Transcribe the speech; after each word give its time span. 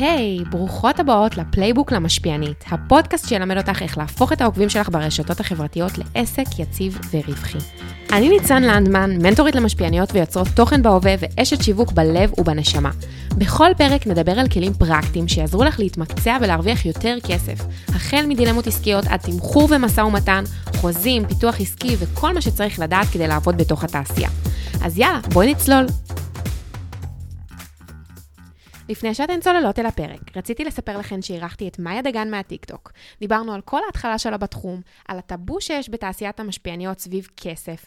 היי, 0.00 0.38
היי, 0.40 0.48
ברוכות 0.48 1.00
הבאות 1.00 1.36
ל 1.36 1.42
playbook 1.42 1.92
למשפיענית, 1.92 2.64
הפודקאסט 2.70 3.28
שילמד 3.28 3.56
אותך 3.56 3.82
איך 3.82 3.98
להפוך 3.98 4.32
את 4.32 4.40
העוקבים 4.40 4.68
שלך 4.68 4.88
ברשתות 4.88 5.40
החברתיות 5.40 5.92
לעסק 5.98 6.58
יציב 6.58 6.98
ורווחי. 7.10 7.58
אני 8.12 8.28
ניצן 8.28 8.62
לנדמן, 8.62 9.10
מנטורית 9.22 9.54
למשפיעניות 9.54 10.08
ויוצרות 10.12 10.48
תוכן 10.54 10.82
בהווה 10.82 11.14
ואשת 11.18 11.62
שיווק 11.62 11.92
בלב 11.92 12.32
ובנשמה. 12.38 12.90
בכל 13.38 13.70
פרק 13.76 14.06
נדבר 14.06 14.38
על 14.38 14.48
כלים 14.48 14.72
פרקטיים 14.72 15.28
שיעזרו 15.28 15.64
לך 15.64 15.78
להתמקצע 15.78 16.36
ולהרוויח 16.40 16.86
יותר 16.86 17.16
כסף, 17.26 17.64
החל 17.88 18.24
מדילמות 18.28 18.66
עסקיות 18.66 19.04
עד 19.06 19.20
תמחור 19.20 19.68
ומשא 19.70 20.00
ומתן, 20.00 20.44
חוזים, 20.76 21.26
פיתוח 21.26 21.60
עסקי 21.60 21.96
וכל 21.98 22.34
מה 22.34 22.40
שצריך 22.40 22.78
לדעת 22.78 23.06
כדי 23.12 23.28
לעבוד 23.28 23.56
בתוך 23.56 23.84
התעשייה. 23.84 24.28
אז 24.82 24.98
יאללה, 24.98 25.20
בואי 25.32 25.52
נצלול. 25.52 25.86
לפני 28.90 29.14
שאתן 29.14 29.40
צוללות 29.40 29.78
אל 29.78 29.86
הפרק, 29.86 30.36
רציתי 30.36 30.64
לספר 30.64 30.98
לכן 30.98 31.22
שאירחתי 31.22 31.68
את 31.68 31.78
מאיה 31.78 32.02
דגן 32.02 32.30
מהטיקטוק. 32.30 32.92
דיברנו 33.20 33.54
על 33.54 33.60
כל 33.60 33.80
ההתחלה 33.86 34.18
שלה 34.18 34.36
בתחום, 34.36 34.80
על 35.08 35.18
הטאבו 35.18 35.60
שיש 35.60 35.90
בתעשיית 35.90 36.40
המשפיעניות 36.40 36.98
סביב 36.98 37.28
כסף, 37.36 37.86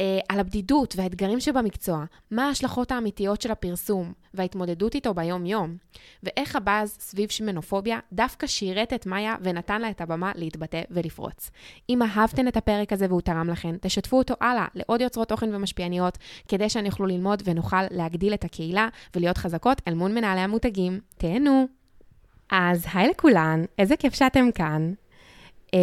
אה, 0.00 0.18
על 0.28 0.40
הבדידות 0.40 0.94
והאתגרים 0.96 1.40
שבמקצוע, 1.40 2.04
מה 2.30 2.46
ההשלכות 2.46 2.92
האמיתיות 2.92 3.42
של 3.42 3.50
הפרסום 3.50 4.12
וההתמודדות 4.34 4.94
איתו 4.94 5.14
ביום-יום, 5.14 5.76
ואיך 6.22 6.56
הבאז 6.56 6.96
סביב 7.00 7.30
שמנופוביה 7.30 7.98
דווקא 8.12 8.46
שירת 8.46 8.92
את 8.92 9.06
מאיה 9.06 9.36
ונתן 9.42 9.80
לה 9.80 9.90
את 9.90 10.00
הבמה 10.00 10.32
להתבטא 10.34 10.82
ולפרוץ. 10.90 11.50
אם 11.90 12.02
אהבתן 12.02 12.48
את 12.48 12.56
הפרק 12.56 12.92
הזה 12.92 13.06
והוא 13.08 13.20
תרם 13.20 13.50
לכן, 13.50 13.76
תשתפו 13.80 14.18
אותו 14.18 14.34
הלאה 14.40 14.66
לעוד 14.74 15.00
יוצרות 15.00 15.28
תוכן 15.28 15.54
ומשפיעניות, 15.54 16.18
כדי 16.48 16.68
שאני 16.68 16.88
אוכלו 16.88 17.06
ללמוד 17.06 17.42
ונוכל 17.44 17.82
להגדיל 17.90 18.34
את 18.34 18.44
הקהילה 18.44 18.88
ולהיות 19.16 19.38
חזקות 19.38 19.82
אל 19.88 19.94
מול 19.94 20.12
מנהלי 20.12 20.40
המותגים. 20.40 21.00
תהנו! 21.18 21.66
אז 22.50 22.84
היי 22.94 23.08
לכולן, 23.08 23.64
איזה 23.78 23.96
כיף 23.96 24.14
שאתם 24.14 24.52
כאן. 24.54 24.92
Uh, 25.74 25.76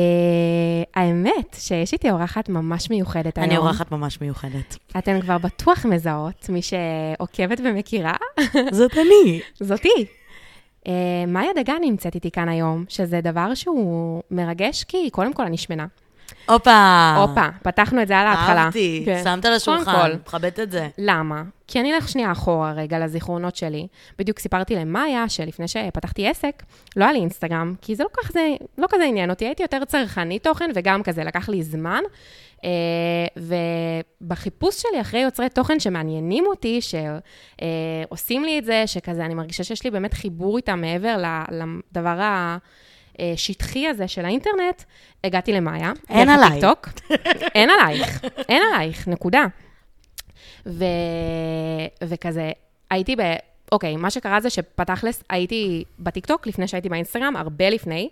האמת 0.96 1.56
שיש 1.60 1.94
איתי 1.94 2.12
אורחת 2.12 2.50
ממש 2.50 2.90
מיוחדת 2.90 3.38
אני 3.38 3.46
היום. 3.46 3.52
אני 3.52 3.68
אורחת 3.68 3.92
ממש 3.92 4.22
מיוחדת. 4.22 4.78
אתן 4.98 5.22
כבר 5.22 5.38
בטוח 5.38 5.86
מזהות, 5.86 6.50
מי 6.50 6.62
שעוקבת 6.62 7.62
ומכירה. 7.64 8.16
זאת 8.72 8.92
אני. 8.94 9.42
זאתי. 9.60 10.06
Uh, 10.86 10.90
מאיה 11.28 11.50
דגן 11.56 11.78
נמצאת 11.82 12.16
איתי 12.16 12.32
כאן 12.32 12.50
היום, 12.50 12.86
שזה 12.90 13.22
דבר 13.22 13.54
שהוא 13.54 14.24
מרגש, 14.32 14.84
כי 14.84 15.10
קודם 15.10 15.34
כל 15.34 15.46
אני 15.46 15.58
שמנה. 15.58 15.86
הופה. 16.50 17.16
הופה, 17.18 17.48
פתחנו 17.64 18.02
את 18.02 18.08
זה 18.08 18.18
על 18.18 18.28
ההתחלה. 18.28 18.64
אהבתי, 18.64 19.02
כן. 19.06 19.22
שמת 19.24 19.46
על 19.46 19.54
השולחן, 19.54 20.12
מכבדת 20.26 20.60
את 20.60 20.72
זה. 20.72 20.88
למה? 20.98 21.44
כי 21.68 21.80
אני 21.80 21.94
אלך 21.94 22.10
שנייה 22.10 22.32
אחורה 22.32 22.72
רגע 22.72 23.00
לזיכרונות 23.00 23.56
שלי. 23.56 23.88
בדיוק 24.20 24.40
סיפרתי 24.40 24.76
למאיה 24.76 25.30
שלפני 25.30 25.68
שפתחתי 25.68 26.28
עסק, 26.28 26.64
לא 26.96 27.04
היה 27.04 27.14
לי 27.14 27.20
אינסטגרם, 27.20 27.74
כי 27.82 27.96
זה 27.96 28.04
לא, 28.04 28.10
כך, 28.14 28.32
זה 28.32 28.50
לא 28.78 28.88
כזה 28.90 29.04
עניין 29.04 29.30
אותי, 29.30 29.46
הייתי 29.46 29.64
יותר 29.64 29.86
צרכני 29.86 30.40
תוכן, 30.40 30.72
וגם 30.76 31.04
כזה 31.04 31.24
לקח 31.24 31.50
לי 31.50 31.64
זמן. 31.64 32.02
Uh, 32.58 32.64
ובחיפוש 34.22 34.82
שלי 34.82 35.02
אחרי 35.02 35.20
יוצרי 35.20 35.50
תוכן 35.50 35.80
שמעניינים 35.80 36.46
אותי, 36.48 36.80
שעושים 36.82 38.44
uh, 38.44 38.46
לי 38.46 38.60
את 38.60 38.66
זה, 38.66 38.84
שכזה 38.86 39.26
אני 39.26 39.34
מרגישה 39.34 39.64
שיש 39.64 39.84
לי 39.84 39.92
באמת 39.92 40.14
חיבור 40.14 40.58
איתם 40.58 40.82
מעבר 40.82 41.24
לדבר 41.52 42.22
ה... 42.22 42.58
השטחי 43.20 43.88
הזה 43.88 44.08
של 44.08 44.26
האינטרנט, 44.26 44.84
הגעתי 45.24 45.54
למאיה. 45.54 45.92
אין 46.10 46.30
עליי. 46.30 46.60
אין 47.56 47.70
עלייך, 47.70 48.26
אין 48.50 48.62
עלייך, 48.74 49.08
נקודה. 49.08 49.46
ו... 50.66 50.86
וכזה, 52.04 52.52
הייתי 52.90 53.16
ב... 53.16 53.22
אוקיי, 53.72 53.96
מה 53.96 54.12
שקרה 54.12 54.42
זה 54.42 54.50
שפתכלס 54.50 55.24
הייתי 55.30 55.84
בטיקטוק 56.00 56.48
לפני 56.48 56.68
שהייתי 56.68 56.90
באינסטגרם, 56.90 57.36
הרבה 57.36 57.70
לפני, 57.70 58.10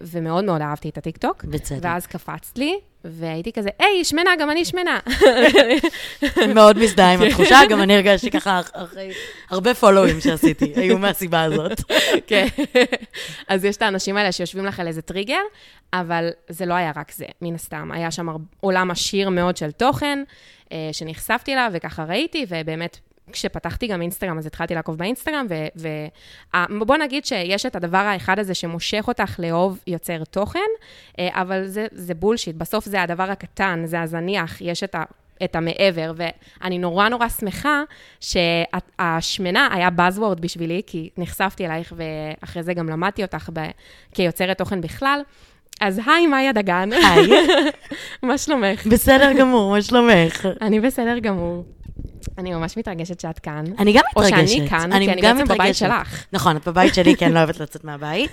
ומאוד 0.00 0.44
מאוד 0.44 0.60
אהבתי 0.60 0.88
את 0.88 0.98
הטיקטוק. 0.98 1.44
בצדק. 1.44 1.78
ואז 1.82 2.06
קפצת 2.06 2.58
לי, 2.58 2.78
והייתי 3.04 3.52
כזה, 3.52 3.68
היי, 3.78 4.04
שמנה, 4.04 4.30
גם 4.38 4.50
אני 4.50 4.64
שמנה. 4.64 4.98
מאוד 6.54 6.78
מזדהה 6.78 7.12
עם 7.14 7.22
התחושה, 7.22 7.58
גם 7.70 7.82
אני 7.82 7.94
הרגשתי 7.94 8.30
ככה 8.30 8.60
אחרי 8.72 9.12
הרבה 9.50 9.74
פולואים 9.74 10.20
שעשיתי, 10.20 10.72
היו 10.80 10.98
מהסיבה 10.98 11.42
הזאת. 11.42 11.80
כן. 12.26 12.46
אז 13.48 13.64
יש 13.64 13.76
את 13.76 13.82
האנשים 13.82 14.16
האלה 14.16 14.32
שיושבים 14.32 14.66
לך 14.66 14.80
על 14.80 14.86
איזה 14.86 15.02
טריגר, 15.02 15.40
אבל 15.92 16.30
זה 16.48 16.66
לא 16.66 16.74
היה 16.74 16.92
רק 16.96 17.12
זה, 17.12 17.26
מן 17.42 17.54
הסתם. 17.54 17.90
היה 17.92 18.10
שם 18.10 18.28
עולם 18.60 18.90
עשיר 18.90 19.30
מאוד 19.30 19.56
של 19.56 19.70
תוכן, 19.70 20.22
שנחשפתי 20.92 21.52
אליו, 21.52 21.70
וככה 21.74 22.04
ראיתי, 22.04 22.46
ובאמת 22.48 22.98
כשפתחתי 23.32 23.86
גם 23.86 24.02
אינסטגרם, 24.02 24.38
אז 24.38 24.46
התחלתי 24.46 24.74
לעקוב 24.74 24.98
באינסטגרם, 24.98 25.46
ובוא 26.54 26.96
נגיד 26.96 27.24
שיש 27.24 27.66
את 27.66 27.76
הדבר 27.76 27.98
האחד 27.98 28.38
הזה 28.38 28.54
שמושך 28.54 29.04
אותך 29.08 29.34
לאהוב 29.38 29.78
יוצר 29.86 30.24
תוכן, 30.24 30.68
אבל 31.20 31.66
זה, 31.66 31.86
זה 31.92 32.14
בולשיט, 32.14 32.56
בסוף 32.56 32.84
זה 32.84 33.02
הדבר 33.02 33.30
הקטן, 33.30 33.82
זה 33.84 34.00
הזניח, 34.00 34.60
יש 34.60 34.82
את 34.82 34.94
ה... 34.94 35.02
את 35.44 35.56
המעבר, 35.56 36.12
ואני 36.16 36.78
נורא 36.78 37.08
נורא 37.08 37.28
שמחה 37.28 37.82
שהשמנה 38.20 39.68
היה 39.72 39.88
Buzzword 39.88 40.40
בשבילי, 40.40 40.82
כי 40.86 41.10
נחשפתי 41.16 41.66
אלייך 41.66 41.92
ואחרי 41.96 42.62
זה 42.62 42.74
גם 42.74 42.88
למדתי 42.88 43.22
אותך 43.22 43.50
ב... 43.52 43.60
כיוצרת 44.14 44.58
תוכן 44.58 44.80
בכלל. 44.80 45.20
אז 45.80 46.00
היי, 46.06 46.26
מאיה 46.26 46.52
דגן. 46.52 46.92
היי. 46.92 47.28
מה 48.22 48.38
שלומך? 48.38 48.86
בסדר 48.86 49.32
גמור, 49.38 49.70
מה 49.70 49.82
שלומך? 49.82 50.48
אני 50.60 50.80
בסדר 50.80 51.18
גמור. 51.18 51.64
אני 52.38 52.54
ממש 52.54 52.76
מתרגשת 52.76 53.20
שאת 53.20 53.38
כאן. 53.38 53.64
אני 53.78 53.92
גם 53.92 54.02
מתרגשת. 54.10 54.32
או 54.34 54.48
שאני 54.48 54.68
כאן, 54.68 54.92
אני 54.92 55.06
כי 55.06 55.12
אני 55.12 55.22
בעצם 55.22 55.54
בבית 55.54 55.76
שלך. 55.76 56.24
נכון, 56.32 56.56
את 56.56 56.68
בבית 56.68 56.94
שלי, 56.94 57.16
כי 57.16 57.26
אני 57.26 57.34
לא 57.34 57.38
אוהבת 57.38 57.60
לצאת 57.60 57.84
מהבית. 57.84 58.32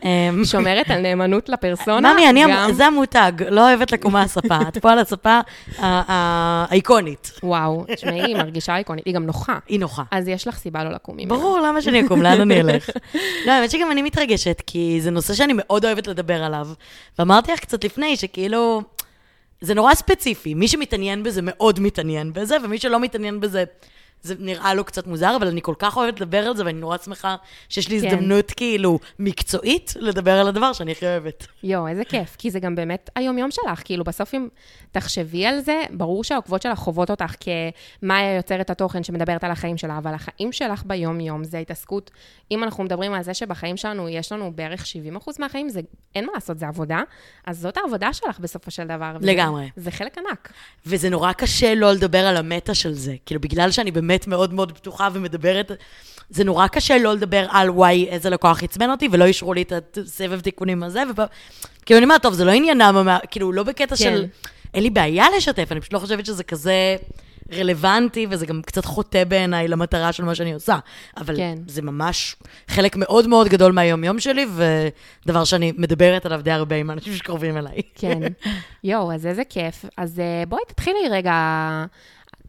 שומרת 0.52 0.90
על 0.90 1.00
נאמנות 1.00 1.48
לפרסונה. 1.48 2.12
ממי, 2.12 2.30
אני, 2.30 2.42
גם... 2.48 2.72
זה 2.72 2.86
המותג, 2.86 3.32
לא 3.50 3.68
אוהבת 3.68 3.92
לקום 3.92 4.12
מהספה. 4.12 4.58
את 4.68 4.78
פה 4.78 4.92
על 4.92 4.98
הספה 4.98 5.40
האיקונית. 5.78 7.32
וואו, 7.42 7.84
תשמעי, 7.94 8.22
היא 8.22 8.36
מרגישה 8.36 8.76
איקונית, 8.76 9.06
היא 9.06 9.14
גם 9.14 9.26
נוחה. 9.26 9.58
היא 9.68 9.80
נוחה. 9.80 10.02
אז 10.10 10.28
יש 10.28 10.48
לך 10.48 10.56
סיבה 10.56 10.84
לא 10.84 10.90
לקום 10.90 11.16
ממנה. 11.16 11.28
ברור, 11.28 11.58
למה 11.58 11.82
שאני 11.82 12.06
אקום? 12.06 12.22
לאן 12.22 12.40
אני 12.40 12.60
אלך? 12.60 12.90
לא, 13.46 13.52
האמת 13.52 13.70
שגם 13.70 13.90
אני 13.90 14.02
מתרגשת, 14.02 14.62
כי 14.66 14.98
זה 15.00 15.10
נושא 15.10 15.34
שאני 15.34 15.52
מאוד 15.56 15.84
אוהבת 15.84 16.06
לדבר 16.06 16.42
עליו. 16.42 16.68
ואמרתי 17.18 17.52
לך 17.52 17.60
קצת 17.60 17.84
לפני, 17.84 18.16
שכאילו... 18.16 18.82
זה 19.60 19.74
נורא 19.74 19.94
ספציפי, 19.94 20.54
מי 20.54 20.68
שמתעניין 20.68 21.22
בזה 21.22 21.40
מאוד 21.42 21.80
מתעניין 21.80 22.32
בזה, 22.32 22.56
ומי 22.64 22.78
שלא 22.78 23.00
מתעניין 23.00 23.40
בזה, 23.40 23.64
זה 24.22 24.34
נראה 24.38 24.74
לו 24.74 24.84
קצת 24.84 25.06
מוזר, 25.06 25.36
אבל 25.36 25.46
אני 25.46 25.62
כל 25.62 25.74
כך 25.78 25.96
אוהבת 25.96 26.20
לדבר 26.20 26.38
על 26.38 26.56
זה, 26.56 26.64
ואני 26.64 26.80
נורא 26.80 26.98
שמחה 26.98 27.36
שיש 27.68 27.88
לי 27.88 28.00
כן. 28.00 28.06
הזדמנות 28.06 28.50
כאילו 28.50 28.98
מקצועית 29.18 29.94
לדבר 30.00 30.32
על 30.32 30.48
הדבר 30.48 30.72
שאני 30.72 30.92
הכי 30.92 31.06
אוהבת. 31.06 31.46
יואו, 31.62 31.88
איזה 31.88 32.04
כיף, 32.04 32.36
כי 32.38 32.50
זה 32.50 32.60
גם 32.60 32.74
באמת 32.74 33.10
היום-יום 33.14 33.50
שלך, 33.50 33.82
כאילו 33.84 34.04
בסוף 34.04 34.34
אם 34.34 34.48
תחשבי 34.92 35.46
על 35.46 35.60
זה, 35.60 35.82
ברור 35.90 36.24
שהעוקבות 36.24 36.62
שלך 36.62 36.78
חוות 36.78 37.10
אותך 37.10 37.34
כמאיה 37.40 38.36
יוצרת 38.36 38.70
התוכן 38.70 39.02
שמדברת 39.02 39.44
על 39.44 39.50
החיים 39.50 39.76
שלה, 39.76 39.98
אבל 39.98 40.14
החיים 40.14 40.52
שלך 40.52 40.82
ביום-יום 40.86 41.44
זה 41.44 41.58
התעסקות, 41.58 42.10
אם 42.50 42.64
אנחנו 42.64 42.84
מדברים 42.84 43.12
על 43.12 43.22
זה 43.22 43.34
שבחיים 43.34 43.76
שלנו 43.76 44.08
יש 44.08 44.32
לנו 44.32 44.52
בערך 44.54 44.84
70% 45.26 45.30
מהחיים, 45.38 45.68
זה 45.68 45.80
אין 46.14 46.26
מה 46.26 46.32
לעשות, 46.34 46.58
זה 46.58 46.68
עבודה, 46.68 47.02
אז 47.46 47.58
זאת 47.58 47.76
העבודה 47.76 48.12
שלך 48.12 48.40
בסופו 48.40 48.70
של 48.70 48.84
דבר. 48.84 49.16
לגמרי. 49.20 49.70
זה 49.76 49.90
חלק 49.90 50.18
ענק. 50.18 50.52
וזה 50.86 51.10
נורא 51.10 51.32
קשה 51.32 51.74
לא 51.74 51.92
לדבר 51.92 52.26
על 52.26 52.36
המטה 52.36 52.74
של 52.74 52.92
זה, 52.92 53.14
כאילו 53.26 53.40
בגלל 53.40 53.70
שאני 53.70 53.90
באמת 53.90 54.05
מאוד 54.26 54.54
מאוד 54.54 54.72
פתוחה 54.72 55.08
ומדברת, 55.12 55.72
זה 56.30 56.44
נורא 56.44 56.66
קשה 56.66 56.98
לא 56.98 57.14
לדבר 57.14 57.46
על 57.50 57.70
וואי, 57.70 58.08
איזה 58.08 58.30
לקוח 58.30 58.62
עצבן 58.62 58.90
אותי, 58.90 59.08
ולא 59.12 59.24
אישרו 59.24 59.54
לי 59.54 59.62
את 59.62 59.98
הסבב 59.98 60.40
תיקונים 60.40 60.82
הזה, 60.82 61.02
וכאילו 61.10 61.98
אני 61.98 62.04
אומרת, 62.04 62.22
טוב, 62.22 62.34
זה 62.34 62.44
לא 62.44 62.50
עניינם, 62.50 63.08
כאילו 63.30 63.52
לא 63.52 63.62
בקטע 63.62 63.96
כן. 63.96 63.96
של... 63.96 64.26
אין 64.74 64.82
לי 64.82 64.90
בעיה 64.90 65.26
לשתף, 65.36 65.68
אני 65.72 65.80
פשוט 65.80 65.92
לא 65.92 65.98
חושבת 65.98 66.26
שזה 66.26 66.44
כזה 66.44 66.96
רלוונטי, 67.52 68.26
וזה 68.30 68.46
גם 68.46 68.62
קצת 68.62 68.84
חוטא 68.84 69.24
בעיניי 69.24 69.68
למטרה 69.68 70.12
של 70.12 70.24
מה 70.24 70.34
שאני 70.34 70.54
עושה. 70.54 70.78
אבל 71.16 71.36
כן. 71.36 71.58
זה 71.66 71.82
ממש 71.82 72.36
חלק 72.68 72.96
מאוד 72.96 73.26
מאוד 73.28 73.48
גדול 73.48 73.72
מהיום-יום 73.72 74.20
שלי, 74.20 74.46
ודבר 75.24 75.44
שאני 75.44 75.72
מדברת 75.76 76.26
עליו 76.26 76.40
די 76.42 76.50
הרבה 76.50 76.76
עם 76.76 76.90
אנשים 76.90 77.14
שקרובים 77.14 77.56
אליי. 77.56 77.82
כן. 77.94 78.20
יואו, 78.84 79.12
אז 79.12 79.26
איזה 79.26 79.42
כיף. 79.44 79.84
אז 79.96 80.20
אה, 80.20 80.42
בואי 80.48 80.62
תתחילי 80.68 81.08
רגע, 81.10 81.32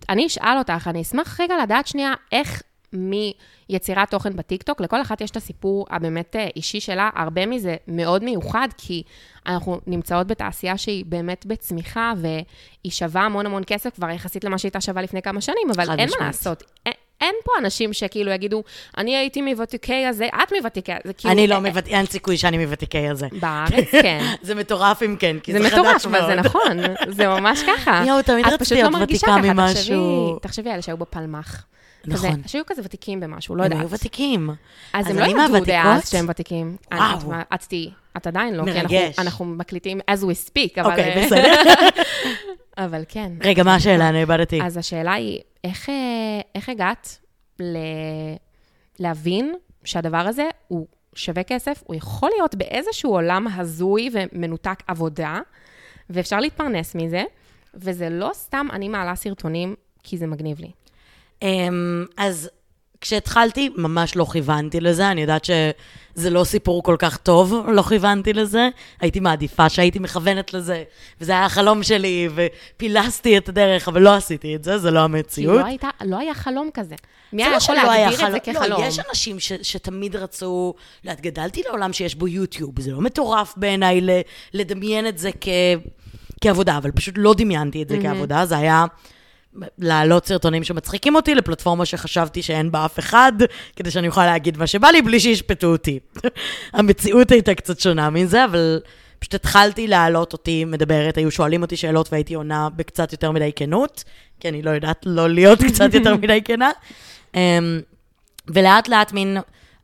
אני 0.10 0.28
אשאל 0.28 0.58
אותך, 0.58 0.88
אני 0.88 1.02
אשמח 1.02 1.40
רגע 1.42 1.56
לדעת 1.64 1.88
שנייה 1.88 2.14
איך 2.32 2.62
מיצירת 2.94 4.12
תוכן 4.12 4.36
בטיקטוק, 4.36 4.82
לכל 4.82 5.02
אחת 5.02 5.22
יש 5.22 5.32
את 5.32 5.38
הסיפור 5.38 5.86
הבאמת 5.90 6.36
אה, 6.36 6.48
אישי 6.56 6.80
שלה, 6.80 7.10
הרבה 7.16 7.46
מזה 7.46 7.76
מאוד 7.88 8.24
מיוחד, 8.24 8.68
כי 8.78 9.04
אנחנו 9.46 9.80
נמצאות 9.88 10.28
בתעשייה 10.28 10.78
שהיא 10.78 11.06
באמת 11.06 11.46
בצמיחה, 11.46 12.14
והיא 12.18 12.92
שווה 12.92 13.22
המון 13.22 13.46
המון 13.46 13.64
כסף 13.68 13.96
כבר 13.96 14.10
יחסית 14.10 14.44
למה 14.44 14.58
שהייתה 14.58 14.82
שווה 14.82 15.02
לפני 15.02 15.22
כמה 15.22 15.42
שנים, 15.42 15.72
אבל 15.76 16.00
אין 16.00 16.10
מה 16.20 16.26
לעשות. 16.26 16.64
אין, 16.86 16.94
אין 17.22 17.36
פה 17.44 17.52
אנשים 17.60 17.94
שכאילו 17.94 18.32
יגידו, 18.32 18.64
אני 18.98 19.16
הייתי 19.18 19.42
מוותיקי 19.42 20.06
הזה, 20.06 20.28
את 20.44 20.54
מוותיקי 20.58 20.92
הזה. 20.94 21.14
כאילו, 21.14 21.34
אני 21.34 21.48
לא 21.48 21.60
מוותיקי, 21.60 21.96
אין 21.96 22.06
סיכוי 22.06 22.38
שאני 22.38 22.58
מוותיקי 22.66 23.08
הזה. 23.08 23.28
בארץ, 23.40 23.92
כן. 24.02 24.26
זה 24.42 24.56
מטורף 24.56 25.04
אם 25.04 25.16
כן, 25.20 25.38
כי 25.44 25.54
זה, 25.54 25.60
חדש 25.70 25.74
מאוד. 25.74 25.86
זה 25.92 25.92
מטורף, 25.96 26.06
אבל 26.06 26.26
זה 26.28 26.36
נכון, 26.36 26.78
זה 27.10 27.28
ממש 27.28 27.60
ככה. 27.68 28.04
יואו, 28.08 28.22
תמיד 28.22 28.46
רציתי 28.46 28.76
להיות 28.76 28.94
ותיקה 29.02 29.38
ממשהו. 29.38 30.40
תחשבי, 30.42 30.70
על 30.70 30.82
שהיו 30.82 30.98
בפלמ"ח. 30.98 31.66
נכון. 32.06 32.30
כזה, 32.30 32.48
שהיו 32.48 32.64
כזה 32.66 32.82
ותיקים 32.86 33.20
במשהו, 33.20 33.56
לא 33.56 33.64
הם 33.64 33.72
יודעת. 33.72 33.80
היו 33.82 33.98
ותיקים. 33.98 34.50
אז 34.94 35.08
הם 35.08 35.20
לא 35.20 35.24
אני 35.24 35.32
ידעו? 35.32 35.66
דאז 35.66 36.10
שהם 36.10 36.26
ותיקים. 36.30 36.76
אני- 36.92 37.00
וואו. 37.00 37.18
את 37.20 37.24
מה- 37.28 37.44
את 38.18 38.28
עדיין 38.28 38.54
לא, 38.56 38.64
כי 38.64 38.72
אנחנו- 38.72 38.98
מרגש. 38.98 39.20
אנחנו 39.20 39.46
מקליטים 39.46 40.00
as 40.12 40.24
we 40.24 40.50
speak, 40.50 40.82
אבל... 40.82 40.90
אוקיי, 40.92 41.26
בסדר. 41.26 41.54
אבל 42.78 43.04
כן. 43.10 43.32
רגע, 43.44 43.64
מה 43.64 43.76
השאלה? 43.76 44.10
אני 44.10 44.20
איבדתי. 44.22 44.60
אז 44.64 44.78
השאלה 44.78 45.14
היא, 45.14 45.40
איך, 45.64 45.90
אה, 45.90 46.42
איך 46.56 46.70
הגעת 46.70 47.20
ל... 47.60 47.78
להבין 49.00 49.56
שהדבר 49.84 50.18
הזה 50.18 50.50
הוא 50.68 50.88
שווה 51.16 51.44
כסף, 51.44 51.84
הוא 51.86 51.96
יכול 51.96 52.30
להיות 52.38 52.56
באיזשהו 52.56 53.12
עולם 53.12 53.48
הזוי 53.48 54.10
ומנותק 54.12 54.84
עבודה, 54.88 55.40
ואפשר 56.10 56.40
להתפרנס 56.40 56.96
מזה, 56.96 57.24
וזה 57.74 58.10
לא 58.10 58.30
סתם 58.34 58.68
אני 58.72 58.88
מעלה 58.88 59.16
סרטונים 59.16 59.76
כי 60.04 60.18
זה 60.18 60.28
מגניב 60.28 60.60
לי. 60.60 60.72
אמ, 61.42 62.06
אז 62.18 62.50
כשהתחלתי, 63.02 63.70
ממש 63.76 64.16
לא 64.16 64.26
כיוונתי 64.32 64.80
לזה, 64.80 65.12
אני 65.12 65.22
יודעת 65.22 65.46
שזה 65.46 66.30
לא 66.30 66.44
סיפור 66.44 66.84
כל 66.84 66.96
כך 67.00 67.18
טוב, 67.18 67.54
לא 67.68 67.82
כיוונתי 67.82 68.34
לזה. 68.34 68.70
הייתי 69.02 69.20
מעדיפה 69.20 69.70
שהייתי 69.70 70.00
מכוונת 70.00 70.54
לזה, 70.54 70.84
וזה 71.22 71.32
היה 71.32 71.46
החלום 71.46 71.84
שלי, 71.84 72.30
ופילסתי 72.36 73.38
את 73.38 73.50
הדרך, 73.50 73.88
אבל 73.88 74.02
לא 74.02 74.14
עשיתי 74.16 74.56
את 74.56 74.64
זה, 74.64 74.78
זה 74.78 74.92
לא 74.92 75.00
כי 75.00 75.04
המציאות. 75.04 75.60
לא, 75.60 75.66
הייתה, 75.66 75.90
לא 76.06 76.20
היה 76.20 76.34
חלום 76.34 76.70
כזה. 76.74 76.96
מי 77.34 77.44
זה 77.44 77.50
היה 77.50 77.58
לא 77.58 77.64
יכול 77.64 77.76
היה 77.76 78.10
להגדיר 78.10 78.28
את 78.28 78.32
זה 78.32 78.40
חלום. 78.46 78.64
כחלום? 78.64 78.82
לא, 78.82 78.88
יש 78.88 79.00
אנשים 79.10 79.40
ש, 79.40 79.54
שתמיד 79.62 80.16
רצו... 80.16 80.74
לא 81.04 81.12
יודעת, 81.12 81.26
גדלתי 81.26 81.62
לעולם 81.68 81.94
שיש 81.94 82.16
בו 82.16 82.28
יוטיוב, 82.28 82.82
זה 82.82 82.92
לא 82.92 83.02
מטורף 83.02 83.54
בעיניי 83.58 84.02
לדמיין 84.54 85.08
את 85.08 85.18
זה 85.18 85.30
כ, 85.42 85.48
כעבודה, 86.42 86.78
אבל 86.78 86.92
פשוט 86.92 87.16
לא 87.18 87.34
דמיינתי 87.34 87.84
את 87.84 87.90
זה 87.90 87.98
כעבודה, 88.02 88.46
זה 88.46 88.58
היה 88.58 88.86
להעלות 89.78 90.26
סרטונים 90.26 90.64
שמצחיקים 90.64 91.16
אותי 91.16 91.36
לפלטפורמה 91.36 91.86
שחשבתי 91.86 92.42
שאין 92.42 92.72
בה 92.72 92.86
אף 92.86 93.00
אחד, 93.00 93.32
כדי 93.76 93.92
שאני 93.92 94.08
אוכל 94.08 94.26
להגיד 94.26 94.58
מה 94.58 94.68
שבא 94.68 94.88
לי 94.88 95.02
בלי 95.02 95.20
שישפטו 95.20 95.68
אותי. 95.68 96.00
המציאות 96.74 97.32
הייתה 97.32 97.56
קצת 97.56 97.80
שונה 97.80 98.10
מזה, 98.10 98.46
אבל 98.46 98.80
פשוט 99.20 99.34
התחלתי 99.34 99.88
להעלות 99.88 100.34
אותי 100.34 100.66
מדברת, 100.66 101.18
היו 101.18 101.32
שואלים 101.32 101.62
אותי 101.62 101.78
שאלות 101.78 102.10
והייתי 102.12 102.34
עונה 102.34 102.70
בקצת 102.76 103.12
יותר 103.12 103.32
מדי 103.32 103.52
כנות, 103.56 104.04
כי 104.40 104.50
אני 104.50 104.62
לא 104.62 104.70
יודעת 104.70 105.02
לא 105.06 105.30
להיות 105.30 105.60
קצת 105.74 105.94
יותר 105.94 106.16
מדי 106.16 106.42
כנה. 106.46 106.72
אמ, 107.36 107.82
ולאט 108.48 108.88
לאט 108.88 109.12
מין, 109.14 109.38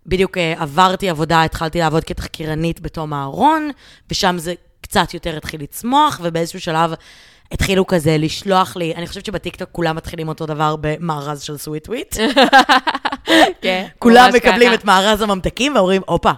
בדיוק 0.05 0.37
אה, 0.37 0.53
עברתי 0.57 1.09
עבודה, 1.09 1.43
התחלתי 1.43 1.79
לעבוד 1.79 2.03
כתחקירנית 2.03 2.79
בתום 2.79 3.13
אהרון, 3.13 3.71
ושם 4.11 4.35
זה 4.37 4.53
קצת 4.81 5.13
יותר 5.13 5.37
התחיל 5.37 5.61
לצמוח, 5.61 6.19
ובאיזשהו 6.23 6.59
שלב 6.59 6.93
התחילו 7.53 7.87
כזה 7.87 8.17
לשלוח 8.17 8.75
לי, 8.75 8.93
אני 8.95 9.07
חושבת 9.07 9.25
שבטיקטוק 9.25 9.69
כולם 9.71 9.95
מתחילים 9.95 10.27
אותו 10.27 10.45
דבר 10.45 10.75
במארז 10.81 11.41
של 11.41 11.57
סוויט 11.57 11.89
וויט. 11.89 12.15
כן, 13.61 13.85
כולם 13.99 14.29
מקבלים. 14.33 14.73
את 14.73 14.85
מארז 14.85 15.21
הממתקים 15.21 15.75
ואומרים, 15.75 16.01
הופה, 16.05 16.31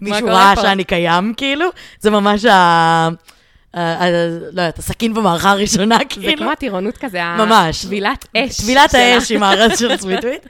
מישהו 0.00 0.26
ראה 0.26 0.52
פה?" 0.56 0.62
שאני 0.62 0.84
קיים, 0.84 1.34
כאילו? 1.36 1.66
זה 2.00 2.10
ממש 2.10 2.44
ה... 2.44 3.08
לא 3.74 3.80
יודעת, 4.48 4.78
הסכין 4.78 5.14
במערכה 5.14 5.50
הראשונה, 5.50 5.98
זה 5.98 6.04
כאילו. 6.04 6.36
כמו 6.42 6.50
הטירונות 6.50 6.96
כזה, 6.96 7.24
ממש. 7.24 7.84
טבילת 7.84 8.28
אש. 8.36 8.60
טבילת. 8.60 8.94
האש 8.94 9.30
עם 9.32 9.42
הארץ 9.42 9.78
של 9.78 9.96
סוויטוויט. 10.00 10.46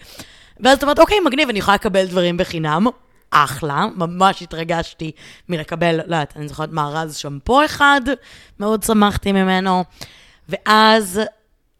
ואז 0.60 0.78
את 0.78 0.82
אומרת, 0.82 0.98
אוקיי, 0.98 1.20
מגניב, 1.20 1.48
אני 1.48 1.58
יכולה 1.58 1.74
לקבל 1.74 2.06
דברים 2.06 2.36
בחינם. 2.36 2.86
אחלה, 3.30 3.86
ממש 3.96 4.42
התרגשתי 4.42 5.12
מלקבל, 5.48 5.96
לא 5.96 6.02
יודעת, 6.02 6.36
אני 6.36 6.48
זוכרת 6.48 6.70
מארז 6.72 7.16
שמפו 7.16 7.64
אחד, 7.64 8.00
מאוד 8.60 8.82
שמחתי 8.82 9.32
ממנו. 9.32 9.84
ואז 10.48 11.20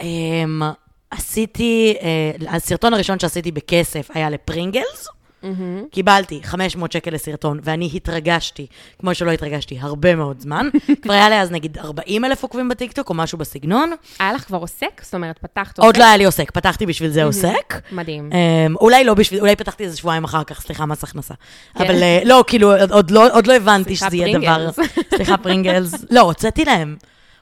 אמ, 0.01 0.63
עשיתי, 1.11 1.95
אה, 2.01 2.57
הסרטון 2.57 2.95
הראשון 2.95 3.19
שעשיתי 3.19 3.53
בכסף 3.53 4.11
היה 4.15 4.31
לפרינגלס. 4.31 5.09
מהמם. 5.43 5.85
קיבלתי 5.91 6.41
500 6.45 6.93
שקל 6.93 7.11
לסרטון, 7.15 7.61
ואני 7.63 7.91
התרגשתי, 7.95 8.67
כמו 9.01 9.15
שלא 9.15 9.31
התרגשתי 9.31 9.79
הרבה 9.81 10.15
מאוד 10.15 10.41
זמן. 10.41 10.69
כבר 11.03 11.13
היה 11.13 11.29
לי 11.29 11.41
אז 11.41 11.51
נגיד 11.51 11.79
40 11.79 12.25
אלף 12.25 12.43
עוקבים 12.43 12.69
בטיקטוק, 12.69 13.09
או 13.09 13.15
משהו 13.15 13.39
בסגנון. 13.39 13.93
היה 14.19 14.33
לך 14.33 14.45
כבר 14.45 14.59
עוסק? 14.59 15.01
זאת 15.03 15.15
אומרת, 15.15 15.39
פתחת 15.39 15.79
עוסק? 15.79 15.87
עוד 15.87 15.97
לא 15.97 16.05
היה 16.05 16.17
לי 16.17 16.25
עוסק, 16.25 16.51
פתחתי 16.51 16.87
בשביל 16.87 17.11
זה 17.11 17.25
עוסק. 17.25 17.81
מדהים. 17.93 18.31
Um, 18.33 18.77
אולי 18.81 19.05
לא 19.05 19.15
בשביל, 19.15 19.41
אולי 19.41 19.57
פתחתי 19.57 19.85
איזה 19.85 19.97
שבועיים 19.97 20.25
אחר 20.25 20.45
כך, 20.45 20.61
סליחה, 20.61 20.87
מס 20.87 21.05
הכנסה. 21.05 21.35
כן. 21.79 21.85
אבל 21.85 21.95
uh, 21.95 22.25
לא, 22.25 22.45
כאילו, 22.47 22.73
עוד- 22.91 23.11
לא, 23.11 23.35
עוד 23.37 23.47
לא 23.47 23.57
הבנתי 23.57 23.97
שזה 23.97 24.17
יהיה 24.17 24.39
דבר... 24.39 24.71
סליחה, 25.17 25.37
פרינגלס. 25.37 25.95
לא, 26.11 26.21
הוצאתי 26.21 26.65
להם. 26.65 26.97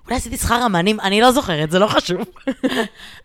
אולי 0.07 0.17
עשיתי 0.17 0.37
שכר 0.37 0.67
אמנים, 0.67 1.01
אני 1.01 1.21
לא 1.21 1.33
זוכרת, 1.33 1.71
זה 1.71 1.79
לא 1.79 1.87
חשוב. 1.87 2.19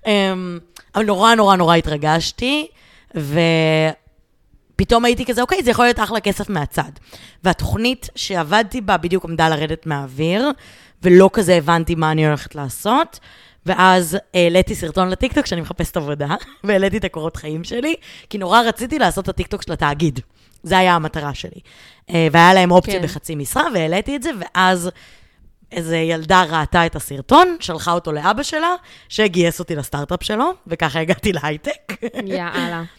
um, 0.03 0.07
אבל 0.95 1.05
נורא 1.05 1.35
נורא 1.35 1.55
נורא 1.55 1.75
התרגשתי, 1.75 2.67
ופתאום 4.83 5.06
הייתי 5.06 5.25
כזה, 5.25 5.41
אוקיי, 5.41 5.63
זה 5.63 5.71
יכול 5.71 5.85
להיות 5.85 6.00
אחלה 6.00 6.19
כסף 6.19 6.50
מהצד. 6.50 6.91
והתוכנית 7.44 8.09
שעבדתי 8.15 8.81
בה 8.81 8.97
בדיוק 8.97 9.25
עמדה 9.25 9.50
לרדת 9.50 9.85
מהאוויר, 9.85 10.51
ולא 11.03 11.30
כזה 11.33 11.56
הבנתי 11.56 11.95
מה 11.95 12.12
אני 12.12 12.27
הולכת 12.27 12.56
לעשות. 12.56 13.19
ואז 13.65 14.18
העליתי 14.33 14.75
סרטון 14.75 15.09
לטיקטוק 15.09 15.45
שאני 15.45 15.62
מחפשת 15.62 15.97
עבודה, 15.97 16.35
והעליתי 16.63 16.97
את 16.97 17.03
הקורות 17.03 17.35
חיים 17.35 17.63
שלי, 17.63 17.95
כי 18.30 18.38
נורא 18.38 18.62
רציתי 18.62 19.00
לעשות 19.00 19.24
את 19.24 19.30
הטיקטוק 19.30 19.62
של 19.62 19.74
התאגיד. 19.74 20.19
זה 20.63 20.77
היה 20.77 20.95
המטרה 20.95 21.33
שלי. 21.33 21.59
אה, 22.09 22.27
והיה 22.31 22.53
להם 22.53 22.71
אופציה 22.71 23.00
כן. 23.00 23.03
בחצי 23.03 23.35
משרה, 23.35 23.63
והעליתי 23.74 24.15
את 24.15 24.24
זה, 24.24 24.30
ואז 24.39 24.89
איזו 25.71 25.95
ילדה 25.95 26.44
ראתה 26.50 26.85
את 26.85 26.95
הסרטון, 26.95 27.57
שלחה 27.59 27.91
אותו 27.91 28.12
לאבא 28.12 28.44
שלה, 28.44 28.75
שגייס 29.09 29.59
אותי 29.59 29.75
לסטארט-אפ 29.75 30.24
שלו, 30.24 30.51
וככה 30.68 31.00
הגעתי 31.00 31.33
להייטק. 31.33 31.94
יאללה. 32.25 32.83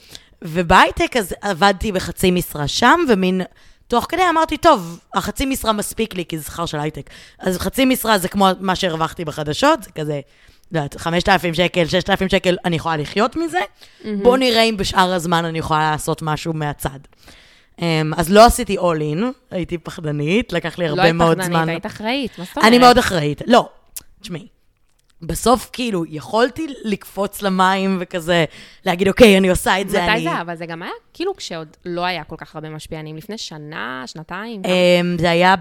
ובהייטק 0.44 1.16
אז 1.16 1.34
עבדתי 1.40 1.92
בחצי 1.92 2.30
משרה 2.30 2.68
שם, 2.68 3.00
ומין... 3.08 3.42
תוך 3.88 4.06
כדי 4.08 4.22
אמרתי, 4.30 4.56
טוב, 4.56 5.00
החצי 5.14 5.46
משרה 5.46 5.72
מספיק 5.72 6.14
לי, 6.14 6.24
כי 6.24 6.38
זה 6.38 6.44
שכר 6.44 6.66
של 6.66 6.80
הייטק. 6.80 7.10
אז 7.38 7.58
חצי 7.58 7.84
משרה 7.84 8.18
זה 8.18 8.28
כמו 8.28 8.48
מה 8.60 8.76
שהרווחתי 8.76 9.24
בחדשות, 9.24 9.82
זה 9.82 9.90
כזה, 9.90 10.20
לא 10.72 10.78
יודעת, 10.78 10.96
5,000 10.96 11.54
שקל, 11.54 11.86
6,000 11.86 12.28
שקל, 12.28 12.56
אני 12.64 12.76
יכולה 12.76 12.96
לחיות 12.96 13.36
מזה. 13.36 13.60
בואו 14.22 14.36
נראה 14.36 14.62
אם 14.62 14.76
בשאר 14.76 15.12
הזמן 15.12 15.44
אני 15.44 15.58
יכולה 15.58 15.90
לעשות 15.90 16.22
משהו 16.22 16.52
מהצד. 16.52 16.98
אמ, 17.82 18.12
אז 18.16 18.32
לא 18.32 18.46
עשיתי 18.46 18.78
all 18.78 19.18
in, 19.18 19.24
הייתי 19.50 19.78
פחדנית, 19.78 20.52
לקח 20.52 20.78
לי 20.78 20.84
לא 20.84 20.90
הרבה 20.90 21.02
היית 21.02 21.14
מאוד 21.14 21.36
פחדנית, 21.36 21.46
זמן. 21.46 21.68
היית 21.68 21.86
אחראית, 21.86 22.38
מה 22.38 22.44
זאת 22.44 22.56
אומרת? 22.56 22.68
אני 22.68 22.78
מאוד 22.78 22.98
אחראית. 22.98 23.42
לא, 23.46 23.68
תשמעי, 24.20 24.46
בסוף 25.26 25.70
כאילו 25.72 26.04
יכולתי 26.08 26.66
לקפוץ 26.84 27.42
למים 27.42 27.96
וכזה, 28.00 28.44
להגיד, 28.86 29.08
אוקיי, 29.08 29.38
אני 29.38 29.50
עושה 29.50 29.80
את 29.80 29.88
זה, 29.88 30.02
מתי 30.02 30.12
אני... 30.12 30.22
זה 30.24 30.30
היה? 30.30 30.40
אבל 30.40 30.56
זה 30.56 30.66
גם 30.66 30.82
היה 30.82 30.92
כאילו 31.12 31.36
כשעוד 31.36 31.68
לא 31.84 32.04
היה 32.04 32.24
כל 32.24 32.36
כך 32.38 32.54
הרבה 32.54 32.70
משפיענים, 32.70 33.16
לפני 33.16 33.38
שנה, 33.38 34.02
שנתיים. 34.06 34.62
אמ, 34.64 35.16
זה 35.20 35.30
היה 35.30 35.54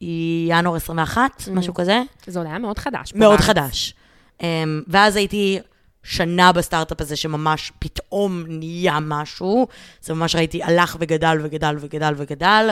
בינואר 0.00 0.76
21, 0.76 1.48
משהו 1.52 1.74
כזה. 1.74 2.02
זה 2.26 2.38
עוד 2.38 2.46
היה 2.46 2.58
מאוד 2.58 2.78
חדש. 2.78 3.12
מאוד. 3.14 3.40
חדש. 3.40 3.94
אמ, 4.42 4.82
ואז 4.88 5.16
הייתי 5.16 5.58
שנה 6.02 6.52
בסטארט-אפ 6.52 7.00
הזה 7.00 7.16
שממש 7.16 7.72
פתאום 7.78 8.44
נהיה 8.48 8.98
משהו. 9.00 9.66
זה 10.00 10.14
ממש 10.14 10.36
ראיתי, 10.36 10.62
הלך 10.62 10.96
וגדל 11.00 11.38
וגדל 11.42 11.76
וגדל 11.80 12.14
וגדל. 12.16 12.70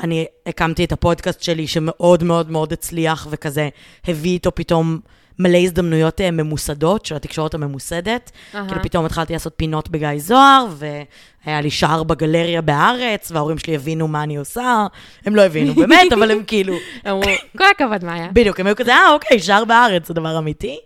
אני 0.00 0.26
הקמתי 0.46 0.84
את 0.84 0.92
הפודקאסט 0.92 1.42
שלי 1.42 1.66
שמאוד 1.66 2.24
מאוד 2.24 2.50
מאוד 2.50 2.72
הצליח 2.72 3.26
וכזה 3.30 3.68
הביא 4.06 4.30
איתו 4.30 4.54
פתאום 4.54 4.98
מלא 5.38 5.58
הזדמנויות 5.58 6.20
אה, 6.20 6.30
ממוסדות 6.30 7.06
של 7.06 7.16
התקשורת 7.16 7.54
הממוסדת. 7.54 8.30
אהה. 8.54 8.68
כאילו 8.68 8.82
פתאום 8.82 9.04
התחלתי 9.04 9.32
לעשות 9.32 9.52
פינות 9.56 9.88
בגיא 9.88 10.08
זוהר, 10.18 10.66
והיה 10.76 11.60
לי 11.60 11.70
שער 11.70 12.02
בגלריה 12.02 12.62
בהארץ, 12.62 13.32
וההורים 13.32 13.58
שלי 13.58 13.74
הבינו 13.74 14.08
מה 14.08 14.22
אני 14.22 14.36
עושה. 14.36 14.86
הם 15.26 15.36
לא 15.36 15.42
הבינו 15.42 15.74
באמת, 15.74 16.12
אבל 16.12 16.30
הם 16.30 16.42
כאילו... 16.46 16.74
אמרו, 17.08 17.22
כל 17.58 17.64
הכבוד, 17.74 18.04
מאיה. 18.04 18.28
בדיוק, 18.32 18.60
הם 18.60 18.66
היו 18.66 18.76
כזה, 18.76 18.92
אה, 18.92 19.12
אוקיי, 19.12 19.38
שער 19.38 19.64
בארץ, 19.64 20.08
זה 20.08 20.14
דבר 20.14 20.38
אמיתי. 20.38 20.78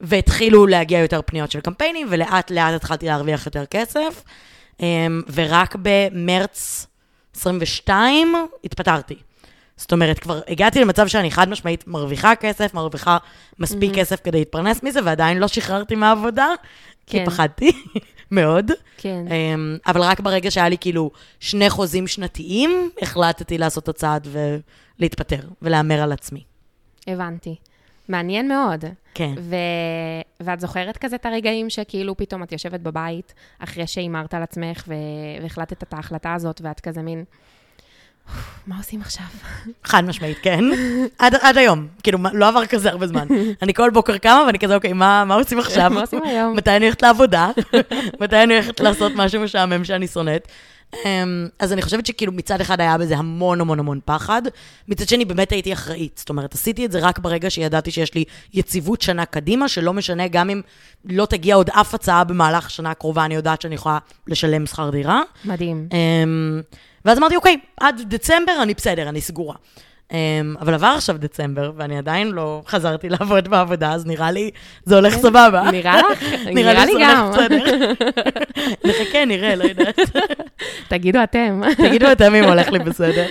והתחילו 0.00 0.66
להגיע 0.66 0.98
יותר 0.98 1.20
פניות 1.26 1.50
של 1.50 1.60
קמפיינים, 1.60 2.06
ולאט 2.10 2.50
לאט 2.50 2.74
התחלתי 2.74 3.06
להרוויח 3.06 3.46
יותר 3.46 3.64
כסף. 3.66 4.22
אמ, 4.80 5.22
ורק 5.34 5.76
במרץ 5.82 6.86
22 7.36 8.34
התפטרתי. 8.64 9.14
זאת 9.76 9.92
אומרת, 9.92 10.18
כבר 10.18 10.40
הגעתי 10.48 10.80
למצב 10.80 11.06
שאני 11.06 11.30
חד 11.30 11.48
משמעית 11.48 11.86
מרוויחה 11.86 12.34
כסף, 12.34 12.74
מרוויחה 12.74 13.18
מספיק 13.58 13.94
כסף 13.94 14.20
כדי 14.24 14.38
להתפרנס 14.38 14.82
מזה, 14.82 15.00
ועדיין 15.04 15.38
לא 15.38 15.48
שחררתי 15.48 15.94
מהעבודה, 15.94 16.48
כי 17.06 17.18
כן. 17.18 17.26
פחדתי 17.26 17.72
מאוד. 18.30 18.70
כן. 18.96 19.24
אמ, 19.32 19.78
אבל 19.86 20.00
רק 20.00 20.20
ברגע 20.20 20.50
שהיה 20.50 20.68
לי 20.68 20.78
כאילו 20.78 21.10
שני 21.40 21.70
חוזים 21.70 22.06
שנתיים, 22.06 22.90
החלטתי 23.02 23.58
לעשות 23.58 23.84
את 23.84 23.88
הצעד 23.88 24.28
ולהתפטר 24.98 25.40
ולהמר 25.62 26.02
על 26.02 26.12
עצמי. 26.12 26.44
הבנתי. 27.06 27.56
מעניין 28.08 28.48
מאוד. 28.48 28.84
כן. 29.14 29.34
ו... 29.38 29.56
ואת 30.40 30.60
זוכרת 30.60 30.96
כזה 30.96 31.16
את 31.16 31.26
הרגעים 31.26 31.70
שכאילו 31.70 32.16
פתאום 32.16 32.42
את 32.42 32.52
יושבת 32.52 32.80
בבית, 32.80 33.34
אחרי 33.58 33.86
שהימרת 33.86 34.34
על 34.34 34.42
עצמך 34.42 34.84
ו... 34.88 34.94
והחלטת 35.42 35.82
את 35.82 35.94
ההחלטה 35.94 36.34
הזאת, 36.34 36.60
ואת 36.64 36.80
כזה 36.80 37.02
מין, 37.02 37.24
מה 38.66 38.76
עושים 38.76 39.00
עכשיו? 39.00 39.24
חד 39.84 40.04
משמעית, 40.04 40.38
כן. 40.42 40.64
עד, 41.18 41.34
עד 41.34 41.58
היום. 41.58 41.86
כאילו, 42.02 42.18
לא 42.32 42.48
עבר 42.48 42.66
כזה 42.66 42.90
הרבה 42.90 43.06
זמן. 43.06 43.26
אני 43.62 43.74
כל 43.74 43.90
בוקר 43.90 44.18
קמה 44.18 44.42
ואני 44.46 44.58
כזה, 44.58 44.74
אוקיי, 44.74 44.92
מה, 44.92 45.24
מה 45.24 45.34
עושים 45.34 45.58
עכשיו? 45.58 45.90
מה 45.94 46.00
עושים 46.00 46.22
היום? 46.24 46.56
מתי 46.56 46.70
אני 46.70 46.84
הולכת 46.84 47.02
לעבודה? 47.02 47.50
מתי 48.20 48.42
אני 48.42 48.54
הולכת 48.54 48.80
לעשות 48.80 49.12
משהו 49.16 49.42
משעמם 49.42 49.84
שאני 49.84 50.06
שונאת? 50.06 50.48
אמ, 50.94 51.48
אז 51.58 51.72
אני 51.72 51.82
חושבת 51.82 52.06
שכאילו 52.06 52.32
מצד 52.32 52.60
אחד 52.60 52.80
היה 52.80 52.98
בזה 52.98 53.16
המון 53.16 53.60
המון 53.60 53.78
המון 53.78 54.00
פחד, 54.04 54.42
מצד 54.88 55.08
שני 55.08 55.24
באמת 55.24 55.52
הייתי 55.52 55.72
אחראית. 55.72 56.16
זאת 56.18 56.28
אומרת, 56.28 56.54
עשיתי 56.54 56.86
את 56.86 56.92
זה 56.92 56.98
רק 56.98 57.18
ברגע 57.18 57.50
שידעתי 57.50 57.90
שיש 57.90 58.14
לי 58.14 58.24
יציבות 58.54 59.02
שנה 59.02 59.24
קדימה, 59.24 59.68
שלא 59.68 59.92
משנה, 59.92 60.28
גם 60.28 60.50
אם 60.50 60.60
לא 61.04 61.26
תגיע 61.26 61.54
עוד 61.54 61.70
אף 61.70 61.94
הצעה 61.94 62.24
במהלך 62.24 62.66
השנה 62.66 62.90
הקרובה, 62.90 63.24
אני 63.24 63.34
יודעת 63.34 63.62
שאני 63.62 63.74
יכולה 63.74 63.98
לשלם 64.26 64.66
שכר 64.66 64.90
דירה. 64.90 65.22
מדהים. 65.44 65.88
אמ, 65.92 66.60
ואז 67.04 67.18
אמרתי, 67.18 67.36
אוקיי, 67.36 67.56
עד 67.80 68.02
דצמבר 68.08 68.62
אני 68.62 68.74
בסדר, 68.74 69.08
אני 69.08 69.20
סגורה. 69.20 69.54
אמ, 70.12 70.54
אבל 70.60 70.74
עבר 70.74 70.94
עכשיו 70.96 71.18
דצמבר, 71.18 71.72
ואני 71.76 71.98
עדיין 71.98 72.28
לא 72.28 72.62
חזרתי 72.66 73.08
לעבוד 73.08 73.48
בעבודה, 73.48 73.92
אז 73.92 74.06
נראה 74.06 74.30
לי 74.30 74.50
זה 74.84 74.94
הולך 74.94 75.14
סבבה. 75.14 75.62
כן. 75.64 75.70
נראה 75.70 76.00
לך? 76.10 76.22
נראה 76.56 76.84
לי 76.84 76.92
גם. 77.00 77.30
נחכה, 78.86 79.24
נראה, 79.24 79.56
לא 79.56 79.64
יודעת. 79.64 79.98
תגידו 80.88 81.22
אתם. 81.22 81.60
תגידו 81.76 82.12
אתם 82.12 82.34
אם 82.34 82.44
הולך 82.44 82.68
לי 82.68 82.78
בסדר. 82.78 83.26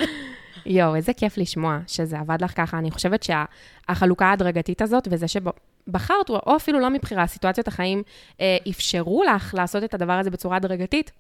יואו, 0.66 0.96
איזה 0.96 1.14
כיף 1.14 1.38
לשמוע 1.38 1.78
שזה 1.88 2.20
עבד 2.20 2.38
לך 2.42 2.52
ככה. 2.56 2.78
אני 2.78 2.92
חושבת 2.92 3.24
שהחלוקה 3.24 4.26
ההדרגתית 4.26 4.82
הזאת, 4.82 5.08
וזה 5.12 5.26
שבחרת, 5.28 6.30
או 6.30 6.56
אפילו 6.56 6.80
לא 6.80 6.90
מבחירה, 6.90 7.28
סיטואציות 7.28 7.68
החיים 7.68 8.04
אה, 8.42 8.58
אפשרו 8.70 9.24
לך 9.24 9.54
לעשות 9.58 9.84
את 9.84 9.94
הדבר 9.94 10.14
הזה 10.14 10.30
בצורה 10.30 10.58
הדרגתית, 10.58 11.12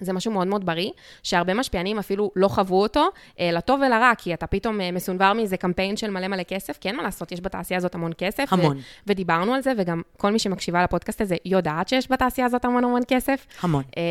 זה 0.00 0.12
משהו 0.12 0.32
מאוד 0.32 0.46
מאוד 0.46 0.66
בריא, 0.66 0.90
שהרבה 1.22 1.54
משפיענים 1.54 1.98
אפילו 1.98 2.30
לא 2.36 2.48
חוו 2.48 2.82
אותו, 2.82 3.08
אה, 3.40 3.50
לטוב 3.52 3.80
ולרע, 3.80 4.12
כי 4.18 4.34
אתה 4.34 4.46
פתאום 4.46 4.80
אה, 4.80 4.92
מסונבר 4.92 5.32
מאיזה 5.32 5.56
קמפיין 5.56 5.96
של 5.96 6.10
מלא 6.10 6.28
מלא 6.28 6.42
כסף, 6.42 6.78
כי 6.78 6.88
אין 6.88 6.96
מה 6.96 7.02
לעשות, 7.02 7.32
יש 7.32 7.40
בתעשייה 7.40 7.78
הזאת 7.78 7.94
המון 7.94 8.12
כסף. 8.18 8.52
המון. 8.52 8.76
ו- 8.76 8.80
ודיברנו 9.06 9.54
על 9.54 9.62
זה, 9.62 9.72
וגם 9.78 10.02
כל 10.16 10.32
מי 10.32 10.38
שמקשיבה 10.38 10.84
לפודקאסט 10.84 11.20
הזה 11.20 11.36
יודעת 11.44 11.88
שיש 11.88 12.10
בתעשייה 12.10 12.46
הזאת 12.46 12.64
המון 12.64 12.84
המון 12.84 13.02
כסף. 13.08 13.46
המון. 13.62 13.82
אה, 13.96 14.02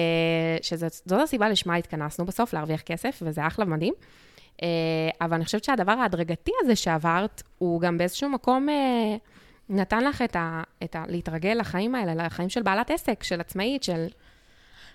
שזאת 0.62 1.22
הסיבה 1.24 1.50
לשמה 1.50 1.75
התכנסנו 1.75 2.25
בסוף, 2.25 2.53
להרוויח 2.53 2.82
כסף, 2.82 3.20
וזה 3.22 3.48
אחלה 3.48 3.65
ומדהים. 3.65 3.94
אה, 4.63 4.67
אבל 5.22 5.34
אני 5.34 5.46
חושבת 5.46 5.63
שהדבר 5.63 5.91
ההדרגתי 5.91 6.51
הזה 6.63 6.75
שעברת, 6.75 7.44
הוא 7.58 7.82
גם 7.82 7.98
באיזשהו 7.98 8.29
מקום 8.29 8.67
נתן 9.70 10.03
לך 10.03 10.22
את 10.22 10.36
ה, 10.36 10.62
את 10.84 10.96
ה... 10.96 11.03
להתרגל 11.08 11.53
לחיים 11.60 11.96
האלה, 11.96 12.25
לחיים 12.25 12.50
של 12.50 12.62
בעלת 12.62 12.91
עסק, 12.91 13.24
של 13.24 13.41
עצמאית, 13.41 13.84
של... 13.84 14.08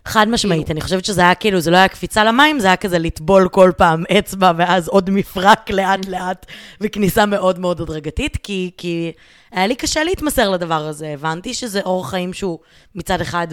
חד 0.04 0.28
משמעית, 0.28 0.66
כאילו. 0.66 0.72
אני 0.72 0.80
חושבת 0.80 1.04
שזה 1.04 1.20
היה 1.20 1.34
כאילו, 1.34 1.60
זה 1.60 1.70
לא 1.70 1.76
היה 1.76 1.88
קפיצה 1.88 2.24
למים, 2.24 2.60
זה 2.60 2.66
היה 2.66 2.76
כזה 2.76 2.98
לטבול 2.98 3.48
כל 3.48 3.70
פעם 3.76 4.04
אצבע, 4.18 4.52
ואז 4.56 4.88
עוד 4.88 5.10
מפרק 5.10 5.70
לאט-לאט, 5.70 6.46
וכניסה 6.80 7.26
מאוד 7.26 7.58
מאוד 7.58 7.80
הדרגתית, 7.80 8.36
כי, 8.36 8.70
כי 8.76 9.12
היה 9.52 9.66
לי 9.66 9.74
קשה 9.74 10.04
להתמסר 10.04 10.50
לדבר 10.50 10.86
הזה. 10.86 11.08
הבנתי 11.08 11.54
שזה 11.54 11.80
אורח 11.80 12.10
חיים 12.10 12.32
שהוא 12.32 12.58
מצד 12.94 13.20
אחד 13.20 13.46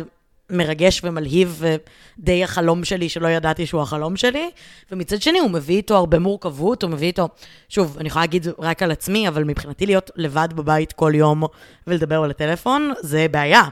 מרגש 0.50 1.02
ומלהיב, 1.04 1.64
ודי 2.20 2.44
החלום 2.44 2.84
שלי, 2.84 3.10
שלא 3.10 3.28
ידעתי 3.28 3.66
שהוא 3.66 3.82
החלום 3.82 4.18
שלי, 4.18 4.50
ומצד 4.92 5.22
שני 5.22 5.40
הוא 5.40 5.52
מביא 5.52 5.76
איתו 5.78 5.96
הרבה 5.96 6.20
מורכבות, 6.20 6.84
הוא 6.84 6.92
מביא 6.92 7.08
איתו, 7.08 7.30
שוב, 7.70 7.98
אני 8.00 8.08
יכולה 8.08 8.24
להגיד 8.24 8.48
רק 8.60 8.84
על 8.84 8.92
עצמי, 8.92 9.28
אבל 9.28 9.44
מבחינתי 9.44 9.86
להיות 9.86 10.12
לבד 10.16 10.48
בבית 10.56 10.94
כל 10.94 11.12
יום 11.16 11.44
ולדבר 11.88 12.24
על 12.24 12.30
הטלפון, 12.30 12.94
זה 13.02 13.26
בעיה. 13.32 13.64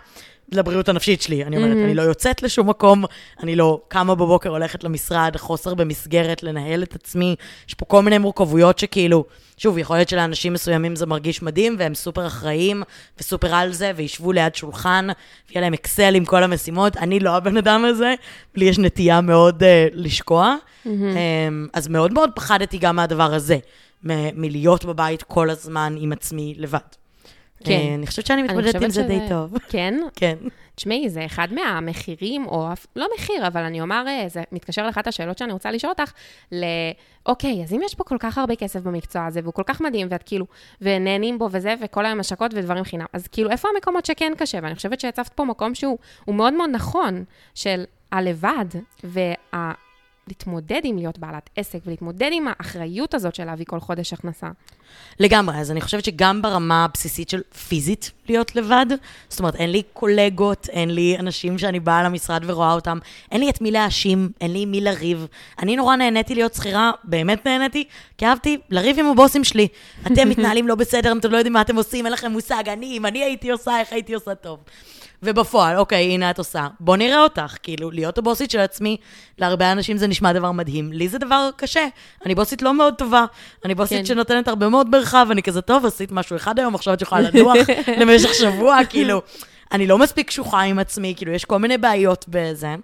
לבריאות 0.52 0.90
הנפשית 0.90 1.22
שלי. 1.22 1.44
אני 1.44 1.58
אומרת, 1.58 1.78
אני 1.86 1.96
לא 1.96 2.02
יוצאת 2.02 2.44
לשום 2.44 2.70
מקום, 2.70 3.06
אני 3.44 3.56
לא 3.56 3.82
קמה 3.88 4.16
בבוקר, 4.16 4.50
הולכת 4.50 4.84
למשרד, 4.84 5.38
חוסר 5.38 5.74
במסגרת, 5.74 6.44
לנהל 6.44 6.84
את 6.84 6.96
עצמי. 6.96 7.36
יש 7.68 7.74
פה 7.74 7.86
כל 7.86 8.02
מיני 8.02 8.18
מורכבויות 8.18 8.80
שכאילו, 8.80 9.26
שוב, 9.58 9.78
יכול 9.78 9.96
להיות 9.96 10.10
שלאנשים 10.10 10.54
מסוימים 10.54 10.96
זה 10.96 11.06
מרגיש 11.06 11.42
מדהים, 11.42 11.76
והם 11.80 11.96
סופר 11.96 12.28
אחראיים 12.28 12.84
וסופר 13.20 13.56
על 13.56 13.74
זה, 13.74 13.92
וישבו 13.96 14.32
ליד 14.32 14.56
שולחן, 14.56 15.08
ויהיה 15.50 15.62
להם 15.62 15.74
אקסל 15.74 16.16
עם 16.16 16.26
כל 16.26 16.44
המשימות. 16.44 16.98
אני 16.98 17.20
לא 17.20 17.36
הבן 17.36 17.58
אדם 17.58 17.86
הזה, 17.86 18.14
לי 18.56 18.66
יש 18.66 18.80
נטייה 18.80 19.22
מאוד 19.22 19.64
uh, 19.64 19.66
לשקוע. 19.94 20.56
Mm-hmm. 20.56 20.88
Um, 20.90 21.70
אז 21.74 21.88
מאוד 21.88 22.14
מאוד 22.14 22.30
פחדתי 22.36 22.78
גם 22.78 22.96
מהדבר 22.96 23.34
הזה, 23.34 23.58
מ- 24.04 24.42
מלהיות 24.42 24.86
בבית 24.86 25.24
כל 25.24 25.50
הזמן 25.50 25.96
עם 26.00 26.12
עצמי 26.12 26.56
לבד. 26.58 26.80
כן. 27.64 27.72
אה, 27.72 27.96
אני 27.96 28.08
חושבת 28.08 28.26
שאני 28.26 28.42
אני 28.42 28.48
מתמודדת 28.48 28.82
עם 28.82 28.90
זה 28.90 29.04
די 29.04 29.20
טוב. 29.30 29.54
כן? 29.70 30.00
כן. 30.16 30.36
תשמעי, 30.76 31.10
זה 31.10 31.26
אחד 31.26 31.48
מהמחירים, 31.52 32.48
או 32.48 32.70
לא 32.96 33.08
מחיר, 33.16 33.48
אבל 33.48 33.62
אני 33.62 33.82
אומר, 33.82 34.04
אה, 34.08 34.26
זה 34.28 34.44
מתקשר 34.52 34.86
לאחת 34.86 35.08
השאלות 35.08 35.38
שאני 35.38 35.54
רוצה 35.54 35.72
לשאול 35.72 35.90
אותך, 35.90 36.12
ל... 36.52 36.66
אוקיי, 37.26 37.64
אז 37.64 37.74
אם 37.74 37.82
יש 37.86 37.96
פה 37.96 38.04
כל 38.04 38.18
כך 38.20 38.38
הרבה 38.38 38.56
כסף 38.56 38.80
במקצוע 38.80 39.26
הזה, 39.26 39.40
והוא 39.44 39.54
כל 39.54 39.64
כך 39.66 39.82
מדהים, 39.82 40.08
ואת 40.12 40.24
כאילו, 40.24 40.46
ונהנים 40.82 41.40
בו 41.40 41.50
וזה, 41.52 41.74
וכל 41.82 42.06
היום 42.06 42.20
השקות 42.20 42.54
ודברים 42.54 42.84
חינם, 42.84 43.06
אז 43.14 43.28
כאילו, 43.28 43.50
איפה 43.50 43.68
המקומות 43.76 44.06
שכן 44.06 44.34
קשה? 44.38 44.60
ואני 44.64 44.76
חושבת 44.76 45.00
שהצפת 45.00 45.34
פה 45.34 45.44
מקום 45.44 45.76
שהוא 45.76 45.98
הוא 46.26 46.36
מאוד 46.36 46.54
מאוד 46.54 46.70
נכון, 46.70 47.24
של 47.56 47.84
הלבד, 48.12 48.66
וה... 49.04 49.72
להתמודד 50.28 50.82
עם 50.84 50.98
להיות 50.98 51.20
בעלת 51.20 51.50
עסק, 51.56 51.80
ולהתמודד 51.86 52.30
עם 52.32 52.46
האחריות 52.48 53.14
הזאת 53.14 53.36
של 53.36 53.46
להביא 53.46 53.66
כל 53.66 53.80
חודש 53.80 54.14
הכנסה. 54.14 54.48
לגמרי, 55.20 55.58
אז 55.58 55.72
אני 55.72 55.82
חושבת 55.82 56.06
שגם 56.06 56.42
ברמה 56.42 56.86
הבסיסית 56.86 57.30
של 57.30 57.42
פיזית 57.68 58.12
להיות 58.30 58.56
לבד, 58.56 58.86
זאת 59.30 59.40
אומרת, 59.40 59.56
אין 59.56 59.72
לי 59.72 59.84
קולגות, 59.94 60.70
אין 60.70 60.90
לי 60.90 61.16
אנשים 61.20 61.58
שאני 61.58 61.80
באה 61.80 62.04
למשרד 62.04 62.42
ורואה 62.46 62.74
אותם, 62.74 62.98
אין 63.32 63.42
לי 63.42 63.50
את 63.50 63.62
מי 63.62 63.72
להאשים, 63.72 64.30
אין 64.42 64.54
לי 64.54 64.66
מי 64.66 64.82
לריב. 64.82 65.28
אני 65.60 65.76
נורא 65.76 65.96
נהניתי 65.96 66.36
להיות 66.36 66.54
שכירה, 66.54 66.92
באמת 67.04 67.48
נהניתי, 67.48 67.84
כי 68.18 68.26
אהבתי 68.26 68.58
לריב 68.70 69.00
עם 69.00 69.06
הבוסים 69.06 69.44
שלי. 69.44 69.68
אתם 70.08 70.30
מתנהלים 70.30 70.68
לא 70.68 70.76
בסדר, 70.76 71.14
אתם 71.18 71.32
לא 71.32 71.38
יודעים 71.38 71.54
מה 71.54 71.62
אתם 71.62 71.76
עושים, 71.76 72.06
אין 72.06 72.14
לכם 72.14 72.32
מושג, 72.32 72.70
אני, 72.70 72.98
אם 72.98 73.06
אני 73.06 73.24
הייתי 73.24 73.50
עושה, 73.50 73.80
איך 73.80 73.94
הייתי 73.94 74.14
עושה 74.14 74.36
טוב. 74.36 74.60
ובפועל, 75.24 75.78
אוקיי, 75.78 76.04
הנה 76.04 76.30
את 76.30 76.38
עושה. 76.38 76.68
בוא 76.80 76.98
נראה 76.98 77.24
אותך. 77.24 77.58
כאילו, 77.64 77.92
להיות 77.92 78.18
הבוסית 78.18 78.52
של 78.52 78.60
עצמי, 78.60 78.98
להרבה 79.38 79.72
אנשים 79.72 79.98
זה 79.98 80.08
נשמע 80.08 80.34
דבר 80.34 80.52
מדהים. 80.52 80.94
לי 80.94 81.08
זה 81.08 81.18
דבר 81.18 81.50
קשה. 81.56 81.88
אני 82.26 82.36
בוסית 82.36 82.62
לא 82.62 82.74
מאוד 82.74 82.94
טובה. 82.98 83.26
אני 83.66 83.76
בוסית 83.76 83.98
כן. 83.98 84.06
שנותנת 84.06 84.48
הרבה 84.48 84.70
מאוד 84.70 84.90
מרחב, 84.90 85.28
אני 85.32 85.44
כזה, 85.44 85.62
טוב, 85.62 85.86
עשית 85.86 86.12
משהו 86.12 86.36
אחד 86.36 86.60
היום, 86.60 86.76
עכשיו 86.76 86.94
את 86.94 87.02
יכולה 87.02 87.22
לנוח 87.22 87.58
למשך 88.02 88.34
שבוע, 88.34 88.78
כאילו. 88.90 89.22
אני 89.72 89.88
לא 89.88 89.98
מספיק 89.98 90.28
קשוחה 90.28 90.62
עם 90.62 90.80
עצמי, 90.80 91.14
כאילו, 91.18 91.32
יש 91.32 91.46
כל 91.46 91.58
מיני 91.58 91.78
בעיות 91.78 92.26
בזה. 92.28 92.76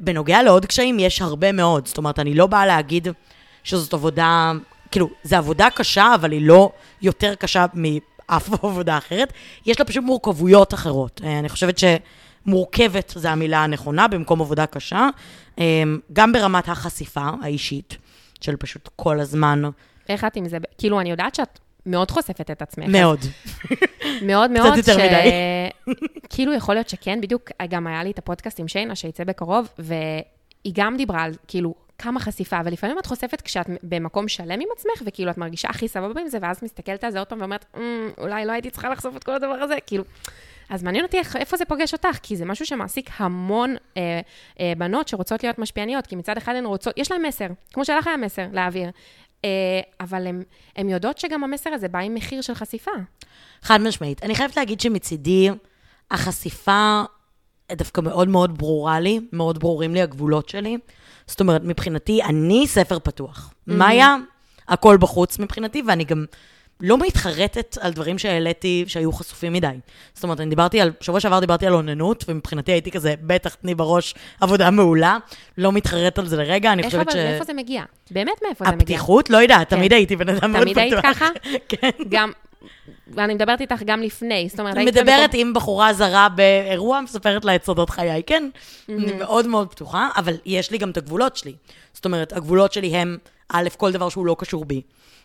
בנוגע 0.00 0.42
לעוד 0.42 0.66
קשיים, 0.66 0.98
יש 0.98 1.22
הרבה 1.22 1.52
מאוד. 1.52 1.86
זאת 1.86 1.98
אומרת, 1.98 2.18
אני 2.18 2.34
לא 2.34 2.46
באה 2.46 2.66
להגיד 2.66 3.08
שזאת 3.64 3.94
עבודה, 3.94 4.52
כאילו, 4.90 5.08
זו 5.22 5.36
עבודה 5.36 5.68
קשה, 5.70 6.14
אבל 6.14 6.32
היא 6.32 6.46
לא 6.46 6.70
יותר 7.02 7.34
קשה 7.34 7.66
מאף 8.30 8.64
עבודה 8.64 8.98
אחרת. 8.98 9.32
יש 9.66 9.78
לה 9.78 9.84
פשוט 9.84 10.04
מורכבויות 10.04 10.74
אחרות. 10.74 11.20
אה, 11.24 11.38
אני 11.38 11.48
חושבת 11.48 11.78
שמורכבת 11.78 13.12
זו 13.16 13.28
המילה 13.28 13.64
הנכונה 13.64 14.08
במקום 14.08 14.40
עבודה 14.40 14.66
קשה. 14.66 15.08
אה, 15.58 15.82
גם 16.12 16.32
ברמת 16.32 16.68
החשיפה 16.68 17.30
האישית, 17.42 17.96
של 18.40 18.56
פשוט 18.56 18.88
כל 18.96 19.20
הזמן, 19.20 19.62
איך 20.08 20.24
את 20.24 20.36
עם 20.36 20.48
זה? 20.48 20.58
כאילו, 20.78 21.00
אני 21.00 21.10
יודעת 21.10 21.34
שאת 21.34 21.58
מאוד 21.86 22.10
חושפת 22.10 22.50
את 22.50 22.62
עצמך. 22.62 22.86
מאוד. 22.88 23.20
מאוד 24.22 24.50
מאוד, 24.50 24.76
יותר 24.76 24.96
מדי. 24.96 25.30
כאילו 26.30 26.52
יכול 26.54 26.74
להיות 26.74 26.88
שכן, 26.88 27.20
בדיוק 27.20 27.50
גם 27.68 27.86
היה 27.86 28.04
לי 28.04 28.10
את 28.10 28.18
הפודקאסט 28.18 28.60
עם 28.60 28.68
שיינה 28.68 28.94
שיצא 28.94 29.24
בקרוב, 29.24 29.68
והיא 29.78 30.72
גם 30.74 30.96
דיברה 30.96 31.22
על 31.22 31.32
כאילו 31.48 31.74
כמה 31.98 32.20
חשיפה, 32.20 32.60
ולפעמים 32.64 32.98
את 32.98 33.06
חושפת 33.06 33.40
כשאת 33.40 33.66
במקום 33.82 34.28
שלם 34.28 34.60
עם 34.60 34.68
עצמך, 34.76 35.02
וכאילו 35.06 35.30
את 35.30 35.38
מרגישה 35.38 35.68
הכי 35.68 35.88
סבבה 35.88 36.20
עם 36.20 36.28
זה, 36.28 36.38
ואז 36.42 36.62
מסתכלת 36.62 37.04
על 37.04 37.10
זה 37.10 37.18
עוד 37.18 37.26
פעם 37.26 37.40
ואומרת, 37.40 37.64
"אמ, 37.76 38.10
אולי 38.18 38.44
לא 38.44 38.52
הייתי 38.52 38.70
צריכה 38.70 38.88
לחשוף 38.88 39.16
את 39.16 39.24
כל 39.24 39.34
הדבר 39.34 39.54
הזה, 39.54 39.76
כאילו... 39.86 40.04
אז 40.68 40.82
מעניין 40.82 41.04
אותי 41.04 41.18
איך, 41.18 41.36
איפה 41.36 41.56
זה 41.56 41.64
פוגש 41.64 41.92
אותך, 41.92 42.18
כי 42.22 42.36
זה 42.36 42.44
משהו 42.44 42.66
שמעסיק 42.66 43.10
המון 43.16 43.76
אה, 43.96 44.20
אה, 44.60 44.72
בנות 44.78 45.08
שרוצות 45.08 45.42
להיות 45.42 45.58
משפיעניות, 45.58 46.06
כי 46.06 46.16
מצד 46.16 46.36
אחד 46.36 46.54
הן 46.54 46.64
רוצות, 46.64 46.94
יש 46.96 47.12
להן 47.12 47.26
מסר, 47.26 47.46
כמו 47.72 47.84
שלך 47.84 48.06
היה 48.06 48.16
מסר 48.16 48.46
להעביר, 48.52 48.90
אה, 49.44 49.50
אבל 50.00 50.26
הן 50.76 50.88
יודעות 50.88 51.18
שגם 51.18 51.44
המסר 51.44 51.70
הזה 51.70 51.88
בא 51.88 51.98
עם 51.98 52.14
מחיר 52.14 52.40
של 52.40 52.54
חשיפה. 52.54 52.90
חד 53.62 53.80
משמעית. 53.80 54.22
אני 54.22 54.34
חייבת 54.34 54.56
להגיד 54.56 54.80
שמצידי, 54.80 55.48
החשיפה 56.10 57.02
דווקא 57.72 58.00
מאוד 58.00 58.28
מאוד 58.28 58.58
ברורה 58.58 59.00
לי, 59.00 59.20
מאוד 59.32 59.58
ברורים 59.58 59.94
לי 59.94 60.02
הגבולות 60.02 60.48
שלי. 60.48 60.78
זאת 61.26 61.40
אומרת, 61.40 61.60
מבחינתי, 61.64 62.22
אני 62.22 62.66
ספר 62.66 62.98
פתוח. 62.98 63.52
מאיה, 63.66 64.16
הכל 64.68 64.96
בחוץ 64.96 65.38
מבחינתי, 65.38 65.82
ואני 65.86 66.04
גם 66.04 66.24
לא 66.80 66.98
מתחרטת 66.98 67.78
על 67.80 67.92
דברים 67.92 68.18
שהעליתי 68.18 68.84
שהיו 68.86 69.12
חשופים 69.12 69.52
מדי. 69.52 69.68
זאת 70.14 70.24
אומרת, 70.24 70.40
אני 70.40 70.50
דיברתי 70.50 70.80
על, 70.80 70.92
שבוע 71.00 71.20
שעבר 71.20 71.40
דיברתי 71.40 71.66
על 71.66 71.74
אוננות, 71.74 72.24
ומבחינתי 72.28 72.72
הייתי 72.72 72.90
כזה, 72.90 73.14
בטח 73.22 73.54
תני 73.54 73.74
בראש 73.74 74.14
עבודה 74.40 74.70
מעולה. 74.70 75.18
לא 75.58 75.72
מתחרט 75.72 76.18
על 76.18 76.26
זה 76.26 76.36
לרגע, 76.36 76.72
אני 76.72 76.82
איך 76.82 76.90
חושבת 76.90 77.08
אבל, 77.08 77.12
ש... 77.12 77.16
מאיפה 77.16 77.44
זה 77.44 77.52
מגיע? 77.52 77.82
באמת 78.10 78.32
מאיפה 78.46 78.64
זה 78.64 78.70
מגיע? 78.70 78.82
הפתיחות? 78.96 79.30
לא 79.30 79.36
יודעת, 79.36 79.70
כן. 79.70 79.76
תמיד 79.76 79.92
הייתי 79.92 80.16
בן 80.16 80.28
אדם 80.28 80.52
מאוד 80.52 80.62
תמיד 80.62 80.78
פתוח. 80.78 81.04
היית 81.04 81.16
ככה? 81.16 81.28
כן. 81.68 81.90
גם 82.08 82.32
ואני 83.08 83.34
מדברת 83.34 83.60
איתך 83.60 83.82
גם 83.84 84.02
לפני, 84.02 84.46
זאת 84.50 84.60
אומרת, 84.60 84.76
מדברת 84.76 85.30
במקום- 85.30 85.40
עם 85.40 85.54
בחורה 85.54 85.92
זרה 85.92 86.28
באירוע, 86.28 87.00
מספרת 87.00 87.44
לה 87.44 87.54
את 87.54 87.64
סודות 87.64 87.90
חיי, 87.90 88.22
כן. 88.26 88.48
אני 88.88 89.12
מאוד 89.12 89.46
מאוד 89.46 89.70
פתוחה, 89.70 90.08
אבל 90.16 90.34
יש 90.46 90.70
לי 90.70 90.78
גם 90.78 90.90
את 90.90 90.96
הגבולות 90.96 91.36
שלי. 91.36 91.54
זאת 91.92 92.04
אומרת, 92.04 92.32
הגבולות 92.32 92.72
שלי 92.72 92.96
הם, 92.96 93.18
א', 93.48 93.68
כל 93.76 93.92
דבר 93.92 94.08
שהוא 94.08 94.26
לא 94.26 94.36
קשור 94.38 94.64
בי. 94.64 94.82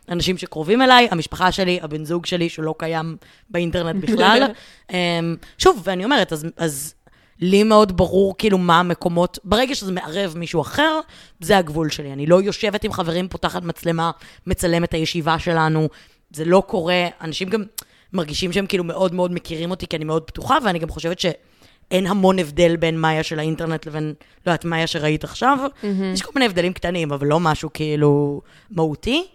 אנשים 0.09 0.37
שקרובים 0.37 0.81
אליי, 0.81 1.07
המשפחה 1.11 1.51
שלי, 1.51 1.79
הבן 1.81 2.05
זוג 2.05 2.25
שלי, 2.25 2.49
שלא 2.49 2.75
קיים 2.77 3.17
באינטרנט 3.49 4.01
בכלל. 4.05 4.43
אמ, 4.91 5.35
שוב, 5.57 5.81
ואני 5.83 6.03
אומרת, 6.05 6.33
אז, 6.33 6.45
אז 6.57 6.93
לי 7.39 7.63
מאוד 7.63 7.97
ברור 7.97 8.35
כאילו 8.37 8.57
מה 8.57 8.79
המקומות, 8.79 9.39
ברגע 9.43 9.75
שזה 9.75 9.91
מערב 9.91 10.33
מישהו 10.37 10.61
אחר, 10.61 10.99
זה 11.39 11.57
הגבול 11.57 11.89
שלי. 11.89 12.13
אני 12.13 12.25
לא 12.25 12.41
יושבת 12.41 12.83
עם 12.83 12.93
חברים, 12.93 13.27
פותחת 13.27 13.63
מצלמה, 13.63 14.11
מצלמת 14.47 14.93
הישיבה 14.93 15.39
שלנו, 15.39 15.89
זה 16.33 16.45
לא 16.45 16.63
קורה. 16.67 17.07
אנשים 17.21 17.49
גם 17.49 17.63
מרגישים 18.13 18.53
שהם 18.53 18.65
כאילו 18.65 18.83
מאוד 18.83 19.13
מאוד 19.13 19.33
מכירים 19.33 19.71
אותי, 19.71 19.87
כי 19.87 19.95
אני 19.95 20.05
מאוד 20.05 20.23
פתוחה, 20.23 20.57
ואני 20.65 20.79
גם 20.79 20.89
חושבת 20.89 21.19
שאין 21.19 22.07
המון 22.07 22.39
הבדל 22.39 22.75
בין 22.75 22.99
מאיה 22.99 23.23
של 23.23 23.39
האינטרנט 23.39 23.85
לבין, 23.85 24.13
לא 24.45 24.51
יודעת, 24.51 24.65
מאיה 24.65 24.87
שראית 24.87 25.23
עכשיו. 25.23 25.57
יש 26.13 26.21
כל 26.21 26.31
מיני 26.35 26.45
הבדלים 26.45 26.73
קטנים, 26.73 27.11
אבל 27.11 27.27
לא 27.27 27.39
משהו 27.39 27.69
כאילו 27.73 28.41
מהותי. 28.69 29.27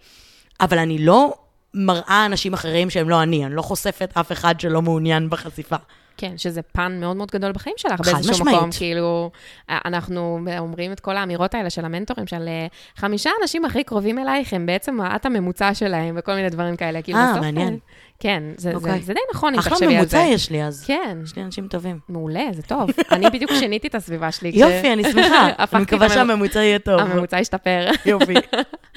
אבל 0.61 0.77
אני 0.77 0.99
לא 0.99 1.33
מראה 1.73 2.25
אנשים 2.25 2.53
אחרים 2.53 2.89
שהם 2.89 3.09
לא 3.09 3.23
אני, 3.23 3.45
אני 3.45 3.55
לא 3.55 3.61
חושפת 3.61 4.13
אף 4.13 4.31
אחד 4.31 4.59
שלא 4.59 4.81
מעוניין 4.81 5.29
בחשיפה. 5.29 5.75
כן, 6.17 6.37
שזה 6.37 6.61
פן 6.61 6.97
מאוד 6.99 7.17
מאוד 7.17 7.31
גדול 7.31 7.51
בחיים 7.51 7.75
שלך, 7.77 8.01
באיזשהו 8.01 8.31
משמעית. 8.31 8.57
מקום, 8.57 8.69
כאילו, 8.77 9.31
אנחנו 9.69 10.39
אומרים 10.59 10.91
את 10.91 10.99
כל 10.99 11.17
האמירות 11.17 11.55
האלה 11.55 11.69
של 11.69 11.85
המנטורים, 11.85 12.27
של 12.27 12.47
אה, 12.47 12.67
חמישה 12.95 13.29
אנשים 13.41 13.65
הכי 13.65 13.83
קרובים 13.83 14.19
אלייך, 14.19 14.53
הם 14.53 14.65
בעצם 14.65 14.97
את 15.15 15.25
הממוצע 15.25 15.73
שלהם, 15.73 16.15
וכל 16.17 16.33
מיני 16.33 16.49
דברים 16.49 16.75
כאלה. 16.75 17.01
כאילו, 17.01 17.17
אה, 17.17 17.31
בסוף, 17.31 17.41
מעניין. 17.41 17.67
אה, 17.67 17.77
כן, 18.19 18.43
זה, 18.57 18.73
אוקיי. 18.75 18.99
זה, 18.99 19.05
זה 19.05 19.13
די 19.13 19.19
נכון, 19.33 19.53
אם 19.53 19.59
אחלה 19.59 19.71
תחשבי 19.71 19.87
על 19.87 19.93
ממוצע 20.01 20.17
זה. 20.17 20.23
יש 20.23 20.49
לי, 20.49 20.63
אז 20.63 20.83
כן, 20.87 21.17
יש 21.23 21.35
לי 21.35 21.43
אנשים 21.43 21.67
טובים. 21.67 21.99
מעולה, 22.09 22.45
זה 22.53 22.61
טוב. 22.61 22.89
אני 23.11 23.29
בדיוק 23.29 23.51
שיניתי 23.51 23.87
את 23.87 23.95
הסביבה 23.95 24.31
שלי. 24.31 24.51
יופי, 24.53 24.93
אני 24.93 25.03
שמחה. 25.03 25.49
אני 25.73 25.81
מקווה 25.81 26.09
שהממוצע 26.09 26.59
יהיה 26.59 26.79
טוב. 26.79 26.99
הממוצע 26.99 27.37
השתפר. 27.37 27.89
יופי. 28.05 28.33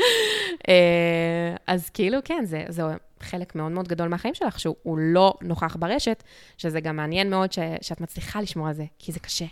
אה, 0.69 1.55
אז 1.67 1.91
כאילו, 1.91 2.19
כן, 2.25 2.45
זה, 2.45 2.65
זה 2.69 2.83
חלק 3.21 3.55
מאוד 3.55 3.73
מאוד 3.73 3.89
גדול 3.89 4.09
מהחיים 4.09 4.35
שלך, 4.35 4.61
שהוא 4.61 4.77
הוא 4.83 4.99
לא 4.99 5.35
נוכח 5.43 5.77
ברשת, 5.77 6.23
שזה 6.59 6.81
גם 6.81 6.97
מעניין 6.97 7.31
מאוד 7.31 7.53
ש, 7.53 7.59
שאת 7.81 8.01
מצליחה 8.01 8.41
לשמור 8.41 8.69
על 8.69 8.75
זה, 8.75 8.85
כי 8.99 9.13
זה 9.13 9.21
קשה. 9.21 9.45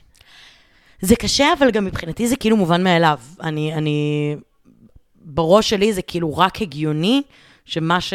זה 1.00 1.16
קשה, 1.16 1.52
אבל 1.58 1.70
גם 1.70 1.84
מבחינתי 1.84 2.28
זה 2.28 2.36
כאילו 2.36 2.56
מובן 2.56 2.84
מאליו. 2.84 3.18
אני, 3.40 3.74
אני... 3.74 4.36
בראש 5.24 5.70
שלי 5.70 5.92
זה 5.92 6.02
כאילו 6.02 6.36
רק 6.36 6.62
הגיוני 6.62 7.22
שמה 7.64 8.00
ש... 8.00 8.12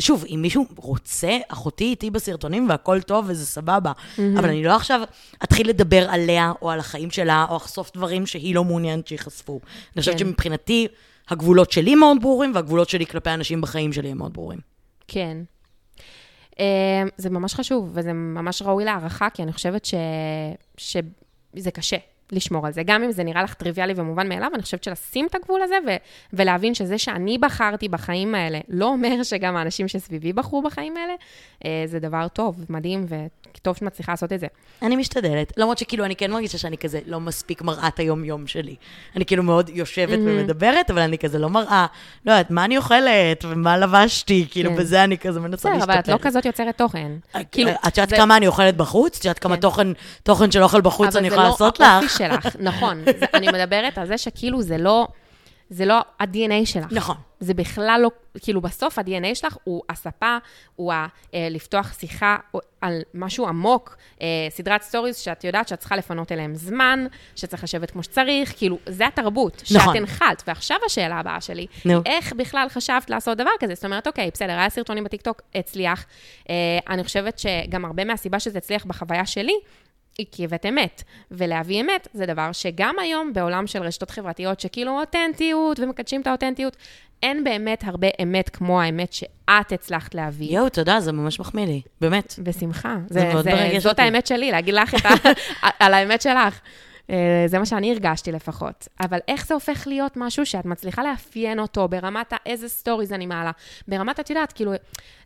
שוב, 0.00 0.24
אם 0.34 0.38
מישהו 0.42 0.66
רוצה, 0.76 1.38
אחותי 1.48 1.84
איתי 1.84 2.10
בסרטונים 2.10 2.68
והכל 2.68 3.00
טוב 3.00 3.24
וזה 3.28 3.46
סבבה, 3.46 3.92
אבל 4.38 4.48
אני 4.48 4.64
לא 4.64 4.76
עכשיו 4.76 5.00
אתחיל 5.44 5.68
לדבר 5.68 6.10
עליה 6.10 6.52
או 6.62 6.70
על 6.70 6.78
החיים 6.78 7.10
שלה, 7.10 7.46
או 7.50 7.56
אחשוף 7.56 7.90
דברים 7.94 8.26
שהיא 8.26 8.54
לא 8.54 8.64
מעוניינת 8.64 9.06
שייחשפו. 9.06 9.60
אני 9.94 10.00
חושבת 10.00 10.14
כן. 10.14 10.18
שמבחינתי, 10.18 10.88
הגבולות 11.28 11.72
שלי 11.72 11.94
מאוד 11.94 12.20
ברורים, 12.20 12.52
והגבולות 12.54 12.88
שלי 12.88 13.06
כלפי 13.06 13.30
אנשים 13.30 13.60
בחיים 13.60 13.92
שלי 13.92 14.08
הם 14.08 14.18
מאוד 14.18 14.32
ברורים. 14.32 14.58
כן. 15.08 15.38
אה, 16.60 17.02
זה 17.16 17.30
ממש 17.30 17.54
חשוב, 17.54 17.90
וזה 17.92 18.12
ממש 18.12 18.62
ראוי 18.62 18.84
להערכה, 18.84 19.30
כי 19.30 19.42
אני 19.42 19.52
חושבת 19.52 19.84
ש... 19.84 19.94
שזה 20.76 21.70
קשה 21.70 21.96
לשמור 22.32 22.66
על 22.66 22.72
זה. 22.72 22.82
גם 22.82 23.02
אם 23.02 23.12
זה 23.12 23.24
נראה 23.24 23.42
לך 23.42 23.54
טריוויאלי 23.54 23.92
ומובן 23.96 24.28
מאליו, 24.28 24.50
אני 24.54 24.62
חושבת 24.62 24.84
שלשים 24.84 25.26
את 25.26 25.34
הגבול 25.34 25.62
הזה 25.62 25.76
ו... 25.86 25.90
ולהבין 26.32 26.74
שזה 26.74 26.98
שאני 26.98 27.38
בחרתי 27.38 27.88
בחיים 27.88 28.34
האלה, 28.34 28.58
לא 28.68 28.86
אומר 28.86 29.22
שגם 29.22 29.56
האנשים 29.56 29.88
שסביבי 29.88 30.32
בחרו 30.32 30.62
בחיים 30.62 30.96
האלה, 30.96 31.12
אה, 31.64 31.82
זה 31.86 31.98
דבר 31.98 32.26
טוב, 32.32 32.64
מדהים, 32.68 33.06
וטוב 33.08 33.74
שאת 33.76 33.82
מצליחה 33.82 34.12
לעשות 34.12 34.32
את 34.32 34.40
זה. 34.40 34.46
אני 34.82 34.96
משתדלת, 34.96 35.52
למרות 35.56 35.78
שכאילו 35.78 36.04
אני 36.04 36.16
כן 36.16 36.30
מרגישה 36.30 36.58
שאני 36.58 36.78
כזה 36.78 37.00
לא 37.06 37.20
מספיק 37.20 37.62
מראה 37.62 37.88
את 37.88 37.98
היום-יום 37.98 38.46
שלי. 38.46 38.74
אני 39.16 39.24
כאילו 39.26 39.42
מאוד 39.42 39.70
יושבת 39.74 40.18
ומדברת, 40.18 40.90
אבל 40.90 41.02
אני 41.02 41.18
כזה 41.18 41.38
לא 41.38 41.50
מראה, 41.50 41.86
לא 42.26 42.32
יודעת, 42.32 42.50
מה 42.50 42.64
אני 42.64 42.76
אוכלת 42.76 43.44
ומה 43.44 43.78
לבשתי, 43.78 44.46
כאילו 44.50 44.70
כן. 44.70 44.76
בזה 44.76 45.04
אני 45.04 45.18
כזה 45.18 45.40
מנסה 45.40 45.70
להשתפר. 45.70 45.92
אבל 45.92 46.00
את 46.00 46.08
לא 46.08 46.18
כזאת 46.22 46.44
יוצרת 46.44 46.78
תוכן. 46.78 47.12
כאילו, 47.52 47.70
את 47.70 47.98
יודעת 47.98 48.08
זה- 48.08 48.16
כמה 48.16 48.36
אני 48.36 48.46
אוכלת 48.46 48.76
בחוץ? 48.76 49.18
את 49.18 49.24
יודעת 49.24 49.38
כמה 49.38 49.54
כן. 49.54 49.60
תוכן, 49.60 49.88
תוכן 50.22 50.50
של 50.50 50.62
אוכל 50.62 50.80
בחוץ 50.80 51.16
אני 51.16 51.26
יכולה 51.26 51.42
לא 51.42 51.48
לעשות 51.48 51.80
לך? 51.80 52.15
שלך, 52.18 52.56
נכון. 52.68 53.04
זה, 53.04 53.26
אני 53.34 53.48
מדברת 53.48 53.98
על 53.98 54.06
זה 54.06 54.18
שכאילו 54.18 54.62
זה 54.62 54.78
לא, 54.78 55.08
זה 55.70 55.84
לא 55.84 56.00
ה-DNA 56.20 56.66
שלך. 56.66 56.86
נכון. 56.92 57.16
זה 57.40 57.54
בכלל 57.54 58.00
לא, 58.02 58.10
כאילו 58.40 58.60
בסוף 58.60 58.98
ה-DNA 58.98 59.34
שלך 59.34 59.56
הוא 59.64 59.82
הספה, 59.90 60.38
הוא 60.76 60.92
ה, 60.92 61.06
אה, 61.34 61.48
לפתוח 61.50 61.98
שיחה 61.98 62.36
על 62.80 63.02
משהו 63.14 63.46
עמוק, 63.46 63.96
אה, 64.22 64.26
סדרת 64.50 64.82
stories 64.82 65.16
שאת 65.16 65.44
יודעת 65.44 65.68
שאת 65.68 65.78
צריכה 65.78 65.96
לפנות 65.96 66.32
אליהם 66.32 66.54
זמן, 66.54 67.06
שצריך 67.36 67.64
לשבת 67.64 67.90
כמו 67.90 68.02
שצריך, 68.02 68.54
כאילו, 68.56 68.78
זה 68.86 69.06
התרבות, 69.06 69.62
שאת 69.64 69.76
נכון. 69.76 69.96
הנחלת. 69.96 70.42
ועכשיו 70.46 70.76
השאלה 70.86 71.16
הבאה 71.16 71.40
שלי, 71.40 71.66
נו. 71.84 72.00
איך 72.06 72.32
בכלל 72.32 72.68
חשבת 72.68 73.10
לעשות 73.10 73.38
דבר 73.38 73.50
כזה? 73.60 73.74
זאת 73.74 73.84
אומרת, 73.84 74.06
אוקיי, 74.06 74.30
בסדר, 74.34 74.52
היה 74.52 74.70
סרטונים 74.70 75.04
בטיקטוק, 75.04 75.42
הצליח. 75.54 76.06
אה, 76.50 76.54
אני 76.88 77.04
חושבת 77.04 77.38
שגם 77.38 77.84
הרבה 77.84 78.04
מהסיבה 78.04 78.40
שזה 78.40 78.58
הצליח 78.58 78.84
בחוויה 78.84 79.26
שלי, 79.26 79.54
היא 80.18 80.26
כי 80.32 80.44
הבאת 80.44 80.66
אמת. 80.66 81.02
ולהביא 81.30 81.80
אמת 81.80 82.08
זה 82.12 82.26
דבר 82.26 82.52
שגם 82.52 82.94
היום 82.98 83.32
בעולם 83.32 83.66
של 83.66 83.82
רשתות 83.82 84.10
חברתיות, 84.10 84.60
שכאילו 84.60 85.00
אותנטיות 85.00 85.80
ומקדשים 85.80 86.20
את 86.20 86.26
האותנטיות, 86.26 86.76
אין 87.22 87.44
באמת 87.44 87.84
הרבה 87.86 88.08
אמת 88.22 88.48
כמו 88.48 88.80
האמת 88.80 89.12
שאת 89.12 89.72
הצלחת 89.72 90.14
להביא. 90.14 90.56
יואו, 90.56 90.68
תודה, 90.68 91.00
זה 91.00 91.12
ממש 91.12 91.40
מחמיא 91.40 91.66
לי, 91.66 91.82
באמת. 92.00 92.34
בשמחה. 92.38 92.96
זה 93.08 93.20
זה, 93.20 93.42
זה, 93.42 93.78
זאת 93.78 93.86
אותי. 93.86 94.02
האמת 94.02 94.26
שלי, 94.26 94.50
להגיד 94.50 94.74
לך 94.74 94.94
את 94.94 95.06
ה, 95.06 95.28
על 95.84 95.94
האמת 95.94 96.22
שלך. 96.22 96.60
אה, 97.10 97.44
זה 97.46 97.58
מה 97.58 97.66
שאני 97.66 97.92
הרגשתי 97.92 98.32
לפחות. 98.32 98.88
אבל 99.00 99.18
איך 99.28 99.46
זה 99.46 99.54
הופך 99.54 99.86
להיות 99.86 100.12
משהו 100.16 100.46
שאת 100.46 100.64
מצליחה 100.64 101.02
לאפיין 101.02 101.60
אותו 101.60 101.88
ברמת 101.88 102.32
איזה 102.46 102.68
stories 102.68 103.12
אני 103.12 103.26
מעלה? 103.26 103.50
ברמת, 103.88 104.20
את 104.20 104.30
יודעת, 104.30 104.52
כאילו, 104.52 104.72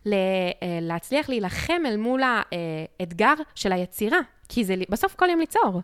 ל- 0.05 0.13
אה, 0.13 0.79
להצליח 0.81 1.29
להילחם 1.29 1.81
אל 1.85 1.97
מול 1.97 2.21
האתגר 2.23 3.33
של 3.55 3.71
היצירה. 3.71 4.19
כי 4.49 4.63
זה 4.63 4.75
בסוף 4.89 5.15
כל 5.15 5.29
יום 5.29 5.39
ליצור. 5.39 5.81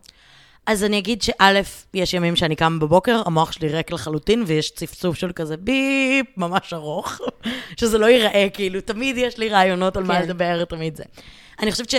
אז 0.65 0.83
אני 0.83 0.97
אגיד 0.97 1.21
שא', 1.21 1.61
יש 1.93 2.13
ימים 2.13 2.35
שאני 2.35 2.55
קמה 2.55 2.79
בבוקר, 2.79 3.21
המוח 3.25 3.51
שלי 3.51 3.67
ריק 3.67 3.91
לחלוטין, 3.91 4.43
ויש 4.47 4.71
צפצוף 4.71 5.15
של 5.15 5.31
כזה 5.31 5.57
beep, 5.57 6.27
ממש 6.37 6.73
ארוך, 6.73 7.21
שזה 7.79 7.97
לא 7.97 8.05
ייראה, 8.05 8.47
כאילו, 8.53 8.81
תמיד 8.81 9.17
יש 9.17 9.37
לי 9.37 9.49
רעיונות 9.49 9.97
על 9.97 10.03
מה 10.03 10.15
כן. 10.15 10.21
לדבר, 10.23 10.65
תמיד 10.65 10.95
זה. 10.95 11.03
אני 11.59 11.71
חושבת 11.71 11.89
ש... 11.89 11.95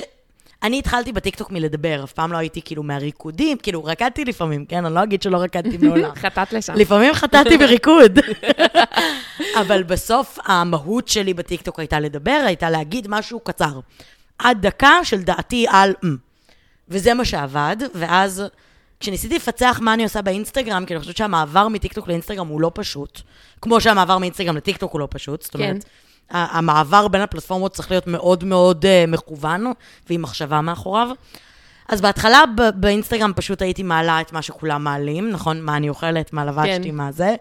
אני 0.62 0.78
התחלתי 0.78 1.12
בטיקטוק 1.12 1.50
מלדבר, 1.50 2.00
אף 2.04 2.12
פעם 2.12 2.32
לא 2.32 2.36
הייתי 2.38 2.62
כאילו 2.62 2.82
מהריקודים, 2.82 3.58
כאילו, 3.58 3.84
רקדתי 3.84 4.24
לפעמים, 4.24 4.64
כן? 4.66 4.84
אני 4.84 4.94
לא 4.94 5.02
אגיד 5.02 5.22
שלא 5.22 5.36
רקדתי 5.36 5.78
מעולם. 5.86 6.14
חטאת 6.14 6.52
לשם. 6.52 6.74
לפעמים 6.74 7.14
חטאתי 7.14 7.58
בריקוד. 7.66 8.18
אבל 9.60 9.82
בסוף 9.82 10.38
המהות 10.44 11.08
שלי 11.08 11.34
בטיקטוק 11.34 11.78
הייתה 11.80 12.00
לדבר, 12.00 12.42
הייתה 12.46 12.70
להגיד 12.70 13.06
משהו 13.10 13.40
קצר. 13.40 13.80
עד 14.38 14.66
דקה 14.66 14.92
של 15.04 15.22
דעתי 15.22 15.66
על... 15.68 15.94
"אמ". 16.04 16.16
וזה 16.88 17.14
מה 17.14 17.24
שעבד, 17.24 17.76
ואז 17.94 18.42
כשניסיתי 19.00 19.36
לפצח 19.36 19.78
מה 19.82 19.94
אני 19.94 20.02
עושה 20.04 20.22
באינסטגרם, 20.22 20.84
כי 20.86 20.94
אני 20.94 21.00
חושבת 21.00 21.16
שהמעבר 21.16 21.68
מטיקטוק 21.68 22.08
לאינסטגרם 22.08 22.46
הוא 22.46 22.60
לא 22.60 22.70
פשוט, 22.74 23.20
כמו 23.62 23.80
שהמעבר 23.80 24.18
מאינסטגרם 24.18 24.56
לטיקטוק 24.56 24.92
הוא 24.92 25.00
לא 25.00 25.08
פשוט, 25.10 25.42
זאת 25.42 25.54
אומרת, 25.54 25.76
ה- 25.84 26.07
המעבר 26.30 27.08
בין 27.08 27.20
הפלטפורמות 27.20 27.72
צריך 27.72 27.90
להיות 27.90 28.06
מאוד 28.06 28.44
מאוד 28.44 28.84
אה, 28.84 29.10
מכוון, 29.10 29.72
ועם 30.10 30.22
מחשבה 30.22 30.60
מאחוריו. 30.60 31.08
אז 31.88 32.00
בהתחלה 32.00 32.42
באינסטגרם 32.74 33.32
פשוט 33.36 33.62
הייתי 33.62 33.82
מעלה 33.82 34.20
את 34.20 34.32
מה 34.32 34.42
שכולם 34.42 34.84
מעלים, 34.84 35.30
נכון? 35.30 35.60
מה 35.60 35.76
אני 35.76 35.88
אוכלת, 35.88 36.32
מה 36.32 36.44
לבשתי, 36.44 36.88
כן. 36.88 36.94
מה 36.94 37.12
זה. 37.12 37.34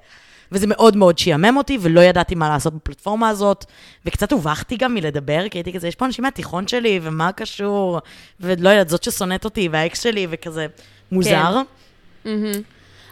וזה 0.52 0.68
מאוד 0.68 0.98
מאוד 0.98 1.18
שיאמם 1.18 1.58
אותי, 1.58 1.78
ולא 1.82 2.02
ידעתי 2.02 2.36
מה 2.36 2.50
לעשות 2.50 2.74
בפלטפורמה 2.74 3.30
הזאת. 3.30 3.66
וקצת 4.06 4.32
הובכתי 4.32 4.78
גם 4.78 4.94
מלדבר, 4.94 5.50
כי 5.50 5.58
הייתי 5.58 5.74
כזה, 5.74 5.88
יש 5.88 5.96
פה 5.96 6.06
אנשים 6.06 6.24
מהתיכון 6.24 6.68
שלי, 6.68 7.00
ומה 7.04 7.32
קשור? 7.32 8.00
ולא 8.40 8.70
יודעת, 8.70 8.90
זאת 8.90 9.04
ששונאת 9.04 9.46
אותי, 9.46 9.70
והאקס 9.72 10.04
שלי, 10.04 10.28
וכזה 10.30 10.68
מוזר. 11.12 11.62
מהמם. 12.26 12.52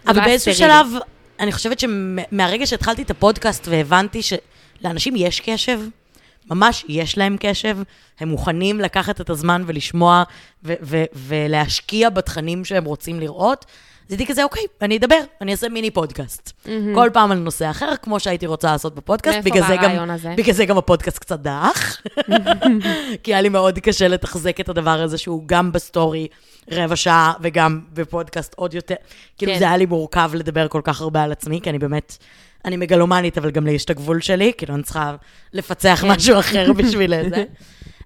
אבל 0.08 0.22
באיזשהו. 0.22 0.54
שלב, 0.54 0.88
אני 1.40 1.52
חושבת 1.52 1.80
שמהרגע 1.80 2.66
שהתחלתי 2.66 3.02
את 3.02 3.12
הפודקאסט 3.12 3.68
והבנתי 3.68 4.22
שלאנשים 4.82 5.14
יש 5.18 5.40
קשב, 5.46 5.80
ממש 6.50 6.86
יש 6.88 7.18
להם 7.18 7.36
קשב, 7.40 7.78
הם 8.20 8.28
מוכנים 8.30 8.80
לקחת 8.80 9.22
את 9.22 9.30
הזמן 9.30 9.64
ולשמוע 9.68 10.24
ו- 10.64 10.74
ו- 10.82 11.04
ולהשקיע 11.16 12.10
בתכנים 12.10 12.66
שהם 12.66 12.86
רוצים 12.86 13.20
לראות, 13.20 13.66
אז 14.08 14.12
הייתי 14.12 14.26
כזה, 14.26 14.44
אוקיי, 14.44 14.64
אני 14.82 14.98
אדבר, 14.98 15.20
אני 15.42 15.52
אעשה 15.52 15.70
מיני 15.70 15.92
פודקאסט. 15.92 16.52
כל 16.96 17.10
פעם 17.14 17.32
על 17.32 17.38
נושא 17.38 17.70
אחר, 17.70 17.96
כמו 18.02 18.20
שהייתי 18.20 18.46
רוצה 18.46 18.72
לעשות 18.72 18.96
בפודקאסט. 18.96 19.36
מאיפה 19.36 19.50
בגלל 19.50 19.62
בא 19.62 19.68
זה 19.68 19.76
גם- 19.76 19.84
הרעיון 19.84 20.10
הזה? 20.10 20.34
בגלל 20.38 20.54
זה 20.54 20.66
גם 20.66 20.78
הפודקאסט 20.78 21.18
קצת 21.20 21.40
דעך. 21.40 21.98
כי 23.24 23.34
היה 23.34 23.42
לי 23.42 23.50
מאוד 23.50 23.80
קשה 23.80 24.08
לתחזק 24.08 24.60
את 24.60 24.70
הדבר 24.70 25.02
הזה 25.02 25.18
שהוא 25.18 25.44
גם 25.46 25.72
ב 25.72 25.81
story 25.81 26.28
רבע 26.72 26.96
שעה 26.96 27.34
וגם 27.42 27.80
בפודקאסט 27.94 28.54
עוד 28.54 28.74
יותר. 28.74 28.96
כאילו 29.38 29.54
כן. 29.54 29.60
זה 29.60 29.66
היה 29.66 29.78
לי 29.78 29.86
מורכב 29.86 30.32
לדבר 30.34 30.68
כל 30.68 30.82
כך 30.84 31.02
הרבה 31.02 31.24
על 31.24 31.32
עצמי, 31.32 31.62
כי 31.62 31.70
אני 31.70 31.80
באמת, 31.80 32.18
אני 32.66 32.78
מגלומנית, 32.78 33.38
אבל 33.38 33.52
גם 33.52 33.66
לי 33.66 33.72
יש 33.72 33.86
את 33.86 33.90
הגבול 33.90 34.22
שלי, 34.22 34.52
כאילו 34.58 34.76
אני 34.76 34.84
צריכה 34.84 35.16
לפצח 35.54 36.04
משהו 36.08 36.40
אחר 36.40 36.74
בשביל 36.74 37.30
זה. 37.30 37.44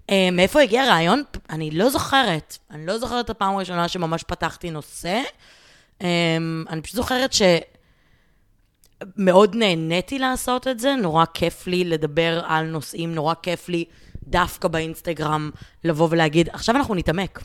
אה, 0.10 0.30
מאיפה 0.32 0.62
הגיע 0.62 0.84
הרעיון? 0.84 1.24
אני 1.50 1.72
לא 1.72 1.90
זוכרת. 1.90 2.58
אני 2.72 2.86
לא 2.86 2.98
זוכרת 2.98 3.26
את 3.26 3.30
הפעם 3.30 3.56
הראשונה 3.56 3.88
שממש 3.88 4.24
פתחתי 4.24 4.72
נושא. 4.72 5.22
אה, 6.02 6.38
אני 6.70 6.82
פשוט 6.82 6.96
זוכרת 6.96 7.34
שמאוד 9.18 9.56
נהניתי 9.56 10.20
לעשות 10.20 10.68
את 10.68 10.80
זה, 10.80 10.96
נורא 10.96 11.26
כיף 11.34 11.68
לי 11.68 11.84
לדבר 11.84 12.42
על 12.46 12.66
נושאים, 12.66 13.16
נורא 13.16 13.34
כיף 13.44 13.70
לי 13.70 13.86
דווקא 14.24 14.68
באינסטגרם 14.68 15.50
לבוא 15.84 16.08
ולהגיד, 16.12 16.50
עכשיו 16.54 16.76
אנחנו 16.76 16.96
נתעמק. 16.96 17.40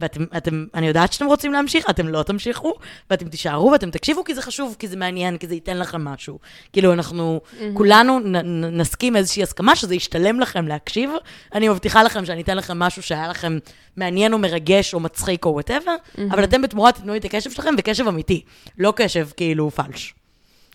ואתם, 0.00 0.24
אתם, 0.36 0.66
אני 0.74 0.86
יודעת 0.86 1.12
שאתם 1.12 1.26
רוצים 1.26 1.52
להמשיך, 1.52 1.90
אתם 1.90 2.08
לא 2.08 2.22
תמשיכו, 2.22 2.72
ואתם 3.10 3.28
תישארו 3.28 3.70
ואתם 3.72 3.90
תקשיבו, 3.90 4.24
כי 4.24 4.34
זה 4.34 4.42
חשוב, 4.42 4.76
כי 4.78 4.88
זה 4.88 4.96
מעניין, 4.96 5.38
כי 5.38 5.46
זה 5.46 5.54
ייתן 5.54 5.78
לכם 5.78 6.04
משהו. 6.04 6.38
כאילו, 6.72 6.92
אנחנו 6.92 7.40
mm-hmm. 7.44 7.64
כולנו 7.74 8.18
נ, 8.18 8.36
נ, 8.36 8.80
נסכים 8.80 9.16
איזושהי 9.16 9.42
הסכמה 9.42 9.76
שזה 9.76 9.94
ישתלם 9.94 10.40
לכם 10.40 10.68
להקשיב. 10.68 11.10
אני 11.54 11.68
מבטיחה 11.68 12.02
לכם 12.02 12.24
שאני 12.24 12.42
אתן 12.42 12.56
לכם 12.56 12.78
משהו 12.78 13.02
שהיה 13.02 13.28
לכם 13.28 13.58
מעניין 13.96 14.32
או 14.32 14.38
מרגש 14.38 14.94
או 14.94 15.00
מצחיק 15.00 15.44
או 15.44 15.50
וואטאבר, 15.50 15.94
mm-hmm. 15.94 16.20
אבל 16.30 16.44
אתם 16.44 16.62
בתמורה 16.62 16.92
תיתנו 16.92 17.12
לי 17.12 17.18
את 17.18 17.24
הקשב 17.24 17.50
שלכם, 17.50 17.74
וקשב 17.78 18.08
אמיתי, 18.08 18.42
לא 18.78 18.92
קשב 18.96 19.28
כאילו 19.36 19.70
פלש. 19.70 20.14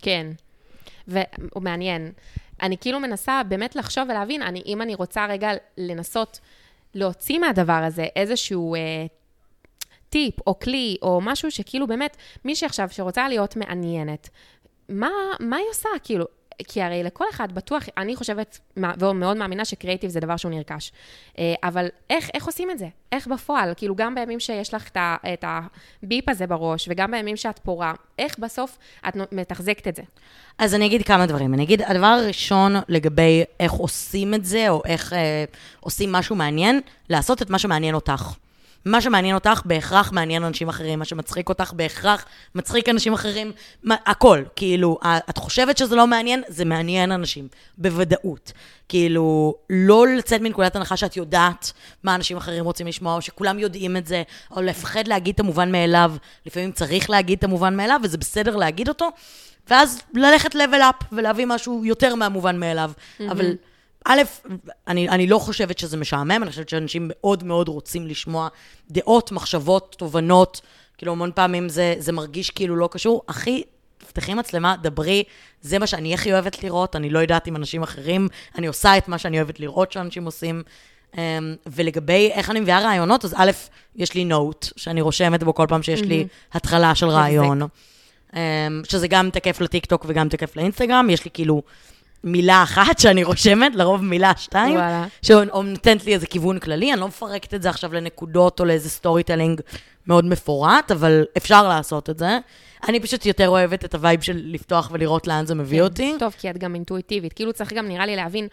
כן, 0.01 0.27
והוא 1.07 1.61
מעניין. 1.61 2.11
אני 2.61 2.77
כאילו 2.77 2.99
מנסה 2.99 3.41
באמת 3.47 3.75
לחשוב 3.75 4.03
ולהבין, 4.09 4.41
אני, 4.41 4.61
אם 4.65 4.81
אני 4.81 4.95
רוצה 4.95 5.25
רגע 5.25 5.51
לנסות 5.77 6.39
להוציא 6.95 7.39
מהדבר 7.39 7.83
הזה 7.87 8.05
איזשהו 8.15 8.75
אה, 8.75 9.05
טיפ 10.09 10.47
או 10.47 10.59
כלי 10.59 10.97
או 11.01 11.19
משהו 11.21 11.51
שכאילו 11.51 11.87
באמת, 11.87 12.17
מישהי 12.45 12.65
עכשיו 12.65 12.89
שרוצה 12.91 13.27
להיות 13.27 13.55
מעניינת, 13.55 14.29
מה, 14.89 15.09
מה 15.39 15.57
היא 15.57 15.65
עושה? 15.69 15.89
כאילו, 16.03 16.25
כי 16.67 16.81
הרי 16.81 17.03
לכל 17.03 17.25
אחד 17.31 17.51
בטוח, 17.51 17.83
אני 17.97 18.15
חושבת 18.15 18.59
ומאוד 18.99 19.37
מאמינה 19.37 19.65
שקריאיטיב 19.65 20.09
זה 20.09 20.19
דבר 20.19 20.37
שהוא 20.37 20.51
נרכש. 20.51 20.91
אה, 21.39 21.53
אבל 21.63 21.87
איך, 22.09 22.29
איך 22.33 22.45
עושים 22.45 22.71
את 22.71 22.79
זה? 22.79 22.87
איך 23.11 23.27
בפועל? 23.27 23.73
כאילו, 23.77 23.95
גם 23.95 24.15
בימים 24.15 24.39
שיש 24.39 24.73
לך 24.73 24.89
את 25.33 25.43
הביפ 26.03 26.29
הזה 26.29 26.47
בראש, 26.47 26.87
וגם 26.91 27.11
בימים 27.11 27.35
שאת 27.35 27.59
פורה, 27.59 27.93
איך 28.19 28.39
בסוף 28.39 28.77
את 29.07 29.15
מתחזקת 29.31 29.87
את 29.87 29.95
זה? 29.95 30.03
אז 30.57 30.75
אני 30.75 30.85
אגיד 30.85 31.03
כמה 31.03 31.25
דברים. 31.25 31.53
אני 31.53 31.63
אגיד, 31.63 31.81
הדבר 31.81 32.05
הראשון 32.05 32.75
לגבי 32.87 33.43
איך 33.59 33.71
עושים 33.71 34.33
את 34.33 34.45
זה, 34.45 34.69
או 34.69 34.81
איך 34.85 35.13
אה, 35.13 35.45
עושים 35.79 36.11
משהו 36.11 36.35
מעניין, 36.35 36.81
לעשות 37.09 37.41
את 37.41 37.49
מה 37.49 37.59
שמעניין 37.59 37.95
אותך. 37.95 38.35
מה 38.85 39.01
שמעניין 39.01 39.35
אותך 39.35 39.61
בהכרח 39.65 40.11
מעניין 40.11 40.43
אנשים 40.43 40.69
אחרים, 40.69 40.99
מה 40.99 41.05
שמצחיק 41.05 41.49
אותך 41.49 41.73
בהכרח 41.73 42.25
מצחיק 42.55 42.89
אנשים 42.89 43.13
אחרים, 43.13 43.51
מה, 43.83 43.95
הכל. 44.05 44.43
כאילו, 44.55 44.97
את 45.29 45.37
חושבת 45.37 45.77
שזה 45.77 45.95
לא 45.95 46.07
מעניין, 46.07 46.43
זה 46.47 46.65
מעניין 46.65 47.11
אנשים, 47.11 47.47
בוודאות. 47.77 48.51
כאילו, 48.89 49.55
לא 49.69 50.07
לצאת 50.07 50.41
מנקודת 50.41 50.75
הנחה 50.75 50.97
שאת 50.97 51.17
יודעת 51.17 51.71
מה 52.03 52.15
אנשים 52.15 52.37
אחרים 52.37 52.65
רוצים 52.65 52.87
לשמוע, 52.87 53.15
או 53.15 53.21
שכולם 53.21 53.59
יודעים 53.59 53.97
את 53.97 54.07
זה, 54.07 54.23
או 54.51 54.61
לפחד 54.61 55.07
להגיד 55.07 55.33
את 55.33 55.39
המובן 55.39 55.71
מאליו. 55.71 56.13
לפעמים 56.45 56.71
צריך 56.71 57.09
להגיד 57.09 57.37
את 57.37 57.43
המובן 57.43 57.77
מאליו, 57.77 57.99
וזה 58.03 58.17
בסדר 58.17 58.55
להגיד 58.55 58.89
אותו, 58.89 59.09
ואז 59.69 60.01
ללכת 60.13 60.55
level 60.55 60.81
up 60.81 61.05
ולהביא 61.11 61.45
משהו 61.45 61.85
יותר 61.85 62.15
מהמובן 62.15 62.59
מאליו. 62.59 62.91
Mm-hmm. 62.95 63.23
אבל... 63.31 63.55
א', 64.07 64.21
אני, 64.87 65.09
אני 65.09 65.27
לא 65.27 65.37
חושבת 65.37 65.79
שזה 65.79 65.97
משעמם, 65.97 66.43
אני 66.43 66.49
חושבת 66.49 66.69
שאנשים 66.69 67.11
מאוד 67.13 67.43
מאוד 67.43 67.67
רוצים 67.67 68.07
לשמוע 68.07 68.47
דעות, 68.91 69.31
מחשבות, 69.31 69.95
תובנות. 69.99 70.61
כאילו, 70.97 71.11
המון 71.11 71.31
פעמים 71.35 71.69
זה, 71.69 71.95
זה 71.97 72.11
מרגיש 72.11 72.49
כאילו 72.49 72.75
לא 72.75 72.89
קשור. 72.91 73.21
אחי, 73.27 73.63
תפתחי 73.97 74.33
מצלמה, 74.33 74.75
דברי, 74.81 75.23
זה 75.61 75.79
מה 75.79 75.87
שאני 75.87 76.13
הכי 76.13 76.33
אוהבת 76.33 76.63
לראות, 76.63 76.95
אני 76.95 77.09
לא 77.09 77.19
יודעת 77.19 77.47
עם 77.47 77.55
אנשים 77.55 77.83
אחרים, 77.83 78.27
אני 78.57 78.67
עושה 78.67 78.97
את 78.97 79.07
מה 79.07 79.17
שאני 79.17 79.37
אוהבת 79.37 79.59
לראות 79.59 79.91
שאנשים 79.91 80.25
עושים. 80.25 80.63
Um, 81.13 81.17
ולגבי 81.67 82.31
איך 82.33 82.49
אני 82.49 82.59
מביאה 82.59 82.79
רעיונות, 82.79 83.25
אז 83.25 83.33
א', 83.37 83.51
יש 83.95 84.13
לי 84.13 84.25
נוט, 84.25 84.67
שאני 84.75 85.01
רושמת 85.01 85.43
בו 85.43 85.53
כל 85.53 85.65
פעם 85.69 85.83
שיש. 85.83 86.01
לי 86.01 86.27
התחלה 86.53 86.95
של 86.95 87.07
רעיון, 87.07 87.61
um, 88.31 88.35
שזה 88.89 89.07
גם 89.07 89.29
תקף 89.29 89.61
לטיקטוק 89.61 90.05
וגם 90.07 90.29
תקף 90.29 90.55
לאינסטגרם, 90.55 91.09
יש 91.09 91.25
לי 91.25 91.31
כאילו 91.33 91.63
מילה 92.23 92.63
אחת 92.63 92.99
שאני 92.99 93.23
רושמת, 93.23 93.75
לרוב 93.75 94.03
מילה 94.03 94.31
שתיים, 94.37 94.79
שנותנת 95.21 96.05
לי 96.05 96.13
איזה 96.13 96.27
כיוון 96.27 96.59
כללי, 96.59 96.93
אני 96.93 97.01
לא 97.01 97.07
מפרקת 97.07 97.53
את 97.53 97.61
זה 97.61 97.69
עכשיו 97.69 97.93
לנקודות 97.93 98.59
או 98.59 98.65
לאיזה 98.65 98.89
storytelling 98.89 99.61
מאוד 100.07 100.25
מפורט, 100.25 100.91
אבל 100.91 101.25
אפשר 101.37 101.67
לעשות 101.67 102.09
את 102.09 102.17
זה. 102.17 102.37
אני 102.87 102.99
פשוט 102.99 103.25
יותר 103.25 103.49
אוהבת 103.49 103.85
את 103.85 103.95
ה 103.95 104.01
vibe 104.01 104.21
של 104.21 104.41
לפתוח 104.45 104.89
ולראות 104.93 105.27
לאן 105.27 105.45
זה 105.45 105.55
מביא 105.55 105.77
כן, 105.77 105.83
אותי. 105.83 106.13
טוב, 106.19 106.35
כי 106.39 106.49
את 106.49 106.57
גם 106.57 106.75
אינטואיטיבית. 106.75 107.33
כאילו 107.33 107.53
צריך 107.53 107.73
גם, 107.73 107.87
נראה 107.87 108.05
לי, 108.05 108.15
להבין 108.15 108.47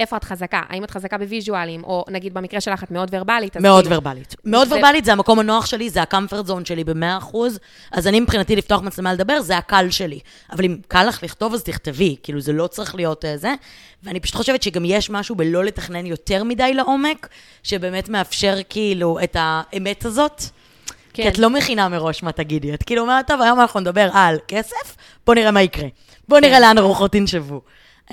איפה 0.00 0.16
את 0.16 0.24
חזקה? 0.24 0.62
האם 0.68 0.84
את 0.84 0.90
חזקה 0.90 1.18
בוויז'ואלים, 1.18 1.84
או 1.84 2.04
נגיד 2.08 2.34
במקרה 2.34 2.60
שלך 2.60 2.82
את 2.82 2.90
מאוד 2.90 3.08
ורבלית? 3.12 3.56
מאוד 3.56 3.84
כאילו... 3.84 3.96
ורבלית. 3.96 4.34
מאוד 4.44 4.68
זה... 4.68 4.74
ורבלית 4.74 5.04
זה 5.04 5.12
המקום 5.12 5.38
הנוח 5.38 5.66
שלי, 5.66 5.90
זה 5.90 6.02
ה 6.02 6.08
comfort 6.08 6.46
zone 6.46 6.64
שלי 6.64 6.84
ב-100%, 6.84 7.36
אז 7.92 8.06
אני 8.06 8.20
מבחינתי 8.20 8.56
לפתוח 8.56 8.82
מצלמה 8.82 9.12
לדבר, 9.12 9.40
זה 9.40 9.56
הקל 9.56 9.90
שלי. 9.90 10.18
אבל 10.52 10.64
אם 10.64 10.76
קל 10.88 11.04
לך 11.04 11.22
לכתוב, 11.22 11.54
אז 11.54 11.62
תכתבי, 11.62 12.16
כאילו 12.22 12.40
זה 12.40 12.52
לא 12.52 12.66
צריך 12.66 12.94
להיות 12.94 13.24
uh, 13.24 13.28
זה. 13.36 13.54
ואני 14.02 14.20
פשוט 14.20 14.36
חושבת 14.36 14.62
שגם 14.62 14.84
יש 14.84 15.10
משהו 15.10 15.34
בלא 15.34 15.64
לתכנן 15.64 16.06
יותר 16.06 16.44
מדי 16.44 16.74
לעומק, 16.74 17.28
שבאמת 17.62 18.08
מאפשר 18.08 18.56
כאילו 18.68 19.18
את 19.24 19.36
האמת 19.40 20.04
הזאת. 20.04 20.42
כן. 21.12 21.22
כי 21.22 21.28
את 21.28 21.38
לא 21.38 21.50
מכינה 21.50 21.88
מראש 21.88 22.22
מה 22.22 22.32
תגידי, 22.32 22.74
את 22.74 22.82
כאילו 22.82 23.02
אומרת, 23.02 23.26
טוב, 23.26 23.40
היום 23.40 23.60
אנחנו 23.60 23.80
נדבר 23.80 24.08
על 24.12 24.38
כסף, 24.48 24.96
בוא 25.26 25.34
נראה 25.34 25.50
מה 25.50 25.62
יקרה. 25.62 25.88
בוא 26.28 26.40
נראה 26.40 26.56
כן. 26.56 26.62
לאן 26.62 26.78
הרוחות 26.78 27.14
ינשבו. 27.14 27.60
Um, 28.08 28.12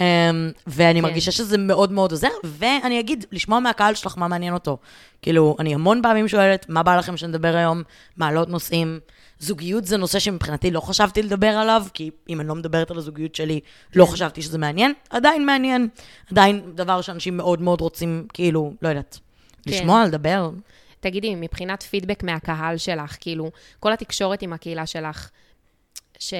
ואני 0.67 0.99
כן. 0.99 1.05
מרגישה 1.05 1.31
שזה 1.31 1.57
מאוד 1.57 1.91
מאוד 1.91 2.11
עוזר, 2.11 2.27
ואני 2.43 2.99
אגיד, 2.99 3.25
לשמוע 3.31 3.59
מהקהל 3.59 3.93
שלך 3.93 4.17
מה 4.17 4.27
מעניין 4.27 4.53
אותו. 4.53 4.77
כאילו, 5.21 5.55
אני 5.59 5.73
המון 5.73 6.01
פעמים 6.03 6.27
שואלת, 6.27 6.69
מה 6.69 6.83
בא 6.83 6.97
לכם 6.97 7.17
שנדבר 7.17 7.55
היום? 7.55 7.83
מעלות 8.17 8.49
נושאים. 8.49 8.99
זוגיות 9.39 9.85
זה 9.85 9.97
נושא 9.97 10.19
שמבחינתי 10.19 10.71
לא 10.71 10.79
חשבתי 10.79 11.23
לדבר 11.23 11.47
עליו, 11.47 11.85
כי 11.93 12.11
אם 12.29 12.41
אני 12.41 12.47
לא 12.47 12.55
מדברת 12.55 12.91
על 12.91 12.97
הזוגיות 12.97 13.35
שלי, 13.35 13.53
לא 13.55 13.59
כן. 13.91 13.99
לא 13.99 14.05
חשבתי 14.05 14.41
שזה 14.41 14.57
מעניין. 14.57 14.93
עדיין 15.09 15.45
מעניין. 15.45 15.87
עדיין 16.31 16.61
דבר 16.75 17.01
שאנשים 17.01 17.37
מאוד 17.37 17.61
מאוד 17.61 17.81
רוצים, 17.81 18.27
כאילו, 18.33 18.73
לא 18.81 18.89
יודעת, 18.89 19.19
כן. 19.63 19.71
לשמוע, 19.71 20.05
לדבר. 20.05 20.49
תגידי, 20.99 21.35
מבחינת 21.35 21.83
פידבק 21.83 22.23
מהקהל 22.23 22.77
שלך, 22.77 23.17
כאילו, 23.19 23.51
כל 23.79 23.93
התקשורת 23.93 24.41
עם 24.41 24.53
הקהילה 24.53 24.85
שלך, 24.85 25.29
ש... 26.19 26.33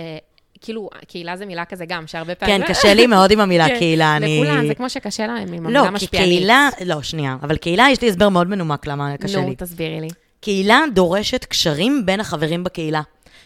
כאילו, 0.62 0.90
קהילה 1.08 1.38
זה 1.38 1.46
מילה 1.46 1.66
כזה 1.66 1.86
גם, 1.86 2.08
שהרבה 2.08 2.36
פעמים... 2.36 2.62
כן, 2.62 2.68
קשה 2.68 2.94
לי 2.94 3.08
מאוד 3.08 3.32
עם 3.32 3.40
המילה 3.40 3.68
כן, 3.68 3.78
קהילה, 3.80 4.18
אני... 4.18 4.42
לכולם, 4.44 4.68
זה 4.68 4.76
כמו 4.76 4.90
שקשה 4.90 5.28
להם 5.28 5.54
עם 5.54 5.66
המילה 5.66 5.92
משפיענית. 5.92 6.02
לא, 6.02 6.28
כי 6.28 6.38
קהילה, 6.38 6.70
לא, 6.86 7.02
שנייה, 7.02 7.38
אבל 7.42 7.58
קהילה, 7.58 7.88
יש 7.92 8.02
לי 8.02 8.10
הסבר 8.10 8.30
מאוד 8.30 8.48
מנומק 8.48 8.88
למה 8.88 9.18
קשה 9.18 9.40
לי. 9.40 9.46
נו, 9.46 9.54
תסבירי 9.58 10.02
לי. 10.02 10.08
קהילה 10.42 10.82
דורשת 10.94 11.46
קשרים 11.46 12.06
בין 12.06 12.20
החברים 12.20 12.64
בקהילה. 12.64 13.02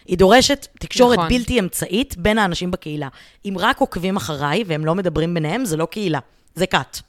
היא 0.06 0.18
דורשת 0.18 0.68
תקשורת 0.80 1.18
נכון. 1.18 1.30
בלתי 1.30 1.60
אמצעית 1.60 2.18
בין 2.18 2.38
האנשים 2.38 2.72
בקהילה. 2.72 3.08
אם 3.46 3.56
רק 3.60 3.80
עוקבים 3.80 4.16
אחריי 4.16 4.64
והם 4.68 4.86
לא 4.86 4.96
מדברים 4.96 5.34
ביניהם, 5.34 5.66
זה 5.66 5.78
לא 5.78 5.86
קהילה, 5.86 6.20
זה 6.56 6.68
כת. 6.68 7.00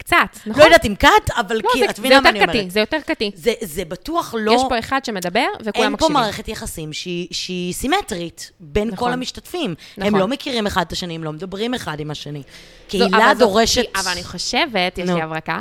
קצת, 0.00 0.16
נכון? 0.46 0.60
לא 0.60 0.64
יודעת 0.64 0.84
אם 0.84 0.94
קאט, 0.94 1.30
אבל 1.36 1.56
לא, 1.56 1.70
כי, 1.72 1.84
את 1.90 1.98
מבינה 1.98 2.20
מה 2.20 2.28
אני 2.28 2.42
אומרת. 2.42 2.70
זה 2.70 2.80
יותר 2.80 2.96
קטי. 3.06 3.30
זה, 3.34 3.52
זה 3.60 3.84
בטוח 3.84 4.34
לא... 4.38 4.52
יש 4.52 4.62
פה 4.68 4.78
אחד 4.78 5.04
שמדבר 5.04 5.46
וכולם 5.60 5.92
מקשיבים. 5.92 5.92
אין 5.92 5.96
פה 5.96 6.08
מערכת 6.08 6.48
יחסים 6.48 6.92
שהיא, 6.92 7.28
שהיא 7.30 7.74
סימטרית 7.74 8.50
בין 8.60 8.88
נכון. 8.88 9.08
כל 9.08 9.12
המשתתפים. 9.12 9.74
נכון. 9.96 10.14
הם 10.14 10.20
לא 10.20 10.28
מכירים 10.28 10.66
אחד 10.66 10.84
את 10.86 10.92
השני, 10.92 11.14
הם 11.14 11.24
לא 11.24 11.32
מדברים 11.32 11.74
אחד 11.74 12.00
עם 12.00 12.10
השני. 12.10 12.42
קהילה 12.88 13.34
זו, 13.34 13.38
דורשת... 13.38 13.82
זאת, 13.82 13.96
אבל 13.96 14.12
אני 14.12 14.24
חושבת, 14.24 14.98
יש 14.98 15.08
לי 15.08 15.22
הברקה, 15.22 15.60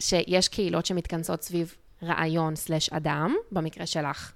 שיש 0.00 0.48
קהילות 0.48 0.86
שמתכנסות 0.86 1.42
סביב 1.42 1.74
רעיון 2.02 2.56
סלש 2.56 2.90
אדם, 2.90 3.34
במקרה 3.52 3.86
שלך. 3.86 4.32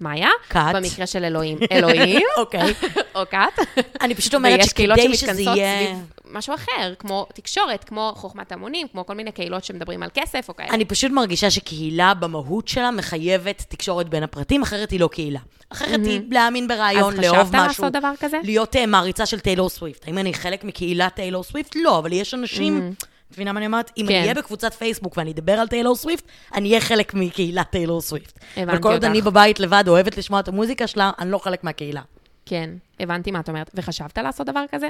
מאיה. 0.00 0.28
כת. 0.48 0.72
במקרה 0.74 1.06
של 1.06 1.24
אלוהים, 1.24 1.58
אלוהים. 1.72 2.22
אוקיי. 2.36 2.74
או 3.14 3.22
כת. 3.30 3.82
אני 4.00 4.14
פשוט 4.14 4.34
אומרת 4.34 4.64
שכדי 4.64 5.16
שזה 5.16 5.42
יהיה... 5.42 5.86
סביב 5.86 6.19
משהו 6.32 6.54
אחר, 6.54 6.94
כמו 6.98 7.26
תקשורת, 7.34 7.84
כמו 7.84 8.12
חוכמת 8.16 8.52
המונים, 8.52 8.88
כמו 8.92 9.06
כל 9.06 9.14
מיני 9.14 9.32
קהילות 9.32 9.64
שמדברים 9.64 10.02
על 10.02 10.08
כסף 10.14 10.48
או 10.48 10.56
כאלה. 10.56 10.68
אני 10.68 10.84
פשוט 10.84 11.12
מרגישה 11.12 11.50
שקהילה 11.50 12.14
במהות 12.14 12.68
שלה 12.68 12.90
מחייבת 12.90 13.64
תקשורת 13.68 14.08
בין 14.08 14.22
הפרטים, 14.22 14.62
אחרת 14.62 14.90
היא 14.90 15.00
לא 15.00 15.08
קהילה. 15.12 15.40
אחרת 15.70 16.00
היא 16.04 16.20
להאמין 16.30 16.68
ברעיון, 16.68 17.16
לאהוב 17.16 17.36
משהו. 17.36 17.40
אז 17.40 17.46
חשבת 17.48 17.54
לעשות 17.54 17.92
דבר 17.92 18.12
כזה? 18.20 18.38
להיות 18.44 18.76
uh, 18.76 18.86
מעריצה 18.86 19.26
של 19.26 19.40
טיילור 19.40 19.68
סוויפט. 19.68 20.06
האם 20.06 20.18
אני 20.18 20.34
חלק 20.34 20.64
מקהילת 20.64 21.14
טיילור 21.14 21.44
סוויפט? 21.44 21.76
לא, 21.76 21.98
אבל 21.98 22.12
יש 22.12 22.34
אנשים... 22.34 22.92
את 23.30 23.34
מבינה 23.34 23.52
מה 23.52 23.58
אני 23.58 23.66
אומרת? 23.66 23.90
אם 23.96 24.04
כן. 24.08 24.14
אני 24.14 24.22
אהיה 24.22 24.34
בקבוצת 24.34 24.74
פייסבוק 24.74 25.16
ואני 25.16 25.32
אדבר 25.32 25.52
על 25.52 25.68
טיילור 25.68 25.96
סוויפט, 25.96 26.24
אני 26.54 26.68
אהיה 26.68 26.80
חלק 26.80 27.14
מקהילת 27.14 27.70
טיילור 27.70 28.00
סוויפט. 28.00 28.38
הבנתי 28.38 28.60
אותך. 28.60 28.72
אבל 28.72 28.82
כל 28.82 28.92
עוד 28.92 29.04
אני 29.04 29.22
בבית 29.22 29.60
לבד 29.60 29.84
אוהבת 29.88 30.16
לשמוע 30.16 30.40
את 30.40 30.48
המוזיקה 30.48 30.86
שלה, 30.86 31.10
אני 31.18 31.30
לא 31.30 31.38
חלק 31.38 31.64
מהקהילה. 31.64 32.02
כן, 32.46 32.70
הבנתי 33.00 33.30
מה 33.30 33.40
את 33.40 33.48
אומרת. 33.48 33.70
וחשבת 33.74 34.18
לעשות 34.18 34.46
דבר 34.46 34.64
כזה? 34.72 34.88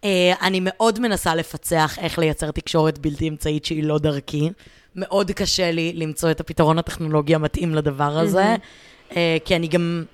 Uh, 0.00 0.06
אני 0.42 0.60
מאוד 0.62 1.00
מנסה 1.00 1.34
לפצח 1.34 1.98
איך 1.98 2.18
לייצר 2.18 2.50
תקשורת 2.50 2.98
בלתי 2.98 3.28
אמצעית 3.28 3.64
שהיא 3.64 3.84
לא 3.84 3.98
דרכי. 3.98 4.50
מאוד 4.96 5.30
קשה 5.30 5.70
לי 5.70 5.92
למצוא 5.92 6.30
את 6.30 6.40
הפתרון 6.40 6.78
הטכנולוגי 6.78 7.34
המתאים 7.34 7.74
לדבר 7.74 8.18
הזה, 8.18 8.54
mm-hmm. 8.54 9.12
uh, 9.12 9.14
כי 9.44 9.56
אני 9.56 9.68
גם 9.68 10.04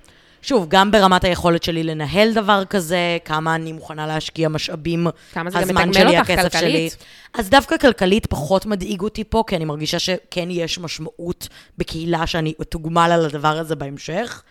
שוב, 0.41 0.65
גם 0.69 0.91
ברמת 0.91 1.23
היכולת 1.23 1.63
שלי 1.63 1.83
לנהל 1.83 2.33
דבר 2.33 2.63
כזה, 2.69 3.17
כמה 3.25 3.55
אני 3.55 3.71
מוכנה 3.71 4.07
להשקיע 4.07 4.49
משאבים, 4.49 5.07
כמה 5.33 5.49
זה 5.49 5.57
גם 5.57 5.63
הזמן 5.63 5.89
מתגמל 5.89 6.05
שלי, 6.07 6.17
הכסף 6.17 6.35
שלי. 6.35 6.49
כלכלית. 6.51 6.97
אז 7.33 7.49
דווקא 7.49 7.77
כלכלית 7.77 8.25
פחות 8.25 8.65
מדאיג 8.65 9.01
אותי 9.01 9.23
פה, 9.23 9.43
כי 9.47 9.55
אני 9.55 9.65
מרגישה 9.65 9.99
שכן 9.99 10.47
יש 10.51 10.79
משמעות 10.79 11.47
בקהילה 11.77 12.27
שאני 12.27 12.53
אתוגמל 12.61 13.09
על 13.13 13.25
הדבר 13.25 13.57
הזה 13.57 13.75
בהמשך. 13.75 14.43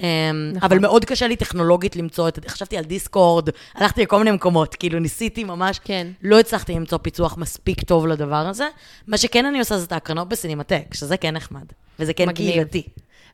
נכון. 0.00 0.52
נכון. 0.56 0.62
אבל 0.62 0.78
מאוד 0.78 1.04
קשה 1.04 1.26
לי 1.26 1.36
טכנולוגית 1.36 1.96
למצוא 1.96 2.28
את... 2.28 2.38
חשבתי 2.48 2.76
על 2.76 2.84
דיסקורד, 2.84 3.48
הלכתי 3.74 4.02
לכל 4.02 4.18
מיני 4.18 4.30
מקומות, 4.30 4.74
כאילו 4.74 4.98
ניסיתי 4.98 5.44
ממש, 5.44 5.80
כן. 5.84 6.06
לא 6.22 6.40
הצלחתי 6.40 6.74
למצוא 6.74 6.98
פיצוח 6.98 7.36
מספיק 7.36 7.82
טוב 7.82 8.06
לדבר 8.06 8.46
הזה. 8.46 8.68
מה 9.06 9.18
שכן 9.18 9.46
אני 9.46 9.58
עושה 9.58 9.78
זה 9.78 9.84
את 9.84 9.92
ההקרנות 9.92 10.28
בסינמטק, 10.28 10.94
שזה 10.94 11.16
כן 11.16 11.36
נחמד, 11.36 11.64
וזה 11.98 12.12
כן 12.12 12.28
מגניב. 12.28 12.52
קהילתי. 12.52 12.82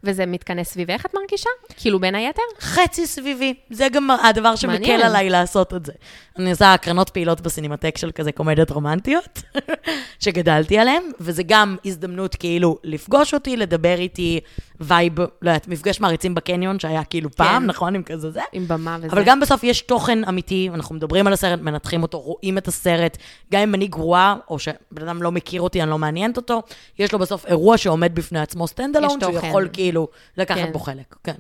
וזה 0.05 0.27
מתכנס 0.27 0.69
סביב 0.69 0.91
איך 0.91 1.07
את 1.07 1.15
מרגישה? 1.15 1.51
כאילו 1.77 2.01
בין 2.01 2.15
היתר? 2.15 2.43
חצי 2.61 3.07
סביבי, 3.07 3.55
זה 3.71 3.89
גם 3.93 4.11
הדבר 4.11 4.57
שמקל 4.57 4.73
מעניין. 4.73 5.01
עליי 5.01 5.31
לעשות 5.31 5.75
את 5.75 5.87
זה. 5.87 5.93
אני 6.39 6.51
עושה 6.51 6.75
הקרנות 6.75 7.11
פעילות 7.11 7.41
בסינמטק 7.41 7.97
של 7.99 8.11
כזה 8.15 8.33
קומדיות 8.33 8.71
רומנטיות, 8.71 9.43
שגדלתי 10.23 10.79
עליהן, 10.79 11.03
וזה 11.21 11.43
גם 11.43 11.77
הזדמנות 11.85 12.35
כאילו 12.35 12.79
לפגוש 12.85 13.35
אותי, 13.35 13.57
לדבר 13.57 13.99
איתי, 13.99 14.41
vibe, 14.81 15.21
לא 15.21 15.27
יודעת, 15.43 15.69
מפגש 15.69 16.01
מעריצים 16.01 16.35
בקניון, 16.35 16.79
שהיה 16.79 17.05
כאילו 17.05 17.31
פעם, 17.31 17.63
כן. 17.63 17.69
נכון? 17.69 17.95
עם 17.95 18.03
כזה 18.03 18.31
זה. 18.31 18.41
עם 18.53 18.69
במה 18.69 18.97
וזה. 19.01 19.13
אבל 19.13 19.25
גם 19.25 19.41
בסוף 19.41 19.65
יש 19.65 19.81
תוכן 19.81 20.25
אמיתי, 20.25 20.71
אנחנו 20.75 20.95
מדברים 20.95 21.27
על 21.27 21.33
הסרט, 21.33 21.61
מנתחים 21.61 22.03
אותו, 22.03 22.21
רואים 22.21 22.59
את 22.59 22.69
הסרט, 22.69 23.17
גם 23.53 23.61
אם 23.61 23.75
אני 23.75 23.87
גרועה, 23.87 24.37
או 24.51 24.59
שבן 24.59 25.03
אדם 25.03 25.23
לא 25.23 25.33
מכיר 25.33 25.61
אותי, 25.61 25.83
אני 25.83 25.91
לא 25.91 25.99
מעניינת 25.99 26.37
אותו, 26.37 26.63
יש 26.99 27.13
לו 27.13 27.19
בסוף 27.19 27.47
אירוע 27.47 27.79
שעומד 27.79 28.15
בפני 28.15 28.41
עצמו 28.41 28.69
stand 28.69 28.97
alone, 28.97 29.21
שהוא. 29.21 29.33
יכול 29.33 29.69
כאילו 29.73 30.09
לקחת 30.37 30.59
כן. 30.59 30.73
בו 30.73 30.79
חלק, 30.79 31.17
כן. 31.25 31.35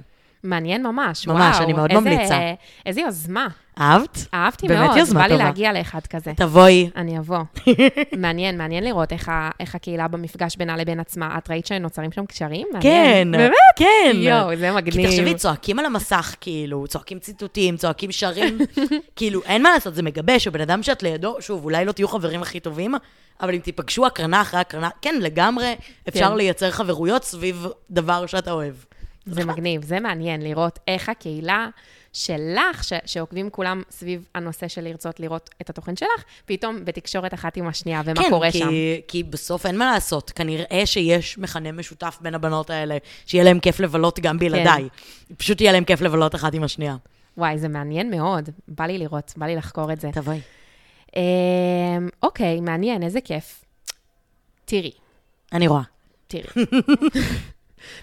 מעניין 0.47 0.83
ממש, 0.83 1.27
ממש, 1.27 1.55
וואו. 1.57 1.65
אני 1.65 1.73
מאוד 1.73 1.91
איזה- 1.91 2.01
ממליצה. 2.01 2.39
איזה 2.87 3.01
יוזמה. 3.01 3.49
אהבת? 3.81 4.27
אהבתי 4.35 4.69
באמת 4.69 4.81
מאוד, 4.87 4.97
יוזמה 4.99 5.21
בא 5.21 5.27
לי 5.27 5.33
טובה. 5.33 5.45
להגיע 5.45 5.73
לאחד 5.73 6.01
כזה. 6.11 6.33
תבואי. 6.37 6.91
אני 6.97 7.19
אבוא. 7.19 7.39
מעניין, 8.19 8.59
מעניין 8.59 8.85
לראות 8.85 9.13
איך, 9.13 9.29
ה, 9.29 9.51
איך 9.61 9.75
הקהילה 9.75 10.09
במפגש 10.09 10.57
בינה 10.57 10.77
לבין 10.77 11.01
עצמה. 11.01 11.39
את 11.39 11.51
ראית 11.51 11.67
שנוצרים 11.67 12.13
שם 12.13 12.27
קשרים? 12.27 12.67
כן. 12.81 13.29
באמת? 13.33 13.53
כן. 13.77 14.13
יואו, 14.15 14.57
זה 14.57 14.71
כי 14.71 14.77
מגניב. 14.77 15.07
תחשבי, 15.11 15.35
צועקים 15.35 15.79
על 15.79 15.85
המסך, 15.85 16.35
כאילו, 16.41 16.85
צועקים 16.89 17.19
ציטוטים, 17.19 17.77
צועקים 17.77 18.13
שרים, 18.13 18.59
כאילו, 19.17 19.43
אין 19.43 19.63
מה 19.63 19.71
לעשות, 19.75 19.95
זה 19.95 20.03
מגבש, 20.03 20.47
הבן 20.47 20.61
אדם 20.61 20.83
שאת 20.83 21.03
לידו, 21.03 21.37
שוב, 21.41 21.65
אולי 21.65 21.85
לא 21.85 21.93
תהיו 21.93 22.09
חברים 22.09 22.43
הכי 22.43 22.61
טובים, 22.61 22.95
אבל 23.41 23.55
אם 23.55 23.61
תיפגשו 23.61 24.07
הקרנה 24.07 24.41
אחרי 24.41 24.61
הקרנה, 24.61 24.89
כן, 25.03 25.15
לגמרי 25.21 25.75
אפשר 26.09 26.29
כן. 26.31 26.37
לייצר 26.37 26.71
חברויות 26.71 27.25
סביב 27.25 27.67
דבר 27.91 28.27
שאתה 28.27 28.53
אוהב. 28.53 28.75
זה 29.27 29.45
מגניב, 29.45 29.85
זה 29.85 30.01
מעניין 30.01 30.43
לראות 30.43 30.79
איך 30.89 31.09
הקהילה 31.09 31.69
שלך, 32.13 32.85
ש- 32.85 32.93
שעוקבים 33.07 33.51
כולם 33.51 33.83
סביב 33.91 34.29
הנושא 34.35 34.69
של 34.69 34.81
לרצות 34.85 35.21
לראות 35.21 35.51
את 35.61 35.71
התוכן 35.71 35.97
שלך, 35.97 36.25
פתאום 36.47 36.85
בתקשורת 36.85 37.35
אחת 37.35 37.57
עם 37.57 37.67
השנייה, 37.67 38.03
ומה 38.05 38.23
כן, 38.23 38.31
קורה 38.31 38.51
כי, 38.53 38.59
שם. 38.59 38.69
כי 39.09 39.23
בסוף 39.23 39.67
אין 39.67 39.79
מה 39.79 39.93
לעשות. 39.93 40.31
כנראה 40.31 40.83
שיש 40.85 41.39
מכנה 41.39 41.73
משותף 41.73 42.19
בין 42.21 42.35
הבנות 42.35 42.71
האלה, 42.71 42.97
שיהיה 43.27 43.45
להם 43.45 43.61
כיף 43.61 43.81
לבלות 43.81 44.21
גם 44.21 44.39
בלעדיי. 44.39 44.89
פשוט 45.37 45.61
יהיה 45.61 45.73
להם 45.73 45.85
כיף 45.85 46.01
לבלות 46.01 46.35
אחת 46.35 46.55
עם 46.55 46.63
השנייה. 46.63 46.97
וואי, 47.37 47.59
זה 47.59 47.69
מעניין 47.69 48.11
מאוד. 48.11 48.51
בא 48.69 48.85
לי 48.87 48.99
לראות, 48.99 49.33
בא 49.37 49.47
לי 49.47 49.57
לחקור 49.57 49.93
את 49.93 50.01
זה. 50.01 50.11
תבואי. 50.13 50.41
אמ, 51.17 51.23
אוקיי, 52.23 52.61
מעניין, 52.61 53.03
איזה 53.03 53.21
כיף. 53.21 53.65
תראי, 54.65 54.91
אני 55.53 55.69
רואה. 55.69 55.83
תראי. 56.27 56.45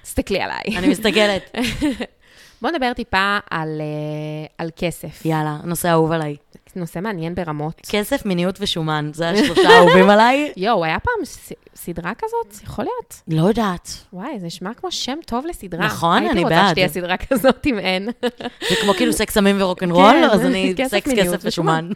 תסתכלי 0.04 0.41
עליי. 0.41 0.78
אני 0.78 0.88
מסתכלת. 0.88 1.56
בואו 2.62 2.74
נדבר 2.74 2.93
טיפה 2.93 3.38
על, 3.50 3.82
אה, 3.82 4.46
על 4.58 4.69
כסף. 4.76 5.26
יאללה, 5.26 5.58
נושא 5.63 5.91
אהוב 5.91 6.12
עליי. 6.12 6.36
נושא 6.76 7.00
מעניין 7.00 7.36
ברמות. 7.36 7.82
כסף, 7.89 8.26
מיניות 8.26 8.56
ושומן, 8.62 9.12
זה 9.13 9.30
השלושה 9.30 9.69
האהובים 9.69 10.10
עליי. 10.10 10.52
יואו, 10.58 10.86
היה 10.86 11.00
פעם 11.00 11.26
ס- 11.26 11.52
סדרה 11.76 12.12
כזאת? 12.17 12.63
יכול 12.63 12.86
להיות. 12.86 13.22
לא 13.28 13.48
יודעת. 13.48 13.89
וואי, 14.13 14.39
זה 14.39 14.46
נשמע 14.46 14.74
כמו 14.74 14.91
שם 14.91 15.17
טוב 15.26 15.46
לסדרה. 15.46 15.86
נכון, 15.86 16.17
אני 16.17 16.28
הייתי 16.28 16.43
בעד. 16.43 16.54
רוצה 16.54 16.69
שתהיה 16.69 16.88
סדרה 16.88 17.17
כזאת 17.17 17.65
אם 17.65 17.80
אין. 17.80 18.10
זה 18.69 18.76
כמו 18.82 18.93
כאילו 18.93 19.13
סקס 19.13 19.34
סמים 19.34 19.62
ורוקנרול, 19.62 20.12
כן, 20.12 20.24
אז 20.32 20.41
אני 20.46 20.74
סקס, 20.88 21.12
כסף 21.17 21.39
ושומן. 21.43 21.89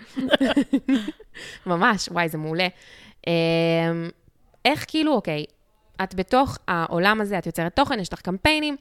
ממש, 1.66 2.10
וואי, 2.12 2.30
זה 2.30 2.38
מעולה. 2.38 2.68
אמ, 3.28 3.32
איך 4.66 4.86
כאילו, 4.88 5.14
אוקיי, 5.14 5.46
את 6.04 6.16
בתוך 6.16 6.58
העולם 6.68 7.22
הזה, 7.22 7.38
את 7.38 7.46
יוצרת 7.46 7.76
תוכן, 7.76 8.00
יש 8.00 8.14
לך 8.14 8.22
קמפיינים. 8.22 8.76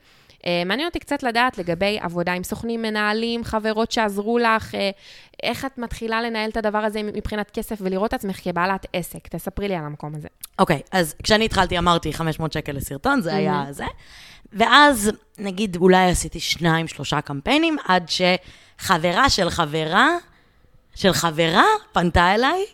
אה, 0.46 0.62
מעניין 0.66 0.88
אותי 0.88 0.98
קצת 0.98 1.22
לדעת 1.22 1.58
לגבי 1.58 1.98
עבודה 2.00 2.32
עם 2.32 2.44
סוכנים, 2.44 2.82
מנהלים, 2.82 3.44
חברות 3.44 3.92
שעזרו 3.92 4.38
לך, 4.38 4.74
אה, 4.74 4.90
איך 5.42 5.64
את 5.64 5.78
מתחילה 5.78 6.22
לנהל 6.22 6.50
את 6.50 6.56
הדבר 6.56 6.78
הזה 6.78 7.02
מבחינת 7.02 7.50
כסף 7.50 7.78
ולראות 7.80 8.08
את 8.08 8.14
עצמך 8.14 8.40
כבעלת 8.42 8.86
עסק. 8.92 9.28
תספרי 9.28 9.68
לי 9.68 9.74
על 9.74 9.84
המקום 9.84 10.14
הזה. 10.14 10.28
אוקיי, 10.58 10.80
אז 10.92 11.14
כשאני 11.22 11.44
התחלתי 11.44 11.78
אמרתי 11.78 12.12
500 12.12 12.52
שקל 12.52 12.72
לסרטון, 12.72 13.20
זה 13.20 13.34
היה 13.34 13.64
זה. 13.70 13.84
ואז, 14.52 15.12
נגיד, 15.38 15.76
אולי 15.76 16.10
עשיתי 16.10 16.40
שניים, 16.40 16.88
שלושה 16.88 17.20
קמפיינים, 17.20 17.76
עד 17.84 18.06
שחברה 18.08 19.30
של 19.30 19.50
חברה, 19.50 20.08
של 20.94 21.12
חברה, 21.12 21.64
פנתה 21.92 22.34
אליי, 22.34 22.64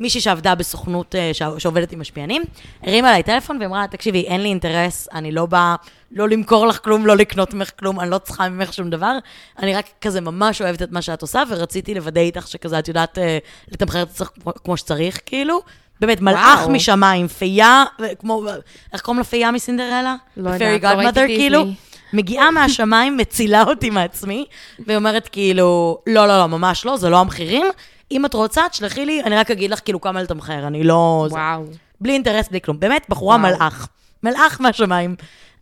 מישהי 0.00 0.20
שעבדה 0.20 0.54
בסוכנות, 0.54 1.14
אה, 1.14 1.30
שעובדת 1.58 1.92
עם 1.92 2.00
משפיענים, 2.00 2.42
הרימה 2.82 3.08
אליי 3.10 3.22
טלפון 3.22 3.58
ואמרה, 3.62 3.86
תקשיבי, 3.90 4.20
אין 4.20 4.40
לי 4.42 4.48
אינטרס, 4.48 5.08
אני 5.14 5.32
לא 5.32 5.46
באה 5.46 5.74
לא 6.12 6.28
למכור 6.28 6.66
לך 6.66 6.78
כלום, 6.84 7.06
לא 7.06 7.16
לקנות 7.16 7.54
ממך 7.54 7.70
כלום, 7.78 8.00
אני 8.00 8.10
לא 8.10 8.18
צריכה 8.18 8.48
ממך 8.48 8.72
שום 8.72 8.90
דבר, 8.90 9.12
אני 9.58 9.74
רק 9.74 9.86
כזה 10.00 10.20
ממש 10.20 10.62
אוהבת 10.62 10.82
את 10.82 10.92
מה 10.92 11.02
שאת 11.02 11.22
עושה, 11.22 11.42
ורציתי 11.48 11.94
לוודא 11.94 12.20
איתך 12.20 12.48
שכזה, 12.48 12.78
את 12.78 12.88
יודעת 12.88 13.18
אה, 13.18 13.38
לתמחר 13.68 14.02
את 14.02 14.10
זה 14.10 14.24
כמו- 14.64 14.76
שצריך, 14.76 15.20
כאילו. 15.26 15.60
באמת, 16.00 16.20
מלאך. 16.20 16.68
משמיים, 16.68 17.28
פייה, 17.28 17.84
כמו, 18.18 18.44
איך 18.92 19.00
קוראים 19.00 19.18
לה 19.18 19.24
פייה 19.24 19.50
מסינדרלה? 19.50 20.16
לא 20.36 20.50
יודעת, 20.50 20.60
לא 20.82 20.88
ראיתי. 20.88 21.36
כאילו. 21.36 21.64
מגיעה 22.12 22.50
מהשמיים, 22.50 23.16
מצילה 23.16 23.62
אותי 23.62 23.90
מעצמי, 23.90 24.44
והיא 24.86 24.96
אומרת 24.96 25.28
כאילו, 25.32 25.98
לא, 26.06 26.28
לא, 26.28 26.38
לא, 26.38 26.46
ממש 26.46 26.84
לא, 26.84 26.96
זה 26.96 27.08
לא 27.08 27.20
המחירים. 27.20 27.66
אם 28.10 28.26
את 28.26 28.34
רוצה, 28.34 28.62
תשלחי 28.70 29.06
לי, 29.06 29.22
אני 29.22 29.36
רק 29.36 29.50
אגיד 29.50 29.70
לך 29.70 29.80
כאילו 29.84 30.00
כמה 30.00 30.22
לתמחר, 30.22 30.66
אני 30.66 30.84
לא... 30.84 31.26
זה- 31.28 31.34
וואו. 31.34 31.64
בלי 32.00 32.12
אינטרס, 32.12 32.48
בלי 32.48 32.60
כלום. 32.60 32.80
באמת, 32.80 33.06
בחורה 33.08 33.36
וואו. 33.36 33.48
מלאך. 33.56 33.88
מלאך 34.22 34.60
מהשמיים. 34.60 35.14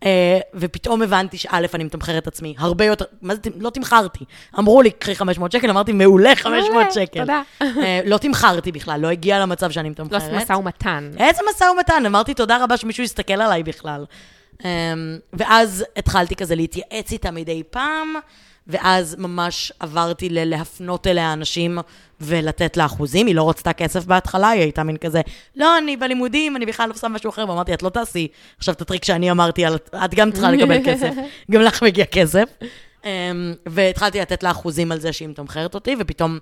אה, 0.05 0.39
ופתאום 0.55 1.03
הבנתי 1.03 1.39
שא', 1.39 1.59
אני 1.75 1.85
מתמחרת 1.85 2.27
עצמי 2.27 2.55
הרבה 2.59 2.85
יותר, 2.85 3.05
מה 3.23 3.35
זה, 3.35 3.41
לא 3.59 3.71
תמחרתי. 3.71 4.25
אמרו 4.59 4.83
לי, 4.83 4.91
קחי 4.91 5.15
500 5.15 5.53
שקל, 5.53 5.71
אמרתי, 5.71 5.93
מעולה, 5.93 6.37
500 6.37 6.71
מעולה, 6.71 6.91
שקל. 6.91 7.21
תודה. 7.21 7.43
אה, 7.63 8.01
לא 8.05 8.19
תמחרתי 8.19 8.73
בכלל, 8.73 9.01
לא 9.01 9.09
הגיע 9.09 9.39
למצב 9.41 9.71
שאני 9.71 9.89
לא 9.89 9.93
מתמחרת. 9.93 10.23
עשית 10.23 10.33
משא 10.35 10.53
ומתן. 10.53 11.11
איזה 11.19 11.41
משא 11.55 11.65
ומתן? 11.65 12.07
אמרתי, 12.07 12.35
תודה 12.35 12.65
רבה 12.65 12.77
שמישהו 12.77 13.05
יסתכל 13.05 13.33
עליי 13.43 13.63
בכלל. 13.63 14.05
Um, 14.59 14.63
ואז 15.33 15.85
התחלתי 15.97 16.37
כזה 16.37 16.55
להתייעץ 16.55 17.13
איתה 17.13 17.31
מדי 17.31 17.63
פעם, 17.71 18.15
ואז 18.69 19.17
ממש 19.19 19.73
עברתי 19.81 20.29
ל- 20.29 20.45
להפנות 20.45 21.07
אליה 21.07 21.33
אנשים 21.33 21.79
ולתת 22.21 22.77
לה 22.77 22.87
אחוזים. 22.87 23.27
היא 23.27 23.35
לא 23.35 23.51
רצתה 23.51 23.73
כסף 23.73 24.05
בהתחלה, 24.05 24.49
היא 24.49 24.63
הייתה 24.63 24.83
מין 24.83 24.97
כזה, 24.97 25.21
לא, 25.57 25.79
אני 25.79 25.97
בלימודים, 25.97 26.57
אני 26.57 26.67
בכלל 26.67 26.89
לא 26.89 26.95
עושה 26.95 27.09
משהו 27.09 27.31
אחר, 27.31 27.45
ואמרתי, 27.49 27.75
את 27.75 27.83
לא 27.83 27.89
תעשי 27.89 28.29
עכשיו 28.59 28.75
את 28.75 28.81
הטריק 28.81 29.05
שאני 29.05 29.31
אמרתי, 29.31 29.67
את 30.05 30.15
גם 30.15 30.33
צריכה 30.33 30.51
לקבל 30.51 30.79
כסף, 30.85 31.15
גם 31.51 31.61
לך 31.61 31.83
מגיע 31.83 32.05
כסף. 32.05 32.45
Um, 33.03 33.07
והתחלתי 33.67 34.21
לתת 34.21 34.43
לה 34.43 34.51
אחוזים 34.51 34.93
על 34.93 35.01
זה 35.01 35.13
שהיא 35.13 35.29
מתמחרת 35.29 35.75
אותי, 35.75 35.97
ופתאום 35.99 36.39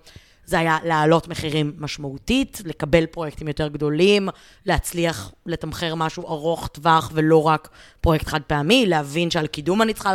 זה 0.46 0.58
היה 0.58 0.78
להעלות 0.84 1.28
מחירים 1.28 1.72
משמעותית, 1.78 2.62
לקבל 2.64 3.06
פרויקטים 3.06 3.48
יותר 3.48 3.68
גדולים, 3.68 4.28
להצליח 4.66 5.32
לתמחר 5.46 5.94
משהו 5.94 6.22
ארוך 6.28 6.68
טווח 6.68 7.10
ולא 7.14 7.46
רק 7.46 7.68
פרויקט 8.00 8.26
חד 8.26 8.40
פעמי, 8.46 8.86
להבין 8.86 9.30
שעל 9.30 9.46
קידום 9.46 9.82
אני 9.82 9.94
צריכה 9.94 10.14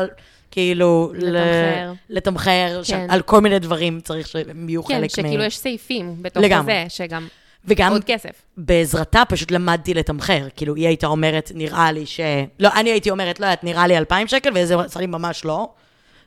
כאילו... 0.52 1.12
לתמחר. 1.16 1.94
לתמחר, 2.10 2.78
כן. 2.78 2.84
שעל 2.84 3.22
כל 3.22 3.42
מיני 3.42 3.60
דברים 3.60 4.00
צריך 4.04 4.28
שהם 4.28 4.70
יהיו 4.70 4.84
כן, 4.84 4.94
חלק 4.94 5.06
מ... 5.06 5.10
שכאילו 5.10 5.44
יש 5.44 5.58
סעיפים 5.58 6.16
בתוך 6.22 6.44
לגמרי. 6.44 6.74
זה, 6.74 6.86
שגם 6.90 7.28
וגם 7.66 7.92
עוד 7.92 8.04
כסף. 8.04 8.30
בעזרתה 8.58 9.24
פשוט 9.30 9.52
למדתי 9.52 9.94
לתמחר. 9.94 10.48
כאילו, 10.56 10.76
היא 10.76 10.88
הייתה 10.88 11.08
אומרת, 11.08 11.52
נראה 11.56 11.92
לי 11.92 12.06
ש... 12.06 12.20
לא, 12.60 12.70
אני 12.76 12.90
הייתי 12.90 13.10
אומרת, 13.10 13.40
לא 13.40 13.46
יודעת, 13.46 13.64
נראה 13.64 13.88
לי 13.88 13.98
2,000 13.98 14.28
שקל, 14.28 14.50
וזה 14.56 14.80
עשה 14.80 15.00
לי 15.00 15.06
ממש 15.06 15.46
לא. 15.46 15.70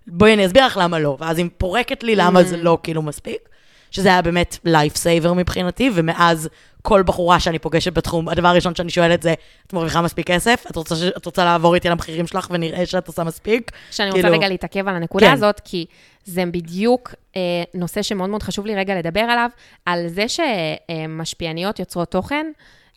בואי 0.06 0.34
אני 0.34 0.46
אסביר 0.46 0.66
לך 0.66 0.78
למה 0.82 0.98
לא. 0.98 1.16
ואז 1.20 1.38
היא 1.38 1.46
פורקת 1.58 2.02
לי 2.02 2.16
למה 2.16 2.40
Mm. 2.40 2.44
זה 2.44 2.56
לא 2.56 2.78
כאילו 2.82 3.02
מספיק. 3.02 3.48
שזה 3.90 4.08
היה 4.08 4.22
באמת 4.22 4.58
לייף 4.64 4.96
סייבר 4.96 5.32
מבחינתי, 5.32 5.90
ומאז 5.94 6.48
כל 6.87 7.03
בחורה 7.03 7.40
שאני 7.40 7.59
פוגשת 7.59 7.92
בתחום, 7.92 8.29
הדבר 8.29 8.49
הראשון 8.49 8.75
שאני 8.75 8.90
שואלת 8.90 9.23
זה, 9.23 9.35
את 9.66 9.73
מרוויחה 9.73 10.03
מספיק 10.03 10.27
כסף? 10.27 10.64
את 10.70 10.77
רוצה. 10.77 10.94
את 11.16 11.27
רוצה 11.27 11.44
לעבור 11.44 11.75
איתי 11.75 11.88
על 11.88 11.92
המחירים 11.92 12.27
שלך 12.27 12.47
ונראה 12.51 12.87
שאת 12.87 13.09
עושה 13.09 13.25
מספיק? 13.25 13.70
שאני 13.90 14.12
כאילו- 14.12 14.29
רוצה 14.29 14.38
רגע 14.38 14.49
להתעכב 14.49 14.88
על 14.88 14.94
הנקודה 14.97 15.27
כן. 15.27 15.33
הזאת, 15.33 15.61
כי 15.64 15.87
זה 16.25 16.44
בדיוק 16.47 17.14
אה, 17.37 17.40
נושא 17.75 18.03
שמאוד 18.03 18.31
מאוד 18.31 18.42
חשוב 18.42 18.66
לי 18.66 18.75
רגע 18.75 18.94
לדבר 18.94 19.20
עליו, 19.20 19.51
על 19.87 20.09
זה 20.09 20.25
שמשפיעניות 20.29 21.79
יוצרות 21.79 22.11
תוכן, 22.11 22.47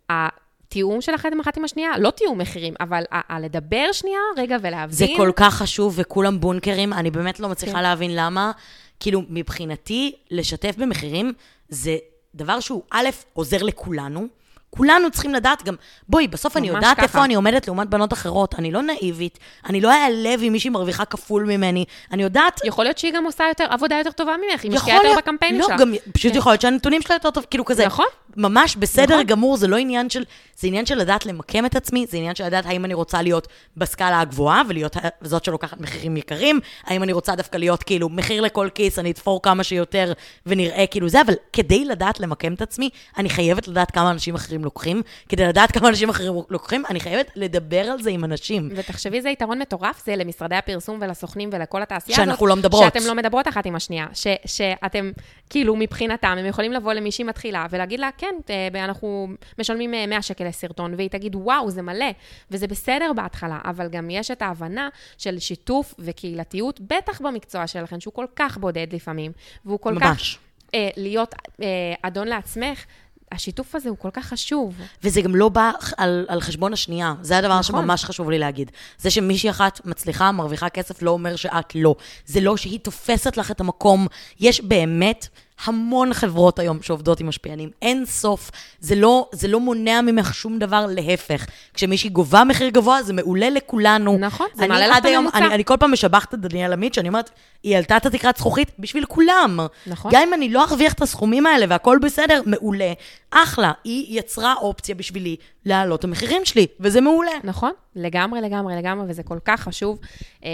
התיאום 0.10 1.02
שלכם 1.02 1.40
אחת 1.40 1.58
עם 1.58 1.66
השנייה, 1.66 1.90
לא 2.00 2.10
תיאום 2.10 2.38
מחירים, 2.38 2.74
אבל 2.80 3.04
הלדבר 3.12 3.92
שנייה, 3.92 4.20
רגע, 4.38 4.58
ולהבין. 4.62 4.96
זה 4.96 5.06
כל 5.18 5.32
כך 5.36 5.54
חשוב, 5.54 5.94
וכולם 5.98 6.40
בונקרים, 6.40 6.94
אני 6.94 7.12
באמת 7.12 7.40
לא 7.40 7.50
מצליחה 7.50 7.78
כן. 7.78 7.84
להבין 7.84 8.12
למה. 8.16 8.52
כאילו, 9.00 9.22
מבחינתי, 9.30 10.16
לשתף 10.32 10.76
במחירים 10.78 11.34
זה 11.70 11.98
דבר 12.38 12.60
שהוא, 12.60 12.82
א', 12.92 13.10
עוזר 13.34 13.64
לכולנו. 13.64 14.28
כולנו 14.70 15.12
צריכים 15.12 15.34
לדעת 15.34 15.64
גם, 15.64 15.76
בואי, 16.10 16.28
בסוף 16.28 16.58
אני 16.58 16.68
יודעת 16.68 16.98
ככה. 16.98 17.04
איפה 17.04 17.26
אני 17.26 17.36
עומדת 17.36 17.68
לעומת 17.68 17.90
בנות 17.90 18.14
אחרות, 18.14 18.56
אני 18.60 18.72
לא 18.72 18.82
נאיבית, 18.82 19.40
אני 19.66 19.82
לא 19.82 19.92
אעלב 19.92 20.42
אם 20.44 20.52
מישהי 20.52 20.70
מרוויחה 20.70 21.06
כפול 21.06 21.46
ממני, 21.46 21.86
אני 22.12 22.24
יודעת... 22.24 22.62
יכול 22.66 22.86
להיות 22.86 22.98
שהיא 22.98 23.14
גם 23.14 23.26
עושה 23.26 23.44
יותר, 23.50 23.66
עבודה 23.70 23.96
יותר 23.98 24.12
טובה 24.12 24.36
ממך, 24.38 24.64
היא 24.64 24.72
משקיעה 24.72 24.98
יותר 24.98 25.18
בקמפיינים 25.18 25.62
לא, 25.62 25.68
שלה. 25.68 25.78
גם 25.78 25.94
פשוט 26.14 26.32
כן. 26.32 26.38
יכול 26.38 26.52
להיות 26.52 26.62
שהנתונים 26.62 27.02
שלה 27.02 27.16
יותר 27.16 27.32
טוב, 27.32 27.46
כאילו 27.50 27.66
כזה. 27.66 27.86
נכון. 27.86 28.06
ממש 28.38 28.76
בסדר 28.76 29.14
נכון. 29.14 29.24
גמור, 29.24 29.58
זה 29.58 29.68
לא 29.68 29.78
עניין 29.78 30.10
של... 30.10 30.24
זה 30.60 30.68
עניין 30.68 30.86
של 30.86 30.96
לדעת 30.96 31.26
למקם 31.26 31.66
את 31.66 31.76
עצמי, 31.76 32.06
זה 32.10 32.18
עניין 32.18 32.36
של 32.36 32.46
לדעת 32.46 32.66
האם 32.66 32.86
אני 32.86 32.94
רוצה 32.94 33.22
להיות 33.22 33.48
בסקאלה 33.78 34.20
הגבוהה 34.20 34.62
ולהיות 34.70 34.98
זאת 35.22 35.44
שלוקחת 35.44 35.82
מחירים 35.82 36.18
יקרים, 36.18 36.60
האם 36.84 37.04
אני 37.04 37.14
רוצה 37.14 37.36
דווקא 37.36 37.58
להיות 37.58 37.84
כאילו 37.84 38.10
מחיר 38.10 38.42
לכל 38.42 38.70
כיס, 38.76 39.00
אני 39.00 39.12
אתפור 39.12 39.42
כמה 39.42 39.64
שיותר 39.64 40.14
ונראה 40.46 40.88
כאילו 40.88 41.10
זה, 41.10 41.22
אבל 41.22 41.34
כדי 41.54 41.86
לדעת 41.86 42.20
למקם 42.20 42.54
את 42.54 42.62
עצמי, 42.62 42.90
אני 43.18 43.30
חייבת 43.30 43.68
לדעת 43.68 43.92
כמה 43.92 44.12
אנשים 44.12 44.36
אחרים 44.36 44.64
לוקחים. 44.64 45.02
כדי 45.30 45.48
לדעת 45.48 45.72
כמה 45.72 45.90
אנשים 45.90 46.10
אחרים 46.10 46.34
לוקחים, 46.50 46.84
אני 46.90 47.00
חייבת 47.00 47.32
לדבר 47.36 47.82
על 47.82 48.02
זה 48.02 48.10
עם 48.10 48.24
אנשים. 48.24 48.70
ותחשבי, 48.76 49.22
זה 49.22 49.30
יתרון 49.30 49.60
מטורף, 49.60 50.06
זה 50.06 50.16
למשרדי 50.16 50.56
הפרסום 50.56 50.98
ולסוכנים 51.02 51.50
ולכל 51.54 51.82
התעשייה 51.82 52.16
שאנחנו 52.16 52.46
הזאת. 52.46 52.50
לא 52.50 52.56
מדברות. 52.56 52.84
שאתם 52.84 53.08
לא 53.08 53.16
מדברות 53.16 53.48
אחת 53.48 53.66
עם 53.66 53.76
השנייה. 53.76 54.08
ש, 54.14 54.28
שאתם, 54.46 55.12
כאילו, 55.50 55.76
מבחינתם, 55.76 56.36
הם 56.40 56.46
יכולים 56.46 56.74
לבוא 56.74 56.94
למישהי 56.94 57.24
מתחילה 57.24 57.66
ולהגיד 57.70 58.00
לה, 58.00 58.10
כן, 58.18 58.27
אה, 58.50 58.84
אנחנו 58.84 59.28
משלמים 59.60 59.94
אה, 59.94 60.08
100 60.08 60.22
שקל 60.22 60.48
לסרטון, 60.48 60.94
והיא 60.98 61.10
תגיד, 61.10 61.36
וואו, 61.36 61.72
זה 61.72 61.82
מלא. 61.82 62.12
וזה 62.52 62.68
בסדר 62.68 63.12
בהתחלה, 63.16 63.60
אבל 63.66 63.88
גם 63.88 64.10
יש 64.10 64.32
את 64.32 64.42
ההבנה 64.42 64.90
של 65.18 65.40
שיתוף 65.40 65.94
וקהילתיות, 66.00 66.80
בטח 66.80 67.22
במקצוע 67.22 67.68
שלכם, 67.68 68.00
שהוא 68.00 68.14
כל 68.14 68.26
כך 68.36 68.58
בודד 68.58 68.88
לפעמים, 68.94 69.32
והוא 69.66 69.80
כל 69.80 69.96
כך... 70.00 70.08
ממש. 70.08 70.40
אה, 70.74 70.90
להיות 70.98 71.36
אה, 71.62 71.68
אדון 72.02 72.28
לעצמך, 72.28 72.86
השיתוף 73.32 73.76
הזה 73.76 73.90
הוא 73.90 73.98
כל 73.98 74.10
כך 74.14 74.26
חשוב. 74.26 74.76
וזה 75.04 75.22
גם 75.22 75.36
לא 75.36 75.50
בא 75.50 75.72
על, 75.98 76.26
על 76.28 76.42
חשבון 76.42 76.74
השנייה. 76.74 77.14
זה 77.22 77.38
הדבר 77.38 77.60
נכון. 77.60 77.64
שממש 77.64 78.06
חשוב 78.06 78.30
לי 78.30 78.40
להגיד. 78.40 78.72
זה 78.98 79.10
שמישהי 79.10 79.50
אחת 79.50 79.86
מצליחה, 79.86 80.32
מרוויחה 80.32 80.70
כסף, 80.70 81.02
לא 81.02 81.12
אומר 81.12 81.36
שאת 81.36 81.76
לא. 81.76 81.96
זה 82.26 82.42
לא 82.42 82.58
שהיא 82.58 82.80
תופסת 82.80 83.38
לך 83.38 83.52
את 83.52 83.60
המקום. 83.60 84.08
יש 84.40 84.62
באמת 84.62 85.28
המון 85.66 86.14
חברות 86.14 86.60
היום 86.60 86.82
שעובדות 86.82 87.20
עם 87.20 87.28
משפיענים. 87.28 87.70
אין 87.82 88.06
סוף. 88.06 88.52
זה 88.80 88.96
לא, 88.96 89.30
זה 89.32 89.48
לא 89.48 89.60
מונע 89.60 90.02
ממך 90.02 90.34
שום 90.34 90.60
דבר, 90.60 90.86
להפך. 90.90 91.46
כשמישהי 91.74 92.10
גובה 92.10 92.44
מחיר 92.44 92.70
גבוה, 92.70 93.04
זה 93.04 93.14
מעולה 93.14 93.50
לכולנו. 93.50 94.18
נכון, 94.20 94.48
זה 94.54 94.68
מעלה 94.68 94.88
לך 94.88 94.98
את 94.98 95.06
הממוצע. 95.06 95.38
אני, 95.38 95.48
אני 95.48 95.66
כל 95.66 95.78
פעם 95.80 95.92
משבחת 95.92 96.34
את 96.34 96.40
דניאל 96.40 96.74
עמית, 96.74 96.94
שאני 96.94 97.08
אומרת, 97.08 97.30
היא 97.64 97.76
העלתה 97.76 97.98
את 97.98 98.06
התקרת 98.06 98.38
זכוכית 98.38 98.72
בשביל 98.80 99.06
כולם. 99.06 99.60
נכון. 99.88 100.12
גם 100.16 100.22
אם 100.28 100.34
אני 100.34 100.50
לא 100.50 100.64
ארוויח 100.64 100.94
את 100.94 101.02
הסכומים 101.02 101.46
האלה 101.46 101.66
והכל 101.70 101.98
בסדר, 102.02 102.42
מעולה. 102.46 102.94
אחלה. 103.32 103.72
היא 103.84 104.20
יצרה 104.20 104.54
אופציה 104.54 104.96
בשבילי 104.96 105.36
להעלות 105.66 106.00
את 106.00 106.04
המחירים 106.04 106.46
שלי, 106.46 106.68
וזה 106.80 107.02
מעולה. 107.02 107.32
נכון, 107.44 107.72
לגמרי, 107.96 108.42
לגמרי, 108.42 108.76
לגמרי, 108.76 109.06
וזה 109.10 109.24
כל 109.24 109.38
כך 109.46 109.62
חשוב. 109.62 110.00
אה, 110.44 110.50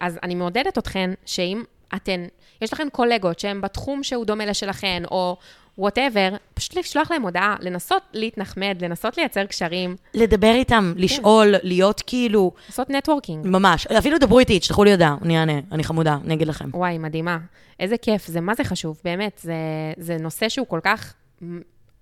אז 0.00 0.18
אני 0.22 0.34
מעודדת 0.34 0.78
אתכן 0.78 1.10
שאם 1.26 1.62
אתן, 1.94 2.24
יש 2.60 2.72
לכן 2.72 2.88
קולגות 2.92 3.38
שהן 3.38 3.60
בתחום 3.60 4.02
שהוא 4.02 4.24
דומה 4.24 4.46
לשלכן, 4.46 5.02
או 5.10 5.36
whatever, 5.78 6.28
פשוט 6.54 6.76
לשלוח 6.76 7.10
להם 7.10 7.22
הודעה, 7.22 7.56
לנסות 7.60 8.02
להתנחמד, 8.12 8.78
לנסות 8.80 9.16
לייצר 9.16 9.44
קשרים, 9.44 9.96
לדבר 10.14 10.52
איתם, 10.54 10.92
לשאול, 10.96 11.54
להיות 11.62 12.02
כאילו, 12.06 12.52
לעשות 12.68 12.90
networking. 12.90 13.46
ממש. 13.46 13.86
אפילו 13.86 14.18
דברו 14.18 14.38
איתי, 14.38 14.58
תשלחו 14.58 14.84
לי 14.84 14.90
הודעה, 14.90 15.16
אני 15.22 15.38
אענה, 15.38 15.60
אני 15.72 15.84
חמודה, 15.84 16.18
אני 16.24 16.34
אגיד 16.34 16.48
לכם. 16.48 16.70
וואי, 16.74 16.98
מדהימה. 16.98 17.38
איזה 17.80 17.96
כיף, 17.96 18.26
זה 18.26 18.40
מה 18.40 18.54
זה 18.54 18.64
חשוב, 18.64 19.00
באמת. 19.04 19.40
זה, 19.42 19.54
זה 19.96 20.16
נושא 20.20 20.48
שהוא 20.48 20.66
כל 20.66 20.80
כך, 20.82 21.14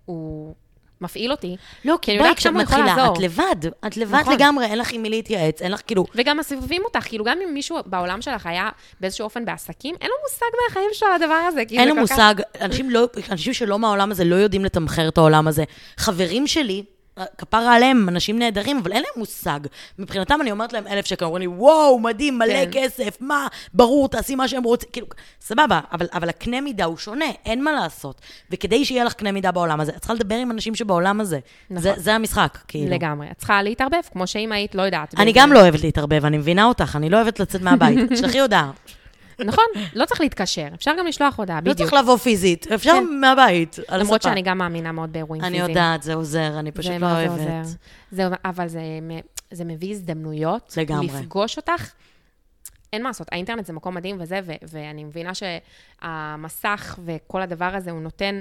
הוא 0.05 0.55
מפעיל 1.01 1.31
אותי. 1.31 1.57
לא, 1.85 1.99
כי 2.03 2.11
אני 2.11 2.19
בואי, 2.19 2.29
יודעת 2.29 2.39
כשאת 2.39 2.53
מתחילה, 2.53 2.87
לעזור. 2.97 3.15
את 3.15 3.21
לבד. 3.23 3.57
את 3.87 3.97
לבד 3.97 4.19
נכון. 4.21 4.35
לגמרי, 4.35 4.65
אין 4.67 4.79
לך 4.79 4.93
עם 4.93 5.03
מי 5.03 5.11
להתייעץ, 5.11 5.63
אין 5.63 5.73
לך 5.73 5.81
כאילו... 5.87 6.05
וגם 6.15 6.39
מסביבים 6.39 6.83
אותך, 6.85 7.01
כאילו 7.09 7.25
גם 7.25 7.39
אם 7.49 7.55
מישהו 7.55 7.79
בעולם 7.87 8.23
שלך 8.23 8.47
היה 8.47 8.69
באיזשהו 9.01 9.25
אופן 9.25 9.45
בעסקים, 9.45 9.95
אין 10.01 10.09
לו 10.11 10.17
מושג 10.31 10.47
מהחיים 10.69 10.89
שלו 10.93 11.09
על 11.09 11.23
הדבר 11.23 11.35
הזה. 11.35 11.65
כאילו, 11.65 11.81
אין 11.81 11.89
לו 11.89 11.95
כל 11.95 12.07
כך- 12.07 12.13
מושג, 12.13 12.35
אנשים, 12.61 12.91
לא, 12.91 13.09
אנשים 13.31 13.53
שלא 13.53 13.79
מהעולם 13.79 14.11
הזה 14.11 14.25
לא 14.25 14.35
יודעים 14.37 14.65
לתמחר 14.65 15.09
את 15.09 15.19
העולם 15.19 15.49
הזה. 15.49 15.65
חברים 15.97 16.47
שלי, 16.47 16.83
כפרה 17.39 17.75
עליהם, 17.75 18.09
אנשים 18.09 18.39
נהדרים, 18.39 18.79
אבל 18.79 18.93
אין 18.93 19.03
להם 19.03 19.13
מושג. 19.17 19.61
מבחינתם 19.99 20.39
אני 20.41 20.51
אומרת 20.51 20.73
להם 20.73 20.87
אלף 20.87 21.07
שקל, 21.07 21.25
אומרים 21.25 21.41
לי, 21.41 21.47
וואו, 21.47 21.99
מדהים, 21.99 22.39
מלא 22.39 22.65
כן. 22.65 22.71
כסף, 22.73 23.17
מה, 23.21 23.47
ברור, 23.75 24.09
תעשי 24.09 24.35
מה 24.35 24.49
שהם 24.49 24.63
רוצים. 24.63 24.89
כאילו, 24.93 25.07
סבבה, 25.41 25.81
אבל, 25.93 26.07
אבל 26.13 26.29
הקנה 26.29 26.61
מידה 26.61 26.85
הוא 26.85 26.97
שונה, 26.97 27.25
אין 27.47 27.65
מה 27.65 27.73
לעשות. 27.73 28.21
וכדי 28.51 28.85
שיהיה 28.85 29.05
לך 29.05 29.13
קנה 29.13 29.33
מידה 29.33 29.53
בעולם 29.53 29.81
הזה, 29.81 29.93
את 29.93 29.99
צריכה 29.99 30.15
לדבר 30.15 30.35
עם 30.35 30.51
אנשים 30.51 30.75
שבעולם 30.75 31.21
הזה. 31.21 31.39
נכון. 31.71 31.83
זה, 31.83 31.93
זה 31.97 32.15
המשחק, 32.15 32.59
כאילו. 32.69 32.91
לגמרי. 32.91 33.27
את 33.31 33.39
צריכה 33.39 33.63
להתערבב, 33.63 34.01
כמו 34.13 34.27
שאם 34.27 34.53
היית, 34.53 34.75
לא 34.75 34.83
יודעת. 34.83 35.15
אני 35.19 35.33
גם 35.33 35.53
לא 35.53 35.61
אוהבת 35.61 35.83
להתערבב, 35.83 36.25
אני 36.25 36.39
מבינה 36.39 36.65
אותך, 36.65 36.97
אני 36.97 37.11
לא 37.11 37.17
אוהבת 37.17 37.41
לצאת 37.41 37.63
מהבית. 37.63 37.99
תשלחי 38.13 38.41
הודעה. 38.41 38.71
נכון, 39.45 39.65
לא 39.95 40.05
צריך 40.05 40.21
להתקשר, 40.21 40.69
אפשר 40.75 40.91
גם 40.99 41.07
לשלוח 41.07 41.39
הודעה, 41.39 41.57
לא 41.57 41.61
בדיוק. 41.61 41.77
צריך 41.91 42.03
לבוא 42.03 42.17
פיזית, 42.17 42.67
אפשר 42.73 42.91
כן. 42.93 43.05
מהבית, 43.21 43.77
על 43.89 44.01
למרות 44.01 44.21
הספה. 44.21 44.29
שאני 44.31 44.43
גם 44.43 44.59
מאמינה 44.59 44.93
מאוד 44.93 45.13
באירועים 45.13 45.45
אני 45.45 45.51
פיזיים. 45.53 45.69
יודעת, 45.71 46.03
זה 46.03 46.15
עוזר, 46.15 46.59
אני 46.59 46.73
פשוט 46.73 46.93
לא 47.01 47.07
אוהבת. 47.07 47.31
עוזר. 47.31 47.63
זה, 48.11 48.23
אבל 48.45 48.69
זה, 48.69 48.81
זה 49.51 49.65
מביא 49.65 49.91
הזדמנויות. 49.91 50.75
לגמרי. 50.77 51.07
לפגוש 51.07 51.57
אותך. 51.57 51.91
אין 52.93 53.03
מה 53.03 53.09
לעשות, 53.09 53.29
האינטרנט 53.33 53.67
זה 53.67 53.73
מקום 53.73 53.95
מדהים 53.95 54.17
וזה, 54.21 54.41
ו- 54.45 54.53
ואני 54.63 55.05
מבינה 55.05 55.33
שהמסך 55.35 56.99
וכל 57.05 57.43
הדבר 57.43 57.71
הזה, 57.75 57.91
הוא 57.91 58.01
נותן 58.01 58.41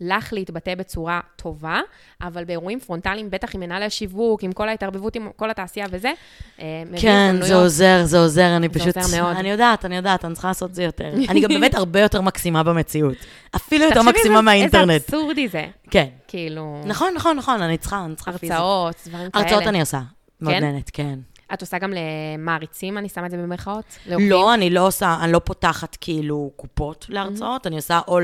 לך 0.00 0.32
להתבטא 0.32 0.74
בצורה 0.74 1.20
טובה, 1.36 1.80
אבל 2.22 2.44
באירועים 2.44 2.80
פרונטליים, 2.80 3.30
בטח 3.30 3.54
עם 3.54 3.60
מנהלי 3.60 3.84
השיווק, 3.84 4.42
עם 4.42 4.52
כל 4.52 4.68
ההתערבבות 4.68 5.16
עם 5.16 5.28
כל 5.36 5.50
התעשייה 5.50 5.86
וזה, 5.90 6.12
אה, 6.60 6.82
כן. 7.00 7.36
זה 7.40 7.54
עוזר, 7.54 8.00
זה 8.04 8.18
עוזר, 8.18 8.56
אני 8.56 8.68
זה 8.72 8.80
פשוט... 8.80 8.96
עוזר 8.96 9.22
מאוד. 9.22 9.36
אני 9.36 9.50
יודעת, 9.50 9.84
אני 9.84 9.96
יודעת, 9.96 10.24
אני 10.24 10.32
צריכה 10.34 10.48
לעשות 10.48 10.74
זה 10.74 10.82
יותר. 10.82 11.08
אני 11.30 11.40
גם 11.40 11.48
באמת 11.48 11.74
הרבה 11.74 12.00
יותר 12.00 12.20
מקסימה 12.20 12.62
במציאות. 12.62 13.16
אפילו 13.56 13.84
יותר 13.84 14.02
מקסימה 14.02 14.40
מהאינטרנט. 14.40 14.90
איזה 14.90 15.04
אבסורדי 15.04 15.48
זה. 15.48 15.66
כן. 15.90 16.06
כאילו, 16.28 16.82
נכון, 16.84 17.12
נכון, 17.16 17.36
נכון, 17.36 17.62
אני 17.62 17.76
צריכה, 17.78 18.04
אני 18.04 18.14
צריכה. 18.14 18.30
הרצאות, 18.30 18.96
דברים 19.06 19.30
כאלה. 19.30 19.44
הרצאות 19.44 19.62
אני 19.62 19.80
עושה. 19.80 20.00
מאוד 20.40 20.54
כן? 20.54 20.60
נהנית, 20.60 20.90
כן. 20.92 21.18
את 21.54 21.60
עושה 21.60 21.78
גם 21.78 21.92
למעריצים, 21.92 22.98
אני 22.98 23.08
שמה 23.08 23.26
את 23.26 23.30
זה 23.30 23.36
במרכאות? 23.36 23.84
לא, 24.06 24.54
אני 24.54 24.70
לא 24.70 24.86
עושה, 24.86 25.16
אני 25.22 25.32
לא 25.32 25.38
פותחת 25.38 25.96
כאילו 26.00 26.50
קופות 26.56 27.06
להרצאות, 27.08 27.66
אני 27.66 27.76
עושה 27.76 28.00
או 28.08 28.18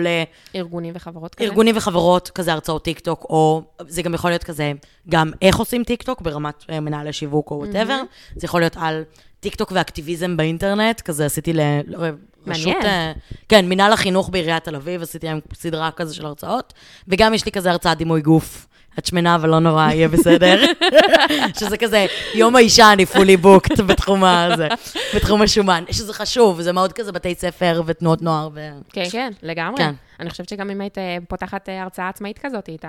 ארגונים 0.54 0.92
וחברות 0.96 1.34
כאלה? 1.34 1.48
לארגונים 1.48 1.76
וחברות, 1.76 2.30
כזה 2.30 2.52
הרצאות 2.52 2.84
טיק 2.84 3.00
טוק, 3.00 3.26
או 3.30 3.62
זה 3.88 4.02
גם 4.02 4.14
יכול 4.14 4.30
להיות 4.30 4.44
כזה, 4.44 4.72
גם 5.08 5.30
איך 5.42 5.56
עושים 5.56 5.84
טיק 5.84 6.02
טוק 6.02 6.20
ברמת 6.20 6.64
אה, 6.70 6.80
מנהלי 6.80 7.12
שיווק 7.12 7.50
או 7.50 7.56
whatever. 7.56 8.02
זה 8.36 8.44
יכול 8.44 8.60
להיות 8.60 8.76
על 8.80 9.02
טיק 9.40 9.54
טוק 9.54 9.72
ואקטיביזם 9.74 10.36
באינטרנט, 10.36 11.00
כזה 11.00 11.26
עשיתי 11.26 11.52
ל... 11.52 11.60
ל- 11.86 12.10
רשות, 12.46 12.66
מעניין. 12.66 12.86
אה, 12.86 13.12
כן, 13.48 13.68
מינהל 13.68 13.92
החינוך 13.92 14.28
בעיריית 14.30 14.64
תל 14.64 14.76
אביב, 14.76 15.02
עשיתי 15.02 15.26
להם 15.26 15.40
סדרה 15.54 15.90
כזה 15.90 16.14
של 16.14 16.26
הרצאות, 16.26 16.72
וגם 17.08 17.34
יש 17.34 17.46
לי 17.46 17.52
כזה 17.52 17.70
הרצאת 17.70 17.98
דימוי 17.98 18.20
גוף. 18.20 18.66
את 18.98 19.06
שמנה, 19.06 19.34
אבל 19.34 19.48
לא 19.48 19.58
נורא, 19.58 19.90
יהיה 19.90 20.08
בסדר. 20.08 20.64
שזה 21.60 21.76
כזה, 21.76 22.06
יום 22.34 22.56
האישה, 22.56 22.92
אני 22.92 23.06
פולי 23.06 23.36
בוקט 23.36 23.80
בתחום 23.80 24.24
הזה, 24.24 24.68
בתחום 25.14 25.42
השומן. 25.42 25.84
שזה 25.90 26.12
חשוב, 26.12 26.60
זה 26.60 26.72
מאוד 26.72 26.92
כזה 26.92 27.12
בתי 27.12 27.34
ספר 27.34 27.82
ותנועות 27.86 28.22
נוער 28.22 28.48
ו... 28.54 28.70
כן, 28.92 29.04
כן, 29.10 29.32
לגמרי. 29.42 29.78
כן. 29.78 29.94
אני 30.20 30.30
חושבת 30.30 30.48
שגם 30.48 30.70
אם 30.70 30.80
היית 30.80 30.98
אה, 30.98 31.18
פותחת 31.28 31.68
אה, 31.68 31.82
הרצאה 31.82 32.08
עצמאית 32.08 32.38
כזאת, 32.38 32.66
היית... 32.66 32.84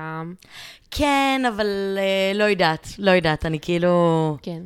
כן, 0.92 1.42
אבל 1.56 1.98
אה, 1.98 2.38
לא 2.38 2.44
יודעת, 2.44 2.88
לא 2.98 3.12
יודעת, 3.12 3.46
אני 3.46 3.60
כאילו... 3.62 4.38
כן. 4.42 4.62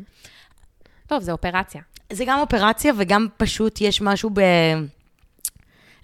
טוב, 1.08 1.24
זה 1.24 1.32
אופרציה. 1.32 1.82
זה 2.14 2.26
גם 2.28 2.40
אופרציה 2.40 2.94
וגם 2.98 3.28
פשוט 3.38 3.82
יש 3.82 4.02
משהו 4.02 4.30
ב... 4.34 4.42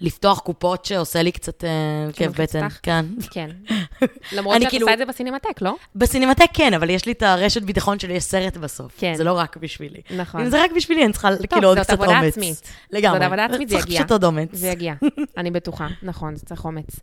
לפתוח 0.02 0.38
קופות 0.40 0.84
שעושה 0.84 1.22
לי 1.22 1.32
קצת 1.32 1.64
אה, 1.64 1.70
כאב 2.12 2.28
מלחיץ 2.28 2.56
בטן. 2.56 2.68
כן. 2.82 3.04
כן. 3.30 3.50
למרות 4.36 4.62
שאת 4.62 4.70
כאילו- 4.70 4.86
עושה 4.86 4.94
את 4.94 4.98
זה 4.98 5.04
בסינמטק, 5.06 5.62
לא? 5.62 5.76
בסינמטק 5.96 6.46
כן, 6.52 6.74
אבל 6.74 6.90
יש 6.90 7.06
לי 7.06 7.12
את 7.12 7.22
הרשת 7.22 7.62
ביטחון 7.62 7.98
שלי, 7.98 8.14
יש 8.14 8.24
סרט 8.24 8.56
בסוף. 8.56 8.92
כן. 8.98 9.14
זה 9.14 9.24
לא 9.24 9.32
רק 9.32 9.56
בשבילי. 9.56 10.00
נכון. 10.16 10.40
אם 10.40 10.50
זה 10.50 10.64
רק 10.64 10.70
בשבילי, 10.76 11.04
אני 11.04 11.12
צריכה 11.12 11.28
כאילו 11.50 11.68
עוד 11.68 11.78
זאת 11.78 11.86
קצת 11.86 11.92
עבודה 11.94 12.18
אומץ. 12.18 12.32
עצמית. 12.32 12.62
לגמרי. 12.90 13.18
זאת 13.18 13.26
עבודה 13.26 13.44
עצמית, 13.44 13.68
זה 13.68 13.74
צריך 13.74 13.86
יגיע. 13.86 13.98
פשוט 13.98 14.12
עוד 14.12 14.24
אומץ. 14.24 14.48
זה 14.52 14.68
יגיע, 14.68 14.94
אני 15.38 15.50
בטוחה. 15.50 15.88
נכון, 16.02 16.36
זה 16.36 16.46
צריך 16.46 16.64
אומץ. 16.64 17.00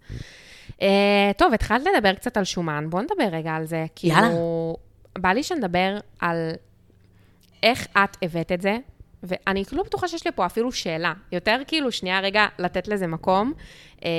אה, 0.82 0.88
טוב, 1.38 1.54
התחלת 1.54 1.82
לדבר 1.96 2.14
קצת 2.14 2.38
על 2.38 2.44
שומן, 2.44 2.86
בוא 2.90 3.02
נדבר 3.02 3.38
רגע 3.38 3.52
על 3.52 3.66
זה. 3.66 3.86
כאילו, 3.96 4.16
יאללה. 4.16 4.30
בא 5.20 5.30
לי 5.30 5.44
שנדבר 5.44 5.98
על 6.20 6.52
איך 7.64 7.88
את 7.98 8.18
הבאת 8.22 8.52
את 8.52 8.62
זה 8.62 8.78
ואני 9.24 9.64
לא 9.72 9.84
בטוחה 9.84 10.08
שיש 10.08 10.26
לי 10.26 10.32
פה 10.32 10.46
אפילו 10.46 10.72
שאלה. 10.72 11.14
יותר 11.32 11.58
כאילו, 11.68 11.92
שנייה 11.92 12.20
רגע, 12.20 12.46
לתת 12.60 12.88
לזה 12.88 13.08
מקום. 13.08 13.54
אה, 14.06 14.10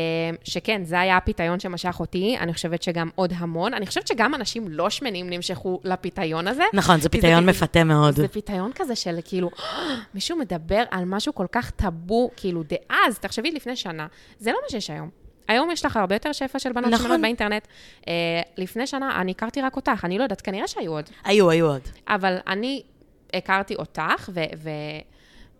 שכן, 0.45 0.85
זה 0.85 1.01
היה 1.01 1.17
הפיתיון 1.17 1.61
שמשך 1.61 1.97
אותי, 2.01 2.37
אני 2.41 2.55
חושבת 2.55 2.83
שגם 2.83 3.09
עוד 3.15 3.33
המון. 3.37 3.75
אני 3.75 3.87
חושבת 3.87 4.07
שגם 4.07 4.35
אנשים 4.35 4.65
לא 4.69 4.91
שמנים 4.91 5.31
נמשכו 5.31 5.81
לפיתיון 5.85 6.49
הזה. 6.49 6.63
נכון, 6.73 7.01
זה 7.01 7.09
פיתיון 7.09 7.45
זה- 7.45 7.51
מפתה 7.51 7.85
מאוד. 7.85 8.15
זה 8.15 8.29
פיתיון 8.29 8.71
כזה 8.75 8.95
של 8.97 9.19
כאילו, 9.25 9.51
מישהו 10.15 10.37
מדבר 10.39 10.83
על 10.91 11.05
משהו 11.05 11.35
כל 11.35 11.47
כך 11.53 11.71
טאבו, 11.71 12.31
כאילו, 12.37 12.63
דאז, 12.63 13.19
תחשבי 13.19 13.51
לפני 13.51 13.77
שנה, 13.77 14.07
זה 14.39 14.51
לא 14.53 14.59
מה 14.63 14.71
שיש 14.71 14.91
היום. 14.91 15.09
היום 15.49 15.71
יש 15.71 15.85
לך 15.85 15.97
הרבה 15.97 16.15
יותר 16.15 16.33
שפע 16.33 16.59
של 16.59 16.73
בנות 16.73 16.91
נכון. 16.91 17.07
שמנות 17.07 17.21
באינטרנט. 17.21 17.67
אה, 18.09 18.13
לפני 18.57 18.87
שנה, 18.87 19.21
אני 19.21 19.31
הכרתי 19.31 19.63
רק 19.63 19.77
אותך, 19.77 20.05
אני 20.05 20.19
לא 20.19 20.23
יודעת, 20.23 20.41
כנראה 20.41 20.69
שהיו 20.69 20.93
עוד. 20.93 21.05
היו, 21.25 21.51
היו 21.51 21.67
עוד. 21.67 21.81
אבל 22.09 22.37
אני 22.47 22.83
הכרתי 23.35 23.75
אותך, 23.75 24.31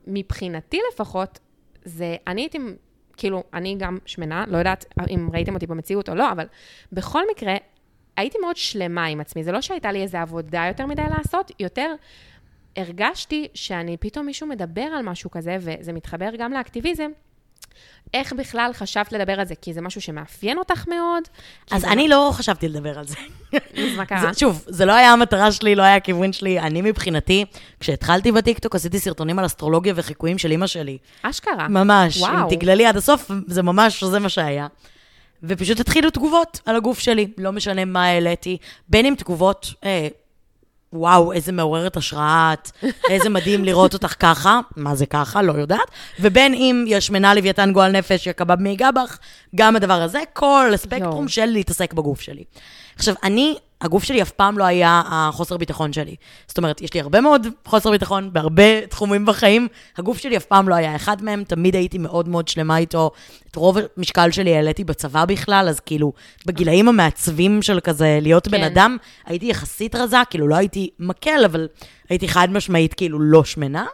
ומבחינתי 0.07 0.79
לפחות, 0.93 1.39
זה, 1.85 2.17
אני 2.27 2.41
הייתי, 2.41 2.59
כאילו, 3.17 3.43
אני 3.55 3.77
גם 3.79 3.99
שמנה, 4.07 4.45
לא 4.49 4.59
יודעת 4.59 4.85
אם 5.11 5.29
ראיתם 5.33 5.55
אותי 5.55 5.67
במציאות 5.67 6.09
או 6.09 6.15
לא, 6.15 6.33
אבל 6.33 6.47
בכל 6.93 7.23
מקרה, 7.31 7.57
הייתי 8.17 8.39
מאוד 8.39 8.57
שלמה 8.57 9.05
עם 9.05 9.21
עצמי. 9.21 9.45
זה 9.45 9.53
לא 9.53 9.61
שהייתה 9.61 9.93
לי 9.93 10.03
איזו 10.03 10.19
עבודה 10.19 10.65
יותר 10.69 10.87
מדי 10.87 11.03
לעשות, 11.17 11.53
יותר 11.61 11.95
הרגשתי 12.77 13.49
שאני, 13.55 13.97
פתאום 13.97 14.27
מישהו 14.27 14.47
מדבר 14.47 14.83
על 14.83 15.03
משהו 15.03 15.31
כזה, 15.31 15.57
וזה 15.61 15.93
מתחבר 15.93 16.31
גם 16.39 16.53
לאקטיביזם. 16.53 17.11
איך 18.15 18.33
בכלל 18.33 18.71
חשבת 18.75 19.13
לדבר 19.13 19.41
על 19.41 19.47
זה? 19.47 19.55
כי 19.55 19.73
זה 19.73 19.81
משהו 19.81 20.01
שמאפיין 20.01 20.59
אותך 20.59 20.89
מאוד? 20.89 21.23
אז 21.71 21.81
זה 21.83 21.89
אני 21.89 22.09
לא 22.09 22.31
חשבתי 22.33 22.69
לדבר 22.69 22.99
על 22.99 23.07
זה. 23.07 23.15
אז 23.53 23.97
מה 23.97 24.05
קרה? 24.11 24.35
שוב, 24.35 24.65
זה 24.67 24.85
לא 24.85 24.93
היה 24.93 25.13
המטרה 25.13 25.53
שלי, 25.53 25.75
לא 25.75 25.83
היה 25.83 25.97
הכיוון 25.97 26.33
שלי. 26.33 26.61
אני 26.61 26.83
מבחינתי, 26.83 27.45
כשהתחלתי 27.81 28.33
בטיקטוק, 28.33 28.75
עשיתי 28.75 28.99
סרטונים 28.99 29.39
על 29.39 29.47
אסטרולוגיה 29.47 29.93
וחיקויים 29.97 30.39
של 30.39 30.51
אימא 30.51 30.67
שלי. 30.67 30.99
אשכרה. 31.23 31.69
ממש, 31.69 32.17
אם 32.17 32.23
וואו. 32.23 32.51
תגללי 32.51 32.87
עד 32.87 32.97
הסוף, 32.97 33.31
זה 33.47 33.63
ממש, 33.63 34.05
זה 34.05 34.19
מה 34.19 34.29
שהיה. 34.29 34.67
ופשוט 35.43 35.81
התחילו 35.81 36.11
תגובות 36.11 36.61
על 36.67 36.77
הגוף 36.77 36.99
שלי, 36.99 37.29
לא 37.39 37.53
משנה 37.53 37.85
מה 37.85 38.07
העליתי, 38.07 38.57
בין 38.89 39.07
אם 39.07 39.15
תגובות, 39.19 39.75
אה, 39.85 40.09
וואו, 40.93 41.33
איזה 41.33 41.53
מעוררת 41.53 41.97
השראה 41.97 42.53
את, 42.53 42.71
איזה 43.11 43.29
מדהים 43.29 43.65
לראות 43.65 43.95
אותך 43.95 44.15
ככה, 44.19 44.61
מה 44.77 44.95
זה 44.95 45.07
ככה, 45.07 45.43
לא 45.43 45.53
יודעת, 45.53 45.91
ובין 46.21 46.55
אם 46.55 46.85
יש 46.87 47.11
מנה 47.11 47.35
לוויתן 47.35 47.73
גועל 47.73 47.93
נפש, 47.93 48.27
יא 48.27 48.33
קבב 48.33 48.61
מעיגה 48.61 48.91
בך, 48.93 49.19
גם 49.55 49.77
הדבר 49.77 50.03
הזה, 50.03 50.21
כל 50.33 50.71
הספקטרום. 50.75 51.29
של 51.29 51.47
להתעסק 51.47 51.93
בגוף 51.93 52.21
שלי. 52.21 52.45
עכשיו, 52.97 53.15
אני, 53.23 53.57
הגוף 53.81 54.05
שלי 54.05 54.23
אף 54.23 54.31
פעם 54.31 54.59
לא 54.59 54.65
היה 54.65 55.03
החוסר 55.07 55.57
ביטחון 55.57 55.93
שלי. 55.93 56.17
זאת 56.47 56.59
אומרת, 56.59 56.81
יש 56.81 56.95
לי 56.95 57.01
הרבה 57.01 57.21
מאוד 57.21 57.47
חוסר 57.65 57.91
ביטחון 57.91 58.33
בהרבה 58.33 58.87
תחומים 58.87 59.27
בחיים, 59.27 59.69
הגוף 59.99 60.19
שלי 60.19 60.37
אף 60.37 60.45
פעם 60.45 60.69
לא 60.69 60.75
היה 60.75 60.97
אחד 60.97 61.23
מהם, 61.23 61.45
תמיד 61.45 61.75
הייתי 61.75 61.99
מאוד 61.99 62.29
מאוד 62.29 62.49
שלמה 62.49 62.79
איתו. 62.79 63.11
את 63.51 63.57
רוב 63.57 63.77
המשקל 63.97 64.31
שלי 64.31 64.57
העליתי 64.57 64.85
בצבא 64.85 65.25
בכלל, 65.25 65.67
אז 65.69 65.81
כאילו, 65.81 66.13
בגילאים 66.47 66.89
המעצבים 66.89 67.63
של 67.63 67.81
כזה 67.81 68.19
להיות 68.23 68.45
כן. 68.45 68.51
בן 68.51 68.63
אדם, 68.63 68.97
הייתי 69.27 69.47
יחסית 69.47 69.95
רזה, 69.95 70.17
כאילו 70.31 70.49
לא 70.49 70.57
הייתי 70.57 70.91
מקל, 70.99 71.45
אבל 71.45 71.69
הייתי 72.09 72.29
חד 72.29 72.49
משמעית 72.51 72.95
כאילו 72.95 73.21
לא 73.21 73.45
שמנה. 73.45 73.87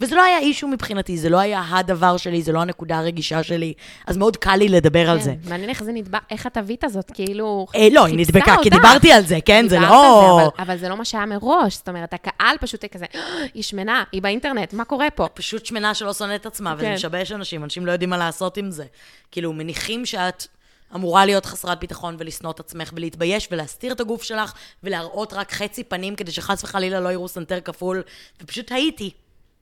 וזה 0.00 0.16
לא 0.16 0.22
היה 0.22 0.38
אישו 0.38 0.68
מבחינתי, 0.68 1.18
זה 1.18 1.28
לא 1.28 1.38
היה 1.38 1.64
הדבר 1.70 2.16
שלי, 2.16 2.42
זה 2.42 2.52
לא 2.52 2.60
הנקודה 2.60 2.98
הרגישה 2.98 3.42
שלי, 3.42 3.72
אז 4.06 4.16
מאוד 4.16 4.36
קל 4.36 4.56
לי 4.56 4.68
לדבר 4.68 5.10
על 5.10 5.20
זה. 5.20 5.34
כן, 5.44 5.50
מעניין 5.50 5.70
איך 5.70 5.82
זה 5.82 5.92
נדבק, 5.92 6.18
איך 6.30 6.46
התווית 6.46 6.84
הזאת, 6.84 7.10
כאילו... 7.14 7.66
אה, 7.76 7.88
לא, 7.92 8.04
היא 8.04 8.18
נדבקה, 8.18 8.44
כי 8.44 8.68
אותך. 8.68 8.76
דיברתי 8.76 9.12
על 9.12 9.26
זה, 9.26 9.38
כן? 9.44 9.68
זה 9.68 9.78
לא... 9.78 10.38
זה, 10.38 10.42
אבל, 10.42 10.50
אבל 10.58 10.78
זה 10.78 10.88
לא 10.88 10.96
מה 10.96 11.04
שהיה 11.04 11.26
מראש. 11.26 11.76
זאת 11.76 11.88
אומרת, 11.88 12.14
הקהל 12.14 12.56
פשוט 12.60 12.84
כזה, 12.84 13.04
"אה, 13.14 13.20
היא 13.54 13.62
שמנה, 13.62 14.04
היא 14.12 14.22
באינטרנט, 14.22 14.72
מה 14.72 14.84
קורה 14.84 15.10
פה? 15.10 15.28
פשוט 15.34 15.66
שמנה 15.66 15.94
שלא 15.94 16.14
שונאת 16.14 16.46
עצמה, 16.46 16.74
וזה 16.76 16.86
כן. 16.86 16.94
משבש 16.94 17.32
אנשים, 17.32 17.64
אנשים 17.64 17.86
לא 17.86 17.92
יודעים 17.92 18.10
מה 18.10 18.16
לעשות 18.16 18.56
עם 18.56 18.70
זה. 18.70 18.84
כאילו, 19.30 19.52
מניחים 19.52 20.06
שאת 20.06 20.46
אמורה 20.94 21.26
להיות 21.26 21.46
חסרת 21.46 21.80
ביטחון 21.80 22.16
ולשנוא 22.18 22.50
את 22.50 22.60
עצמך 22.60 22.90
ולהתבייש 22.94 23.48
ולהסתיר 23.50 23.92
את 23.92 24.00
הגוף 24.00 24.22
שלך 24.22 24.52
ולהראות 24.84 25.32
רק 25.32 25.52
חצי 25.52 25.84
פנים 25.84 26.16
כדי 26.16 26.30
שחס 26.32 26.64
וחלילה 26.64 27.00
לא 27.00 27.08
יראו 27.08 27.28
סנטר 27.28 27.60
כפול, 27.60 28.02
ופשוט 28.42 28.72
הייתי, 28.72 29.10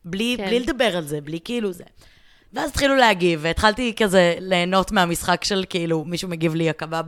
בלי, 0.06 0.34
כן. 0.36 0.46
בלי 0.46 0.60
לדבר 0.60 0.96
על 0.96 1.04
זה, 1.04 1.20
בלי 1.20 1.38
כאילו 1.44 1.72
זה. 1.72 1.84
ואז 2.52 2.70
התחילו 2.70 2.96
להגיב, 2.96 3.40
והתחלתי 3.42 3.92
כזה 3.96 4.34
ליהנות 4.40 4.92
מהמשחק 4.92 5.44
של 5.44 5.64
כאילו, 5.68 6.04
מישהו 6.04 6.28
מגיב 6.28 6.54
לי, 6.54 6.70
הקבב, 6.70 7.04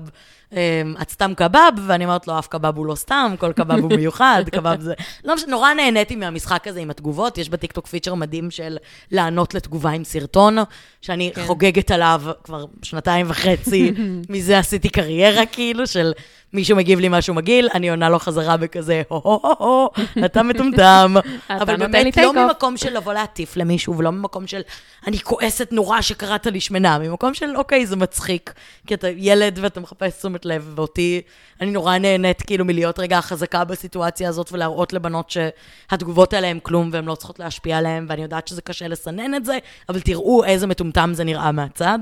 אה, 0.52 0.82
את 1.02 1.10
סתם 1.10 1.32
קבב, 1.36 1.72
ואני 1.86 2.04
אומרת 2.04 2.28
לו, 2.28 2.38
אף 2.38 2.48
קבב 2.48 2.76
הוא 2.76 2.86
לא 2.86 2.94
סתם, 2.94 3.34
כל 3.38 3.52
קבב 3.52 3.78
הוא 3.78 3.92
מיוחד, 3.96 4.44
קבב 4.56 4.80
זה... 4.80 4.94
לא 5.24 5.34
משנה, 5.34 5.50
נורא 5.50 5.74
נהניתי 5.74 6.16
מהמשחק 6.16 6.66
הזה 6.66 6.80
עם 6.80 6.90
התגובות, 6.90 7.38
יש 7.38 7.48
בטיקטוק 7.48 7.86
פיצ'ר 7.86 8.14
מדהים 8.14 8.50
של 8.50 8.76
לענות 9.10 9.54
לתגובה 9.54 9.90
עם 9.90 10.04
סרטון, 10.04 10.58
שאני 11.02 11.32
כן. 11.34 11.46
חוגגת 11.46 11.90
עליו 11.90 12.22
כבר 12.44 12.64
שנתיים 12.82 13.26
וחצי, 13.30 13.92
מזה 14.30 14.58
עשיתי 14.58 14.88
קריירה 14.88 15.46
כאילו, 15.46 15.86
של 15.86 16.12
מישהו 16.52 16.76
מגיב 16.76 16.98
לי 16.98 17.08
משהו 17.10 17.34
מגעיל, 17.34 17.68
אני 17.74 17.90
עונה 17.90 18.08
לו 18.08 18.18
חזרה 18.18 18.56
בכזה, 18.56 19.02
הו-הו-הו, 19.08 19.90
אתה 20.24 20.42
מטומטם. 20.42 21.14
אבל 21.50 21.76
באמת, 21.76 22.16
לא. 22.16 22.32
ממקום 22.32 22.76
של 22.76 22.96
לבוא 22.96 23.12
להטיף 23.12 23.56
למישהו, 23.56 23.98
ולא 23.98 24.10
ממקום 24.10 24.46
של 24.46 24.60
אני 25.06 25.18
כועסת 25.18 25.72
נורא 25.72 26.00
שקראת 26.00 26.46
לי 26.46 26.60
שמנה, 26.60 26.98
ממקום 26.98 27.34
של 27.34 27.56
אוקיי, 27.56 27.86
זה 27.86 27.96
מצחיק, 27.96 28.52
כי 28.86 28.94
אתה 28.94 29.08
ילד 29.08 29.58
ואתה 29.62 29.80
מחפש 29.80 30.18
תשומת 30.18 30.44
לב, 30.44 30.72
ואותי, 30.74 31.20
אני 31.60 31.70
נורא 31.70 31.98
נהנית 31.98 32.42
כאילו 32.42 32.64
מלהיות 32.64 32.98
רגע 32.98 33.20
חזקה 33.20 33.64
בסיטואציה 33.64 34.28
הזאת, 34.28 34.52
ולהראות 34.52 34.92
לבנות 34.92 35.30
שהתגובות 35.30 36.32
האלה 36.32 36.46
הם 36.46 36.58
כלום, 36.62 36.90
והן 36.92 37.04
לא 37.04 37.14
צריכות 37.14 37.38
להשפיע 37.38 37.78
עליהן, 37.78 38.06
ואני 38.08 38.22
יודעת 38.22 38.48
שזה 38.48 38.62
קשה 38.62 38.88
לסנן 38.88 39.34
את 39.34 39.44
זה, 39.44 39.58
אבל 39.88 40.00
תראו 40.00 40.44
איזה 40.44 40.66
מטומטם 40.66 41.10
זה 41.14 41.24
נראה 41.24 41.52
מהצד. 41.52 41.98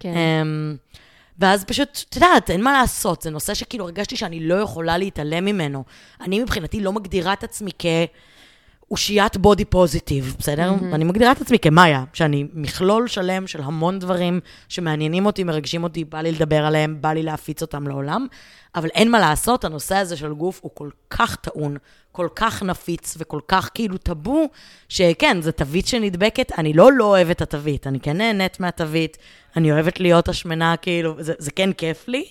כן. 0.00 0.12
אמ, 0.16 0.76
ואז 1.38 1.64
פשוט, 1.64 2.04
את 2.08 2.16
יודעת, 2.16 2.50
אין 2.50 2.62
מה 2.62 2.72
לעשות, 2.72 3.22
זה 3.22 3.30
נושא 3.30 3.54
שכאילו 3.54 3.84
הרגשתי 3.84 4.16
שאני 4.16 4.48
לא 4.48 4.54
יכולה 4.54 4.98
להתעלם 4.98 5.44
ממנו. 5.44 5.84
אני 6.20 6.40
מבחינתי 6.40 6.80
לא 6.80 6.92
מגדירה 6.92 7.32
את 7.32 7.44
עצמי 7.44 7.70
כאושיית 8.88 9.36
בודי 9.36 9.64
פוזיטיב, 9.64 10.36
בסדר? 10.38 10.70
Mm-hmm. 10.70 10.94
אני 10.94 11.04
מגדירה 11.04 11.32
את 11.32 11.40
עצמי 11.40 11.58
כמאיה, 11.58 12.04
שאני 12.12 12.46
מכלול 12.52 13.08
שלם 13.08 13.46
של 13.46 13.62
המון 13.62 13.98
דברים 13.98 14.40
שמעניינים 14.68 15.26
אותי, 15.26 15.44
מרגשים 15.44 15.82
אותי, 15.82 16.04
בא 16.04 16.20
לי 16.20 16.32
לדבר 16.32 16.64
עליהם, 16.64 16.96
בא 17.00 17.12
לי 17.12 17.22
להפיץ 17.22 17.62
אותם 17.62 17.88
לעולם, 17.88 18.26
אבל 18.74 18.88
אין 18.88 19.10
מה 19.10 19.20
לעשות, 19.20 19.64
הנושא 19.64 19.96
הזה 19.96 20.16
של 20.16 20.32
גוף 20.32 20.60
הוא 20.62 20.70
כל 20.74 20.90
כך 21.10 21.36
טעון, 21.36 21.76
כל 22.12 22.28
כך 22.36 22.62
נפיץ 22.62 23.16
וכל 23.18 23.40
כך 23.48 23.70
כאילו 23.74 23.98
טאבו, 23.98 24.48
שכן, 24.88 25.42
זו 25.42 25.52
תווית 25.52 25.86
שנדבקת, 25.86 26.52
אני 26.58 26.72
לא 26.72 26.92
לא 26.92 27.04
אוהבת 27.04 27.36
את 27.36 27.42
התווית, 27.42 27.86
אני 27.86 28.00
כן 28.00 28.16
נהנית 28.16 28.60
מהתווית, 28.60 29.18
אני 29.56 29.72
אוהבת 29.72 30.00
להיות 30.00 30.28
השמנה, 30.28 30.76
כאילו, 30.76 31.14
זה, 31.18 31.32
זה 31.38 31.50
כן 31.50 31.72
כיף 31.72 32.08
לי, 32.08 32.24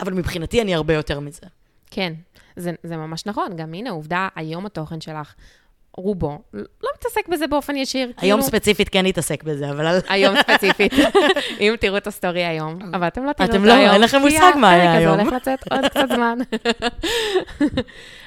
אבל 0.00 0.14
מבחינתי 0.14 0.62
אני 0.62 0.74
הרבה 0.74 0.94
יותר 0.94 1.20
מזה. 1.20 1.46
כן, 1.90 2.12
זה, 2.56 2.72
זה 2.82 2.96
ממש 2.96 3.26
נכון. 3.26 3.56
גם 3.56 3.74
הנה, 3.74 3.90
עובדה, 3.90 4.28
היום 4.36 4.66
התוכן 4.66 5.00
שלך, 5.00 5.34
רובו, 5.96 6.38
לא 6.54 6.88
מתעסק 6.98 7.28
בזה 7.28 7.46
באופן 7.46 7.76
ישיר. 7.76 8.12
היום 8.16 8.40
כאילו, 8.40 8.42
ספציפית 8.42 8.88
כן 8.88 9.06
נתעסק 9.06 9.42
בזה, 9.42 9.70
אבל... 9.70 9.98
היום 10.08 10.34
ספציפית, 10.42 10.92
אם 11.60 11.74
תראו 11.80 11.96
את 11.96 12.06
הסטורי 12.06 12.44
היום, 12.44 12.78
אבל 12.94 13.06
אתם 13.06 13.24
לא 13.24 13.32
תראו 13.32 13.48
אתם 13.48 13.56
אותו 13.56 13.66
לא, 13.66 13.72
היום. 13.72 13.92
אין 13.92 14.00
לכם 14.00 14.18
כי 14.18 14.24
מושג 14.24 14.52
מה 14.56 14.70
היה 14.70 14.90
הפרק 14.90 15.00
היום. 15.00 15.12
הזה 15.12 15.22
הולך 15.22 15.34
לצאת 15.34 15.72
עוד 15.72 15.86
קצת 15.86 16.08
זמן. 16.16 16.38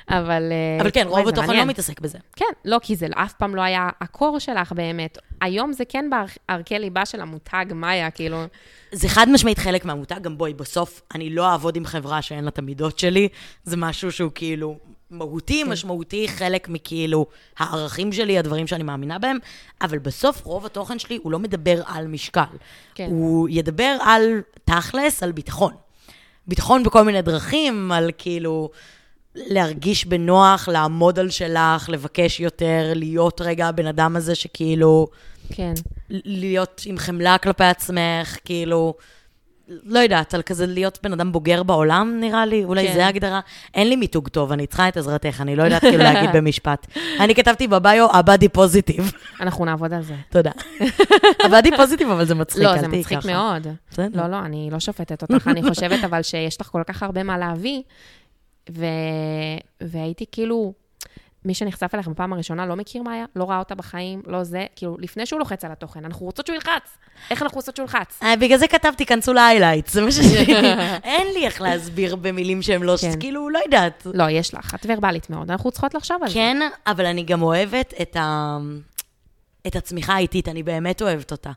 אבל... 0.09 0.51
אה, 0.51 0.82
אבל 0.82 0.91
כן, 0.93 1.07
רוב 1.07 1.28
התוכן 1.28 1.57
לא. 1.57 1.64
מתעסק 1.64 1.99
בזה. 1.99 2.18
כן, 2.36 2.45
לא, 2.66 2.80
כי 2.82 2.95
זה 2.95 3.07
אף 3.16 3.34
פעם 3.34 3.55
לא 3.55 3.61
היה 3.61 3.89
ה 4.01 4.09
core 4.09 4.39
שלך 4.39 4.72
באמת. 4.72 5.18
היום 5.41 5.74
זה 5.74 5.86
כן 5.86 6.09
בערכי 6.49 6.80
ליבה 6.80 7.05
של 7.05 7.22
המותג 7.22 7.66
מאיה, 7.76 8.11
כאילו... 8.11 8.43
זה 8.91 9.09
חד 9.09 9.30
משמעית 9.30 9.59
חלק 9.59 9.86
מהמותג, 9.86 10.22
גם 10.22 10.38
בואי, 10.38 10.53
בסוף 10.53 11.01
אני 11.16 11.30
לא 11.30 11.51
אעבוד 11.51 11.76
עם 11.76 11.86
חברה 11.86 12.22
שאין 12.22 12.43
לה 12.43 12.49
את 12.49 12.59
המידות 12.59 12.99
שלי, 12.99 13.28
זה 13.64 13.78
משהו 13.78 14.11
שהוא 14.11 14.32
כאילו 14.36 14.78
מהותי, 15.14 15.64
משמעותי, 15.64 16.28
חלק 16.28 16.70
מכאילו 16.70 17.26
הערכים 17.57 18.11
שלי, 18.11 18.38
הדברים 18.38 18.68
שאני 18.68 18.84
מאמינה 18.84 19.20
בהם, 19.20 19.38
אבל 19.82 19.99
בסוף 19.99 20.45
רוב 20.45 20.66
התוכן 20.66 20.99
שלי 20.99 21.20
הוא 21.24 21.32
לא 21.32 21.39
מדבר 21.39 21.82
על 21.86 22.07
משקל. 22.07 22.41
כן. 22.95 23.07
הוא 23.09 23.49
ידבר 23.51 23.97
על 24.01 24.41
תכלס, 24.66 25.24
על 25.24 25.32
ביטחון. 25.32 25.74
ביטחון 26.47 26.84
בכל 26.84 27.03
מיני 27.03 27.22
דרכים, 27.22 27.91
על 27.91 28.11
כאילו 28.18 28.70
להרגיש 29.36 30.05
בנוח, 30.05 30.68
לעמוד 30.68 31.20
על 31.20 31.30
שלך, 31.30 31.89
לבקש 31.89 32.39
יותר, 32.39 32.91
להיות 32.95 33.41
רגע 33.41 33.68
הבן 33.68 33.86
אדם 33.86 34.16
הזה 34.16 34.36
שכאילו... 34.36 35.07
כן. 35.49 35.74
להיות 36.09 36.82
עם 36.86 36.97
חמלה 36.97 37.38
כלפי 37.38 37.64
עצמך, 37.64 38.38
כאילו, 38.45 38.93
לא 39.68 39.99
יודעת, 39.99 40.34
על 40.34 40.41
כזה 40.41 40.66
להיות 40.66 40.99
בן 41.03 41.14
אדם 41.14 41.32
בוגר 41.32 41.64
בעולם, 41.64 42.18
נראה 42.20 42.45
לי, 42.45 42.64
אולי 42.64 42.88
כן. 42.88 42.93
זה 42.93 43.05
ההגדרה. 43.05 43.39
אין 43.74 43.89
לי 43.89 43.95
מיתוג 43.95 44.28
טוב, 44.28 44.51
אני 44.51 44.68
צריכה 44.68 44.88
את 44.88 44.97
עזרתך, 44.97 45.41
אני 45.41 45.55
לא 45.55 45.64
יודעת 45.64 45.82
כאילו 45.82 45.97
להגיד 45.97 46.30
במשפט. 46.38 46.88
אני 47.20 47.36
כתבתי 47.36 47.68
בביו, 47.68 48.07
הבאדי 48.14 48.49
פוזיטיב. 48.49 49.11
אנחנו 49.39 49.66
נעבוד 49.66 49.93
על 49.93 50.01
זה. 50.01 50.16
תודה. 50.30 50.51
הבאדי 51.45 51.70
פוזיטיב, 51.78 52.09
אבל 52.09 52.26
זה 52.26 52.36
מצחיק, 52.36 52.64
לא, 52.64 52.78
זה 52.78 52.88
מצחיק 52.88 53.20
ככה. 53.20 53.28
מאוד. 53.28 53.68
לא, 54.14 54.28
לא, 54.28 54.39
אני 54.39 54.70
לא 54.72 54.80
שופטת 54.80 55.22
אותך, 55.22 55.47
אני 55.47 55.64
חושבת 55.64 56.03
אבל 56.03 56.22
שיש 56.22 56.61
לך 56.61 56.68
כל 56.68 56.82
כך 56.88 57.03
הרבה 57.03 57.24
מה 57.24 57.38
להביא, 57.38 57.82
ו... 58.72 58.86
והייתי 59.82 60.26
כאילו, 60.32 60.74
מי 61.45 61.53
שנחשף 61.53 61.95
אליך 61.95 62.07
בפעם 62.07 62.33
הראשונה 62.33 62.65
לא 62.65 62.75
מכיר 62.75 63.03
מאיה, 63.03 63.25
לא 63.35 63.49
ראה 63.49 63.59
אותה 63.59 63.75
בחיים, 63.75 64.21
לא 64.27 64.43
זה, 64.43 64.65
כאילו, 64.75 64.97
לפני 64.99 65.25
שהוא 65.25 65.39
לוחץ 65.39 65.65
על 65.65 65.71
התוכן, 65.71 66.05
אנחנו 66.05 66.25
רוצות 66.25 66.47
שהוא 66.47 66.55
ילחץ. 66.55 66.97
איך 67.31 67.41
אנחנו 67.41 67.55
רוצות 67.55 67.75
שהוא 67.75 67.83
ילחץ? 67.83 68.19
אה, 68.23 68.35
בגלל 68.35 68.57
זה 68.57 68.67
כתבתי, 68.67 69.05
כנסו 69.05 69.33
להיילייט, 69.33 69.87
זה 69.87 70.01
מה 70.01 70.11
ש... 70.11 70.19
אין 71.03 71.27
לי 71.33 71.45
איך 71.45 71.61
להסביר 71.61 72.15
במילים 72.15 72.61
שהן 72.61 72.83
לא, 72.83 72.95
כן. 73.01 73.19
כאילו, 73.19 73.49
לא 73.49 73.59
יודעת. 73.65 74.07
לא, 74.13 74.29
יש 74.29 74.53
לך, 74.53 74.75
את 74.75 74.85
ורבלית 74.89 75.29
מאוד, 75.29 75.51
אנחנו 75.51 75.71
צריכות 75.71 75.93
לחשוב 75.93 76.17
על 76.21 76.27
זה. 76.27 76.33
כן, 76.33 76.57
אבל 76.87 77.05
אני 77.05 77.23
גם 77.23 77.41
אוהבת 77.41 77.93
את 78.01 78.15
ה... 78.15 78.57
את 79.68 79.76
הצמיחה 79.76 80.14
האיטית, 80.14 80.47
אני 80.47 80.64
באמת 80.64 81.01
אוהבת 81.01 81.32
אותה. 81.32 81.51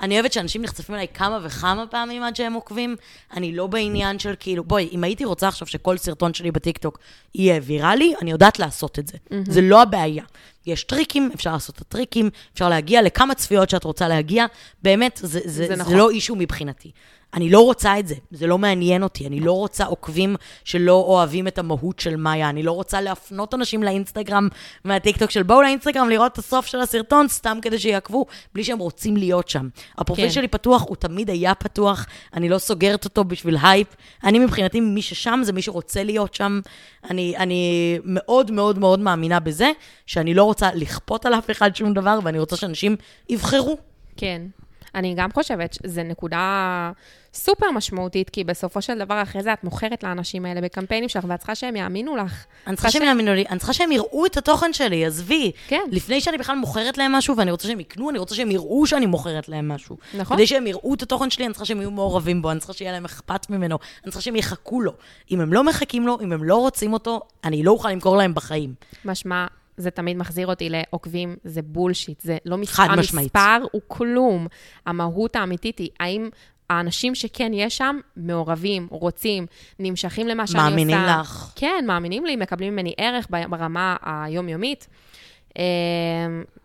אני 0.00 0.14
אוהבת 0.14 0.32
שאנשים 0.32 0.62
נחשפים 0.62 0.94
אליי 0.94 1.06
כמה 1.14 1.38
וכמה 1.42 1.86
פעמים 1.86 2.22
עד 2.22 2.36
שהם 2.36 2.52
עוקבים. 2.52 2.96
אני 3.32 3.52
לא 3.52 3.66
בעניין 3.66 4.18
של 4.18 4.34
כאילו, 4.40 4.64
בואי, 4.64 4.88
אם 4.92 5.04
הייתי 5.04 5.24
רוצה 5.24 5.48
עכשיו 5.48 5.68
שכל 5.68 5.96
סרטון 5.96 6.34
שלי 6.34 6.50
בטיקטוק 6.50 6.98
יהיה 7.34 7.60
ויראלי, 7.62 8.14
אני 8.22 8.30
יודעת 8.30 8.58
לעשות 8.58 8.98
את 8.98 9.08
זה. 9.08 9.16
Mm-hmm. 9.16 9.34
זה 9.52 9.60
לא 9.60 9.82
הבעיה. 9.82 10.24
יש 10.68 10.84
טריקים, 10.84 11.30
אפשר 11.34 11.52
לעשות 11.52 11.76
את 11.76 11.80
הטריקים, 11.80 12.30
אפשר 12.54 12.68
להגיע 12.68 13.02
לכמה 13.02 13.34
צפיות 13.34 13.70
שאת 13.70 13.84
רוצה 13.84 14.08
להגיע. 14.08 14.46
באמת, 14.82 15.20
זה, 15.22 15.26
זה, 15.26 15.40
זה 15.44 15.66
זה, 15.66 15.76
נכון. 15.76 15.92
זה 15.92 15.98
לא 15.98 16.10
issue 16.10 16.36
מבחינתי. 16.36 16.90
אני 17.34 17.50
לא 17.50 17.60
רוצה 17.60 17.98
את 17.98 18.08
זה, 18.08 18.14
זה 18.30 18.46
לא 18.46 18.58
מעניין 18.58 19.02
אותי. 19.02 19.26
אני 19.26 19.40
לא 19.40 19.52
רוצה 19.52 19.84
עוקבים 19.84 20.36
שלא 20.64 20.92
אוהבים 20.92 21.48
את 21.48 21.58
המהות 21.58 22.00
של 22.00 22.16
מאיה. 22.16 22.48
אני 22.48 22.62
לא 22.62 22.72
רוצה 22.72 23.00
להפנות 23.00 23.54
אנשים 23.54 23.82
לאינסטגרם 23.82 24.48
מהטיקטוק 24.84 25.30
של 25.30 25.42
בואו 25.42 25.62
לאינסטגרם 25.62 26.08
לראות 26.08 26.32
את 26.32 26.38
הסוף 26.38 26.66
של 26.66 26.80
הסרטון, 26.80 27.28
סתם 27.28 27.58
כדי 27.62 27.78
שיעקבו, 27.78 28.26
בלי 28.54 28.64
שהם 28.64 28.78
רוצים 28.78 29.16
להיות 29.16 29.48
שם. 29.48 29.68
הפרופיל 29.98 30.24
כן. 30.24 30.30
שלי 30.30 30.48
פתוח, 30.48 30.84
הוא 30.88 30.96
תמיד 30.96 31.30
היה 31.30 31.54
פתוח, 31.54 32.06
אני 32.34 32.48
לא 32.48 32.58
סוגרת 32.58 33.04
אותו 33.04 33.24
בשביל 33.24 33.56
הייפ. 33.62 33.88
אני 34.24 34.38
מבחינתי, 34.38 34.80
מי 34.80 35.02
ששם 35.02 35.40
זה 35.42 35.52
מי 35.52 35.62
שרוצה 35.62 36.04
להיות 36.04 36.34
שם. 36.34 36.60
אני, 37.10 37.34
אני 37.36 37.98
מאוד 38.04 38.50
מאוד 38.50 38.78
מאוד 38.78 38.98
מאמינה 38.98 39.40
בזה, 39.40 39.70
שאני 40.06 40.34
לא 40.34 40.44
רוצה 40.44 40.57
לכפות 40.74 41.26
על 41.26 41.34
אף 41.34 41.50
אחד 41.50 41.76
שום 41.76 41.94
דבר, 41.94 42.18
ואני 42.22 42.38
רוצה 42.38 42.56
שאנשים 42.56 42.96
יבחרו. 43.28 43.78
כן. 44.16 44.42
אני 44.94 45.14
גם 45.16 45.32
חושבת 45.32 45.72
שזו 45.72 46.02
נקודה 46.02 46.92
סופר 47.34 47.70
משמעותית, 47.70 48.30
כי 48.30 48.44
בסופו 48.44 48.82
של 48.82 48.98
דבר, 48.98 49.22
אחרי 49.22 49.42
זה 49.42 49.52
את 49.52 49.64
מוכרת 49.64 50.02
לאנשים 50.02 50.44
האלה 50.44 50.60
בקמפיינים 50.60 51.08
שלך, 51.08 51.24
ואת 51.28 51.38
צריכה 51.38 51.54
שהם 51.54 51.76
יאמינו 51.76 52.16
לך. 52.16 52.44
אני 52.66 52.76
צריכה 52.76 52.90
שהם 52.90 53.02
יאמינו 53.02 53.34
לי, 53.34 53.44
אני 53.50 53.58
צריכה 53.58 53.72
שהם 53.72 53.92
יראו 53.92 54.26
את 54.26 54.36
התוכן 54.36 54.72
שלי, 54.72 55.06
עזבי. 55.06 55.52
כן. 55.68 55.80
לפני 55.90 56.20
שאני 56.20 56.38
בכלל 56.38 56.56
מוכרת 56.56 56.98
להם 56.98 57.12
משהו, 57.12 57.36
ואני 57.36 57.50
רוצה 57.50 57.68
שהם 57.68 57.80
יקנו, 57.80 58.10
אני 58.10 58.18
רוצה 58.18 58.34
שהם 58.34 58.50
יראו 58.50 58.86
שאני 58.86 59.06
מוכרת 59.06 59.48
להם 59.48 59.68
משהו. 59.68 59.96
נכון. 60.14 60.36
כדי 60.36 60.46
שהם 60.46 60.66
יראו 60.66 60.94
את 60.94 61.02
התוכן 61.02 61.30
שלי, 61.30 61.44
אני 61.44 61.52
צריכה 61.52 61.64
שהם 61.64 61.80
יהיו 61.80 61.90
מעורבים 61.90 62.42
בו, 62.42 62.50
אני 62.50 62.58
צריכה 62.58 62.72
שיהיה 62.72 62.92
להם 62.92 63.04
אכפת 63.04 63.50
ממנו, 63.50 63.78
אני 64.04 64.10
צריכה 64.12 64.20
שהם 64.20 64.36
יחכו 64.36 64.80
לו. 64.80 64.92
אם 65.30 65.40
הם 65.40 65.52
לא 65.52 65.64
מחכים 65.64 66.06
לו, 66.06 66.18
אם 66.20 66.32
הם 66.32 66.44
לא 66.44 66.56
רוצים 66.56 66.92
אותו, 66.92 67.20
אני 67.44 67.62
לא 67.62 67.70
אוכל 67.70 67.90
למכור 67.90 68.16
להם 68.16 68.34
בחיים. 68.34 68.74
משמע, 69.04 69.46
זה 69.78 69.90
תמיד 69.90 70.16
מחזיר 70.16 70.46
אותי 70.46 70.68
לעוקבים, 70.70 71.36
זה 71.44 71.62
בולשיט, 71.62 72.20
זה 72.20 72.36
לא 72.44 72.56
מספר, 72.56 72.74
חד 72.74 72.88
משמעית. 72.98 73.36
המספר 73.36 73.66
הוא 73.72 73.82
כלום. 73.86 74.46
המהות 74.86 75.36
האמיתית 75.36 75.78
היא, 75.78 75.90
האם 76.00 76.28
האנשים 76.70 77.14
שכן 77.14 77.50
יש 77.54 77.76
שם, 77.76 77.98
מעורבים, 78.16 78.86
רוצים, 78.90 79.46
נמשכים 79.78 80.28
למה 80.28 80.46
שאני 80.46 80.58
עושה. 80.58 80.70
מאמינים 80.70 80.96
לך. 81.20 81.52
כן, 81.56 81.84
מאמינים 81.86 82.26
לי, 82.26 82.36
מקבלים 82.36 82.72
ממני 82.72 82.94
ערך 82.98 83.26
ברמה 83.30 83.96
היומיומית. 84.02 84.86
אה, 85.58 85.64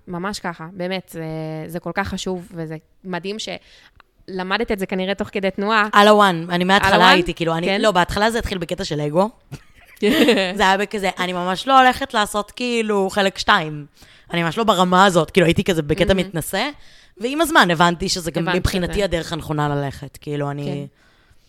ממש 0.07 0.39
ככה, 0.39 0.68
באמת, 0.74 1.09
זה, 1.14 1.26
זה 1.68 1.80
כל 1.80 1.91
כך 1.93 2.07
חשוב, 2.07 2.51
וזה 2.51 2.78
מדהים 3.03 3.38
שלמדת 3.39 4.72
את 4.72 4.80
זה 4.80 4.86
כנראה 4.86 5.16
תוך 5.16 5.30
כדי 5.32 5.51
תנועה. 5.51 5.88
על 5.93 6.07
הוואן, 6.07 6.45
אני 6.49 6.64
מההתחלה? 6.64 7.09
הייתי, 7.09 7.34
כאילו, 7.34 7.55
אני, 7.55 7.68
כן. 7.68 7.82
לא, 7.82 7.91
בהתחלה 7.91 8.32
זה 8.32 8.39
התחיל 8.39 8.57
בקטע 8.57 8.84
של 8.84 9.01
אגו. 9.01 9.30
זה 10.58 10.64
היה 10.64 10.78
בכזה, 10.78 11.10
אני 11.20 11.34
ממש 11.34 11.68
לא 11.68 11.80
הולכת 11.82 12.14
לעשות 12.14 12.52
כאילו 12.52 13.10
חלק 13.10 13.38
שתיים. 13.38 13.86
אני 14.34 14.44
ממש 14.44 14.58
לא 14.58 14.64
ברמה 14.64 15.06
הזאת, 15.06 15.32
כאילו 15.32 15.46
הייתי 15.48 15.64
כזה 15.64 15.82
בקטע 15.82 16.14
מתנשא, 16.14 16.70
ועם 17.18 17.41
הזמן 17.41 17.72
הבנתי 17.72 18.10
שזה 18.10 18.32
גם 18.32 18.46
מבחינתי 18.56 18.94
שזה. 18.94 19.04
הדרך 19.04 19.34
הנכונה 19.34 19.70
ללכת. 19.76 20.18
כאילו, 20.22 20.52
אני... 20.52 20.88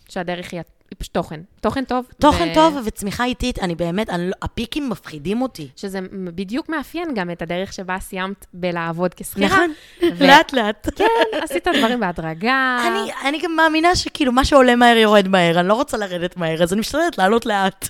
שהדרך 0.09 0.53
היא 0.53 0.61
היא 0.91 0.95
פשוט 0.97 1.13
תוכן. 1.13 1.39
תוכן 1.61 1.85
טוב. 1.85 2.05
תוכן 2.19 2.47
ו- 2.51 2.53
טוב 2.53 2.77
וצמיחה 2.85 3.25
איטית, 3.25 3.59
אני 3.59 3.75
באמת, 3.75 4.09
אני 4.09 4.27
לא- 4.27 4.33
הפיקים 4.41 4.89
מפחידים 4.89 5.41
אותי. 5.41 5.67
שזה 5.75 5.99
בדיוק 6.35 6.69
מאפיין 6.69 7.13
גם 7.15 7.31
את 7.31 7.41
הדרך 7.41 7.73
שבה 7.73 7.97
סיימת 7.99 8.45
בלעבוד 8.53 9.13
כשכירה. 9.13 9.47
נכון, 9.47 9.71
ו- 10.17 10.27
לאט 10.27 10.53
לאט. 10.53 10.89
כן, 10.95 11.37
עשית 11.43 11.67
דברים 11.77 11.99
בהדרגה. 11.99 12.77
אני, 12.87 13.11
אני 13.29 13.41
גם 13.43 13.55
מאמינה 13.55 13.95
שכאילו 13.95 14.31
מה 14.31 14.45
שעולה 14.45 14.75
מהר 14.75 14.97
יורד 14.97 15.27
מהר, 15.27 15.59
אני 15.59 15.67
לא 15.67 15.73
רוצה 15.73 15.97
לרדת 15.97 16.37
מהר, 16.37 16.63
אז 16.63 16.73
אני 16.73 16.79
משתדלת 16.79 17.17
לעלות 17.17 17.45
לאט. 17.45 17.89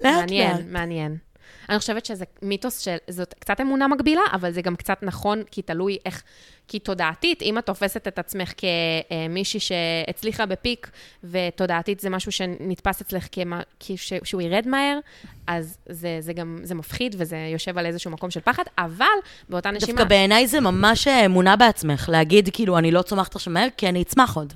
לאט 0.00 0.12
לאט. 0.12 0.20
מעניין, 0.20 0.72
מעניין. 0.72 1.16
אני 1.68 1.78
חושבת 1.78 2.06
שזה 2.06 2.24
מיתוס 2.42 2.78
של, 2.78 2.96
זאת 3.10 3.34
קצת 3.38 3.60
אמונה 3.60 3.88
מגבילה, 3.88 4.22
אבל 4.32 4.52
זה 4.52 4.62
גם 4.62 4.76
קצת 4.76 4.98
נכון, 5.02 5.42
כי 5.50 5.62
תלוי 5.62 5.98
איך, 6.06 6.22
כי 6.68 6.78
תודעתית, 6.78 7.42
אם 7.42 7.58
את 7.58 7.66
תופסת 7.66 8.08
את 8.08 8.18
עצמך 8.18 8.52
כמישהי 8.56 9.60
שהצליחה 9.60 10.46
בפיק, 10.46 10.90
ותודעתית 11.24 12.00
זה 12.00 12.10
משהו 12.10 12.32
שנתפס 12.32 13.00
אצלך 13.00 13.26
כמה, 13.32 13.60
כש, 13.80 14.12
שהוא 14.24 14.42
ירד 14.42 14.68
מהר, 14.68 14.98
אז 15.46 15.78
זה, 15.88 16.16
זה 16.20 16.32
גם, 16.32 16.58
זה 16.62 16.74
מפחיד 16.74 17.16
וזה 17.18 17.36
יושב 17.52 17.78
על 17.78 17.86
איזשהו 17.86 18.10
מקום 18.10 18.30
של 18.30 18.40
פחד, 18.40 18.64
אבל 18.78 19.04
באותה 19.48 19.70
נשימה... 19.70 19.92
דווקא 19.92 20.04
בעיניי 20.04 20.46
זה 20.46 20.60
ממש 20.60 21.08
אמונה 21.08 21.56
בעצמך, 21.56 22.08
להגיד 22.12 22.48
כאילו, 22.52 22.78
אני 22.78 22.90
לא 22.90 23.02
צומחת 23.02 23.34
עכשיו 23.34 23.52
מהר, 23.52 23.68
כי 23.76 23.88
אני 23.88 24.02
אצמח 24.02 24.36
עוד. 24.36 24.52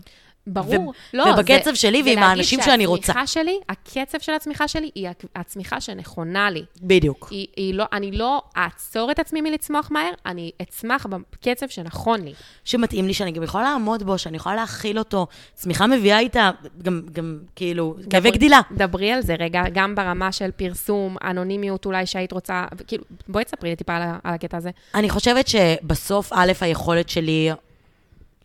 ברור. 0.49 0.89
ו- 0.89 1.17
לא, 1.17 1.25
ובקצב 1.35 1.71
זה- 1.71 1.77
שלי 1.77 1.99
ועם 1.99 2.05
ולהגיד 2.07 2.23
האנשים 2.23 2.61
שאני 2.63 2.87
רוצה. 2.87 3.07
שהצמיחה 3.07 3.27
שלי, 3.27 3.59
הקצב 3.69 4.19
של 4.21 4.33
הצמיחה 4.33 4.69
שלי, 4.69 4.91
היא 4.95 5.09
הצ- 5.09 5.27
הצמיחה 5.37 5.81
שנכונה 5.81 6.51
לי. 6.51 6.65
בדיוק. 6.83 7.29
היא, 7.31 7.47
היא 7.57 7.75
לא, 7.75 7.85
אני 7.93 8.13
לא 8.13 8.43
אעצור 8.57 9.11
את 9.11 9.19
עצמי 9.19 9.41
מלצמוח 9.41 9.89
מהר, 9.91 10.11
אני 10.27 10.51
אצמח 10.63 11.07
בקצב 11.07 11.69
שנכון 11.69 12.21
לי. 12.25 12.33
שמתאים 12.65 13.07
לי, 13.07 13.15
שאני 13.15 13.33
גם 13.33 13.43
יכולה 13.43 13.65
לעמוד 13.65 14.03
בו, 14.03 14.19
שאני 14.19 14.37
יכולה 14.37 14.55
להכיל 14.55 14.99
אותו. 14.99 15.27
צמיחה 15.55 15.87
מביאה 15.87 16.19
איתה 16.19 16.51
גם, 16.83 17.03
גם 17.13 17.39
כאילו, 17.57 17.95
כאבי 18.11 18.31
גדילה. 18.31 18.61
דברי 18.77 19.13
על 19.13 19.21
זה 19.23 19.35
רגע, 19.39 19.63
גם 19.73 19.95
ברמה 19.95 20.33
של 20.33 20.51
פרסום, 20.51 21.17
אנונימיות 21.25 21.87
אולי 21.87 22.07
שהיית 22.07 22.33
רוצה, 22.33 22.65
כאילו, 22.87 23.05
בואי 23.29 23.45
תספרי 23.45 23.71
לי 23.71 23.77
טיפה 23.77 23.97
על, 23.97 24.03
על 24.25 24.35
הקטע 24.35 24.57
הזה. 24.57 24.71
אני 24.95 25.11
חושבת 25.11 25.49
שבסוף, 25.49 26.33
א', 26.33 26.53
היכולת 26.61 27.09
שלי 27.09 27.51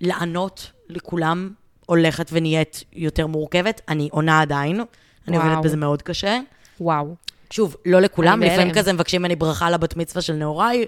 לענות 0.01 0.71
לכולם 0.89 1.49
הולכת 1.85 2.29
ונהיית 2.31 2.83
יותר 2.93 3.27
מורכבת. 3.27 3.81
אני 3.89 4.09
עונה 4.11 4.41
עדיין, 4.41 4.81
אני 5.27 5.37
וואו. 5.37 5.49
עובדת 5.49 5.63
בזה 5.65 5.77
מאוד 5.77 6.01
קשה. 6.01 6.39
וואו. 6.81 7.15
שוב, 7.49 7.75
לא 7.85 7.99
לכולם, 7.99 8.43
אני 8.43 8.45
לפעמים 8.45 8.67
בהלם. 8.67 8.79
כזה 8.79 8.93
מבקשים 8.93 9.21
ממני 9.21 9.35
ברכה 9.35 9.69
לבת 9.69 9.95
מצווה 9.97 10.21
של 10.21 10.33
נעוריי, 10.33 10.85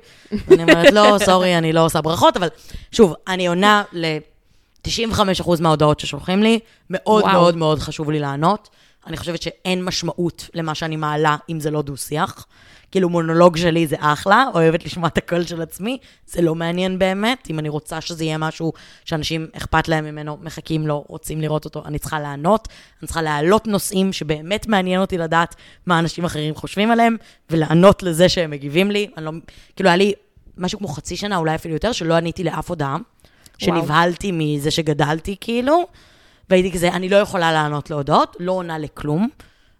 ואני 0.47 0.63
אומרת, 0.63 0.93
לא, 0.93 1.17
סורי, 1.25 1.57
אני 1.57 1.73
לא 1.73 1.85
עושה 1.85 2.01
ברכות, 2.01 2.37
אבל 2.37 2.47
שוב, 2.91 3.13
אני 3.27 3.47
עונה 3.47 3.83
ל-95% 3.93 5.49
מההודעות 5.59 5.99
ששולחים 5.99 6.43
לי, 6.43 6.59
מאוד 6.89 7.23
וואו. 7.23 7.33
מאוד 7.33 7.57
מאוד 7.57 7.79
חשוב 7.79 8.11
לי 8.11 8.19
לענות. 8.19 8.69
אני 9.07 9.17
חושבת 9.17 9.41
שאין 9.41 9.83
משמעות 9.83 10.49
למה 10.53 10.75
שאני 10.75 10.95
מעלה 10.95 11.35
אם 11.49 11.59
זה 11.59 11.71
לא 11.71 11.81
דו-שיח. 11.81 12.45
כאילו, 12.95 13.09
מונולוג 13.09 13.57
שלי 13.57 13.87
זה 13.87 13.95
אחלה, 13.99 14.45
אוהבת 14.53 14.85
לשמוע 14.85 15.07
את 15.07 15.17
הקול 15.17 15.43
של 15.43 15.61
עצמי, 15.61 15.97
זה 16.27 16.41
לא 16.41 16.55
מעניין 16.55 16.99
באמת. 16.99 17.47
אם 17.49 17.59
אני 17.59 17.69
רוצה 17.69 18.01
שזה 18.01 18.23
יהיה 18.23 18.37
משהו 18.37 18.73
שאנשים 19.05 19.47
אכפת 19.57 19.87
להם 19.87 20.05
ממנו, 20.05 20.37
מחכים 20.41 20.87
לו, 20.87 21.05
רוצים 21.07 21.41
לראות 21.41 21.65
אותו, 21.65 21.83
אני 21.85 21.99
צריכה 21.99 22.19
לענות, 22.19 22.67
אני 23.01 23.05
צריכה 23.07 23.21
להעלות 23.21 23.67
נושאים 23.67 24.13
שבאמת 24.13 24.67
מעניין 24.67 25.01
אותי 25.01 25.17
לדעת 25.17 25.55
מה 25.85 25.99
אנשים 25.99 26.25
אחרים 26.25 26.55
חושבים 26.55 26.91
עליהם, 26.91 27.17
ולענות 27.49 28.03
לזה 28.03 28.29
שהם 28.29 28.51
מגיבים 28.51 28.91
לי. 28.91 29.07
אני 29.17 29.25
לא, 29.25 29.31
כאילו, 29.75 29.89
היה 29.89 29.97
לי 29.97 30.13
משהו 30.57 30.79
כמו 30.79 30.87
חצי 30.87 31.15
שנה, 31.15 31.37
אולי 31.37 31.55
אפילו 31.55 31.73
יותר, 31.73 31.91
שלא 31.91 32.13
עניתי 32.13 32.43
לאף 32.43 32.69
הודעה, 32.69 32.97
שנבהלתי 33.57 34.31
מזה 34.33 34.71
שגדלתי, 34.71 35.35
כאילו, 35.41 35.87
והייתי 36.49 36.71
כזה, 36.71 36.87
אני 36.87 37.09
לא 37.09 37.15
יכולה 37.15 37.51
לענות 37.51 37.89
להודעות, 37.89 38.37
לא 38.39 38.51
עונה 38.51 38.77
לכלום. 38.77 39.29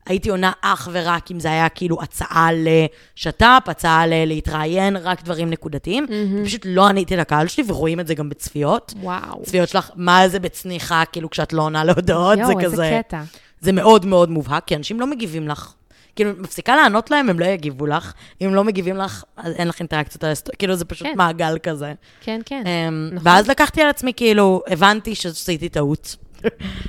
הייתי 0.06 0.30
עונה 0.30 0.52
אך 0.62 0.90
ורק 0.92 1.32
אם 1.32 1.40
זה 1.40 1.48
היה 1.48 1.70
כאילו 1.70 2.02
הצעה 2.02 2.50
לשת"פ, 2.54 3.70
הצעה 3.70 4.08
ל- 4.08 4.26
להתראיין, 4.26 4.98
רק 4.98 5.24
דברים 5.24 5.50
נקודתיים. 5.50 6.06
Mm-hmm. 6.06 6.46
פשוט 6.46 6.62
לא 6.66 6.88
עניתי 6.88 7.16
לקהל 7.16 7.48
שלי, 7.48 7.64
ורואים 7.68 8.00
את 8.00 8.08
זה 8.08 8.14
גם 8.14 8.30
בצפיות. 8.30 8.94
וואו. 9.02 9.44
צפיות 9.44 9.70
שלך, 9.70 9.90
מה 9.96 10.28
זה 10.30 10.40
בצניחה, 10.40 11.04
כאילו, 11.12 11.30
כשאת 11.30 11.54
לא 11.54 11.62
עונה 11.62 11.84
להודעות, 11.84 12.36
זה 12.36 12.42
יואו, 12.42 12.64
כזה... 12.64 12.84
איזה 12.84 13.02
קטע. 13.08 13.22
זה 13.62 13.72
מאוד 13.72 14.06
מאוד 14.06 14.30
מובהק, 14.30 14.64
כי 14.66 14.76
אנשים 14.76 15.00
לא 15.00 15.08
מגיבים 15.08 15.48
לך. 15.48 15.74
כאילו, 16.16 16.32
מפסיקה 16.38 16.76
לענות 16.76 17.12
להם, 17.12 17.30
הם 17.30 17.40
לא 17.40 17.46
יגיבו 17.46 17.86
לך. 17.86 18.14
אם 18.42 18.56
לא 18.56 18.64
מגיבים 18.64 18.98
לך, 18.98 19.24
אז 19.38 19.54
אין 19.54 19.68
לך 19.68 19.80
אינטראקציות 19.80 20.24
על 20.24 20.32
הסטורי. 20.32 20.58
כאילו, 20.58 20.76
זה 20.76 20.86
פשוט 20.86 21.08
כן. 21.08 21.14
מעגל 21.18 21.58
כזה. 21.64 21.94
כן, 22.22 22.42
כן. 22.46 22.64
אמ, 22.66 23.10
נכון. 23.14 23.28
ואז 23.28 23.48
לקחתי 23.50 23.82
על 23.82 23.90
עצמי, 23.90 24.14
כאילו, 24.14 24.62
הבנתי 24.68 25.16
שעשיתי 25.16 25.70
טעות. 25.70 26.16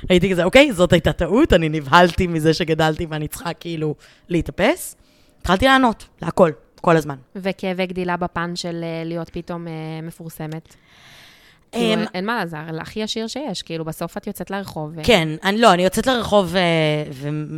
הייתי 0.09 0.31
כזה, 0.31 0.43
אוקיי, 0.43 0.73
זאת 0.73 0.93
הייתה 0.93 1.13
טעות, 1.13 1.53
אני 1.53 1.69
נבהלתי 1.69 2.27
מזה 2.27 2.53
שגדלתי 2.53 3.05
ואני 3.05 3.27
צריכה 3.27 3.53
כאילו 3.53 3.95
להתאפס. 4.29 4.95
התחלתי 5.41 5.65
לענות, 5.65 6.05
להכל, 6.21 6.51
כל 6.81 6.97
הזמן. 6.97 7.15
וכאבי 7.35 7.85
גדילה 7.85 8.17
בפן 8.17 8.55
של 8.55 8.83
אה, 8.83 9.03
להיות 9.05 9.29
פתאום 9.29 9.67
אה, 9.67 9.73
מפורסמת. 10.03 10.75
אמ, 11.73 11.79
כאילו, 11.79 12.01
אין 12.13 12.25
מה 12.25 12.35
לעזר, 12.39 12.57
הכי 12.81 12.99
ישיר 12.99 13.27
שיש, 13.27 13.61
כאילו, 13.61 13.85
בסוף 13.85 14.17
את 14.17 14.27
יוצאת 14.27 14.51
לרחוב. 14.51 14.91
ו- 14.95 15.01
כן, 15.03 15.29
אני 15.43 15.57
לא, 15.61 15.73
אני 15.73 15.83
יוצאת 15.83 16.07
לרחוב 16.07 16.55
אה, 16.55 17.03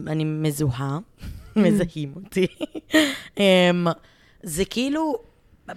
ואני 0.06 0.24
מזוהה, 0.24 1.00
מזהים 1.56 2.14
אותי. 2.16 2.47
אמ, 3.38 3.88
זה 4.43 4.66
כאילו, 4.66 5.16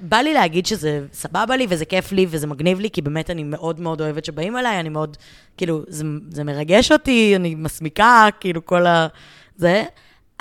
בא 0.01 0.17
לי 0.17 0.35
להגיד 0.35 0.67
שזה 0.67 1.07
סבבה 1.13 1.57
לי 1.57 1.67
וזה 1.69 1.85
כיף 1.85 2.13
לי 2.13 2.27
וזה 2.31 2.47
מגניב 2.47 2.81
לי, 2.81 2.91
כי 2.91 3.03
באמת 3.03 3.31
אני 3.31 3.45
מאוד 3.45 3.81
מאוד 3.81 4.01
אוהבת 4.01 4.25
שבאים 4.25 4.59
אליי, 4.59 4.81
אני 4.81 4.89
מאוד, 4.89 5.17
כאילו, 5.57 5.83
זה, 5.89 6.05
זה 6.31 6.45
מרגש 6.45 6.93
אותי, 6.93 7.33
אני 7.37 7.55
מסמיקה, 7.55 8.29
כאילו, 8.41 8.67
כל 8.67 8.87
ה... 8.87 9.07
זה. 9.57 9.85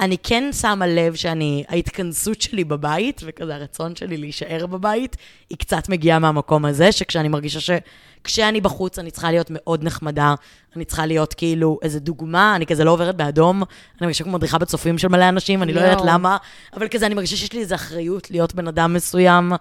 אני 0.01 0.17
כן 0.23 0.49
שמה 0.53 0.87
לב 0.87 1.15
שאני, 1.15 1.63
ההתכנסות 1.69 2.41
שלי 2.41 2.63
בבית, 2.63 3.21
וכזה 3.25 3.55
הרצון 3.55 3.95
שלי 3.95 4.17
להישאר 4.17 4.65
בבית, 4.65 5.17
היא 5.49 5.57
קצת 5.57 5.89
מגיעה 5.89 6.19
מהמקום 6.19 6.65
הזה, 6.65 6.91
שכשאני 6.91 7.27
מרגישה 7.27 7.59
שכשאני 7.59 8.61
בחוץ 8.61 8.99
אני 8.99 9.11
צריכה 9.11 9.31
להיות 9.31 9.47
מאוד 9.49 9.83
נחמדה, 9.83 10.35
אני 10.75 10.85
צריכה 10.85 11.05
להיות 11.05 11.33
כאילו 11.33 11.79
איזה 11.81 11.99
דוגמה, 11.99 12.55
אני 12.55 12.65
כזה 12.65 12.83
לא 12.83 12.91
עוברת 12.91 13.15
באדום, 13.15 13.63
אני 13.63 14.01
מרגישה 14.01 14.23
כמו 14.23 14.33
מדריכה 14.33 14.57
בצופים 14.57 14.97
של 14.97 15.07
מלא 15.07 15.29
אנשים, 15.29 15.63
אני 15.63 15.73
לא 15.73 15.81
יודעת 15.81 16.01
למה, 16.05 16.37
אבל 16.73 16.87
כזה 16.87 17.05
אני 17.05 17.15
מרגישה 17.15 17.35
שיש 17.35 17.53
לי 17.53 17.59
איזו 17.59 17.75
אחריות 17.75 18.31
להיות 18.31 18.55
בן 18.55 18.67
אדם 18.67 18.93
מסוים, 18.93 19.51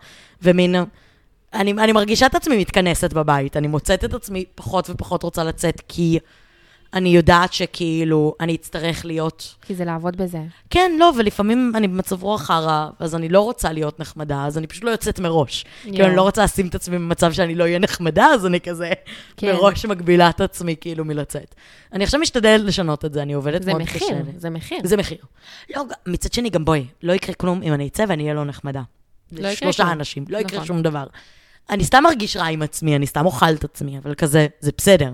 ומין... 0.43 0.75
אני, 1.53 1.73
אני 1.73 1.93
מרגישה 1.93 2.27
את 2.27 2.35
עצמי 2.35 2.59
מתכנסת 2.59 3.13
בבית, 3.13 3.57
אני 3.57 3.69
מוצאת 3.69 4.05
את 4.05 4.15
עצמי 4.15 4.45
פחות 4.55 4.91
ופחות 4.91 5.23
רוצה 5.23 5.45
לצאת, 5.45 5.83
כי... 5.89 6.19
אני 6.95 7.09
יודעת 7.09 7.53
שכאילו, 7.53 8.35
אני 8.41 8.55
אצטרך 8.55 9.05
להיות... 9.05 9.55
כי 9.63 9.75
זה 9.75 9.85
לעבוד 9.85 10.17
בזה. 10.17 10.39
כן, 10.71 10.97
לא, 10.99 11.13
ולפעמים 11.17 11.73
אני 11.77 11.89
במצב 11.89 12.23
רוח 12.23 12.43
חרא, 12.43 12.89
אז 12.99 13.15
אני 13.15 13.29
לא 13.29 13.41
רוצה 13.41 13.73
להיות 13.73 14.01
נחמדה, 14.01 14.45
אז 14.47 14.59
אני 14.59 14.67
פשוט 14.67 14.85
לא 14.85 14.91
יוצאת 14.91 15.21
מראש. 15.21 15.65
Yeah. 15.65 15.91
כאילו, 15.91 16.07
אני 16.07 16.17
לא 16.17 16.23
רוצה 16.23 16.45
לשים 16.45 16.67
את 16.67 16.75
עצמי 16.75 16.99
במצב 16.99 17.33
שאני 17.33 17.55
לא 17.55 17.65
אהיה 17.65 17.79
נחמדה, 17.79 18.27
אז 18.27 18.47
אני 18.47 18.61
כזה 18.61 18.93
כן. 19.37 19.47
מראש 19.47 19.87
מגבילה 19.87 20.31
את 20.31 20.41
עצמי 20.41 20.77
כאילו 20.81 21.05
מלצאת. 21.05 21.55
אני 21.93 22.05
עכשיו 22.05 22.21
משתדלת 22.21 22.61
לשנות 22.61 23.05
את 23.05 23.13
זה, 23.13 23.23
אני 23.23 23.33
עובדת 23.33 23.67
מאוד 23.67 23.83
מחיר, 23.83 24.01
קשה. 24.01 24.21
זה 24.37 24.51
מחיר, 24.51 24.79
זה 24.85 24.97
מחיר. 24.97 25.19
לא, 25.77 25.83
מצד 26.07 26.33
שני, 26.33 26.51
גם 26.51 26.65
בואי, 26.65 26.87
לא 27.03 27.13
יקרה 27.13 27.35
כלום 27.35 27.63
אם 27.63 27.73
אני 27.73 27.89
אצא 27.89 28.05
ואני 28.09 28.23
אהיה 28.23 28.35
לא 28.35 28.45
נחמדה. 28.45 28.83
לא 29.33 29.39
יקרה 29.39 29.57
כלום. 29.57 29.73
שלושה 29.73 29.93
אנשים, 29.93 30.25
לא 30.29 30.39
יקרה 30.39 30.57
נכון. 30.57 30.67
שום 30.67 30.83
דבר. 30.83 31.07
אני 31.71 31.85
סתם 31.85 32.03
מרגיש 32.03 32.37
רע 32.37 32.47
עם 32.47 32.63
עצמי, 32.63 32.97
אני 32.97 33.07
סתם 33.07 33.27
אוכל 33.27 33.55
את 33.55 33.65
עצמי, 33.65 33.99
אבל 33.99 34.15
כזה, 34.15 34.47
זה 34.61 34.71
בסדר. 34.77 35.13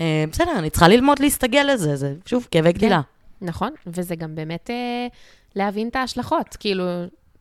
אה, 0.00 0.24
בסדר, 0.30 0.58
אני 0.58 0.70
צריכה 0.70 0.88
ללמוד 0.88 1.18
להסתגל 1.18 1.68
לזה, 1.72 1.96
זה 1.96 2.14
שוב 2.26 2.48
כאבי 2.50 2.72
כן, 2.72 2.78
גדילה. 2.78 3.00
נכון, 3.40 3.72
וזה 3.86 4.16
גם 4.16 4.34
באמת 4.34 4.70
אה, 4.70 5.06
להבין 5.54 5.88
את 5.88 5.96
ההשלכות. 5.96 6.56
כאילו, 6.60 6.84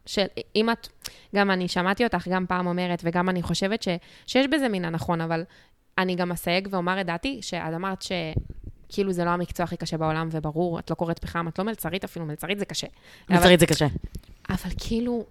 שאם 0.05 0.69
את, 0.69 0.87
גם 1.35 1.51
אני 1.51 1.67
שמעתי 1.67 2.03
אותך 2.03 2.27
גם 2.27 2.45
פעם 2.47 2.67
אומרת, 2.67 3.01
וגם 3.03 3.29
אני 3.29 3.41
חושבת 3.41 3.83
ש, 3.83 3.87
שיש 4.27 4.47
בזה 4.47 4.69
מן 4.69 4.85
הנכון, 4.85 5.21
אבל 5.21 5.43
אני 5.97 6.15
גם 6.15 6.31
אסייג 6.31 6.67
ואומר 6.71 7.01
את 7.01 7.05
דעתי, 7.05 7.39
שאת 7.41 7.73
אמרת 7.75 8.01
ש... 8.01 8.11
כאילו 8.89 9.11
זה 9.11 9.25
לא 9.25 9.29
המקצוע 9.29 9.63
הכי 9.63 9.77
קשה 9.77 9.97
בעולם, 9.97 10.29
וברור, 10.31 10.79
את 10.79 10.89
לא 10.89 10.95
קוראת 10.95 11.19
פחם, 11.19 11.47
את 11.47 11.59
לא 11.59 11.65
מלצרית 11.65 12.03
אפילו, 12.03 12.25
מלצרית 12.25 12.59
זה 12.59 12.65
קשה. 12.65 12.87
מלצרית 13.29 13.45
אבל, 13.45 13.59
זה 13.59 13.65
קשה. 13.65 13.87
אבל 14.49 14.69
כאילו, 14.77 15.25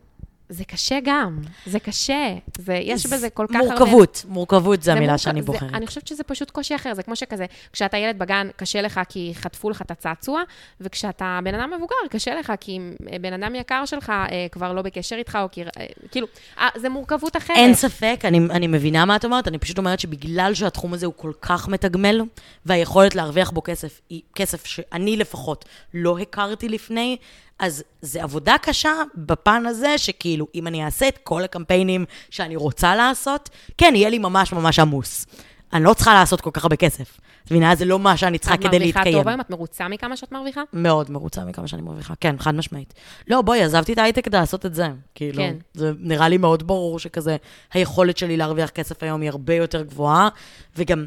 זה 0.48 0.64
קשה 0.64 0.98
גם, 1.04 1.40
זה 1.66 1.80
קשה. 1.80 2.34
זה, 2.58 2.74
יש 2.74 3.06
בזה 3.06 3.30
כל 3.30 3.46
כך 3.48 3.54
הרבה... 3.54 3.68
מורכבות, 3.68 4.24
מורכבות 4.28 4.82
זה 4.82 4.92
המילה 4.92 5.18
שאני 5.18 5.42
בוחרת. 5.42 5.74
אני 5.74 5.86
חושבת 5.86 6.06
שזה 6.06 6.24
פשוט 6.24 6.50
קושי 6.50 6.74
אחר, 6.74 6.94
זה 6.94 7.02
כמו 7.02 7.16
שכזה, 7.16 7.46
כשאתה 7.72 7.96
ילד 7.96 8.18
בגן, 8.18 8.48
קשה 8.56 8.82
לך 8.82 9.00
כי 9.08 9.32
חטפו 9.34 9.70
לך 9.70 9.82
את 9.82 9.90
הצעצוע, 9.90 10.42
וכשאתה 10.80 11.38
בן 11.44 11.54
אדם 11.54 11.72
מבוגר, 11.76 11.96
קשה 12.10 12.34
לך 12.34 12.52
כי 12.60 12.78
בן 13.20 13.32
אדם 13.32 13.54
יקר 13.54 13.84
שלך 13.86 14.10
אה, 14.10 14.46
כבר 14.52 14.72
לא 14.72 14.82
בקשר 14.82 15.16
איתך, 15.16 15.38
או 15.42 15.48
כי... 15.52 15.62
אה, 15.62 15.86
כאילו, 16.10 16.26
אה, 16.58 16.68
זה 16.76 16.88
מורכבות 16.88 17.36
אחרת. 17.36 17.56
אין 17.56 17.74
ספק, 17.74 18.20
אני, 18.24 18.38
אני 18.50 18.66
מבינה 18.66 19.04
מה 19.04 19.16
את 19.16 19.24
אומרת, 19.24 19.48
אני 19.48 19.58
פשוט 19.58 19.78
אומרת 19.78 20.00
שבגלל 20.00 20.54
שהתחום 20.54 20.94
הזה 20.94 21.06
הוא 21.06 21.14
כל 21.16 21.32
כך 21.40 21.68
מתגמל, 21.68 22.20
והיכולת 22.66 23.14
להרוויח 23.14 23.50
בו 23.50 23.62
כסף, 23.62 24.00
היא 24.10 24.22
כסף 24.34 24.66
שאני 24.66 25.16
לפחות 25.16 25.64
לא 25.94 26.18
הכרתי 26.18 26.68
לפני, 26.68 27.16
אז 27.58 27.84
זה 28.02 28.22
עבודה 28.22 28.56
קשה 28.62 28.92
בפן 29.14 29.66
הזה, 29.66 29.98
שכאילו, 29.98 30.46
אם 30.54 30.66
אני 30.66 30.84
אעשה 30.84 31.08
את 31.08 31.18
כל 31.18 31.44
הקמפיינים 31.44 32.04
שאני 32.30 32.56
רוצה 32.56 32.96
לעשות, 32.96 33.50
כן, 33.78 33.92
יהיה 33.96 34.08
לי 34.08 34.18
ממש 34.18 34.52
ממש 34.52 34.78
עמוס. 34.78 35.26
אני 35.72 35.84
לא 35.84 35.94
צריכה 35.94 36.14
לעשות 36.14 36.40
כל 36.40 36.50
כך 36.52 36.64
הרבה 36.64 36.76
כסף. 36.76 37.18
את 37.44 37.50
מבינה? 37.50 37.74
זה 37.74 37.84
לא 37.84 37.98
מה 37.98 38.16
שאני 38.16 38.38
צריכה 38.38 38.56
כדי 38.56 38.78
להתקיים. 38.78 38.90
את 38.90 38.96
מרוויחה 38.96 39.18
טוב 39.18 39.28
היום? 39.28 39.40
את 39.40 39.50
מרוצה 39.50 39.88
מכמה 39.88 40.16
שאת 40.16 40.32
מרוויחה? 40.32 40.62
מאוד 40.72 41.10
מרוצה 41.10 41.44
מכמה 41.44 41.68
שאני 41.68 41.82
מרוויחה, 41.82 42.14
כן, 42.20 42.36
חד 42.38 42.54
משמעית. 42.54 42.94
לא, 43.28 43.42
בואי, 43.42 43.62
עזבתי 43.62 43.92
את 43.92 43.98
ההייטק 43.98 44.24
כדי 44.24 44.36
לעשות 44.36 44.66
את 44.66 44.74
זה. 44.74 44.88
כאילו, 45.14 45.38
כן. 45.38 45.56
זה 45.74 45.92
נראה 45.98 46.28
לי 46.28 46.38
מאוד 46.38 46.66
ברור 46.66 46.98
שכזה, 46.98 47.36
היכולת 47.72 48.16
שלי 48.16 48.36
להרוויח 48.36 48.70
כסף 48.70 49.02
היום 49.02 49.20
היא 49.20 49.30
הרבה 49.30 49.54
יותר 49.54 49.82
גבוהה, 49.82 50.28
וגם 50.76 51.06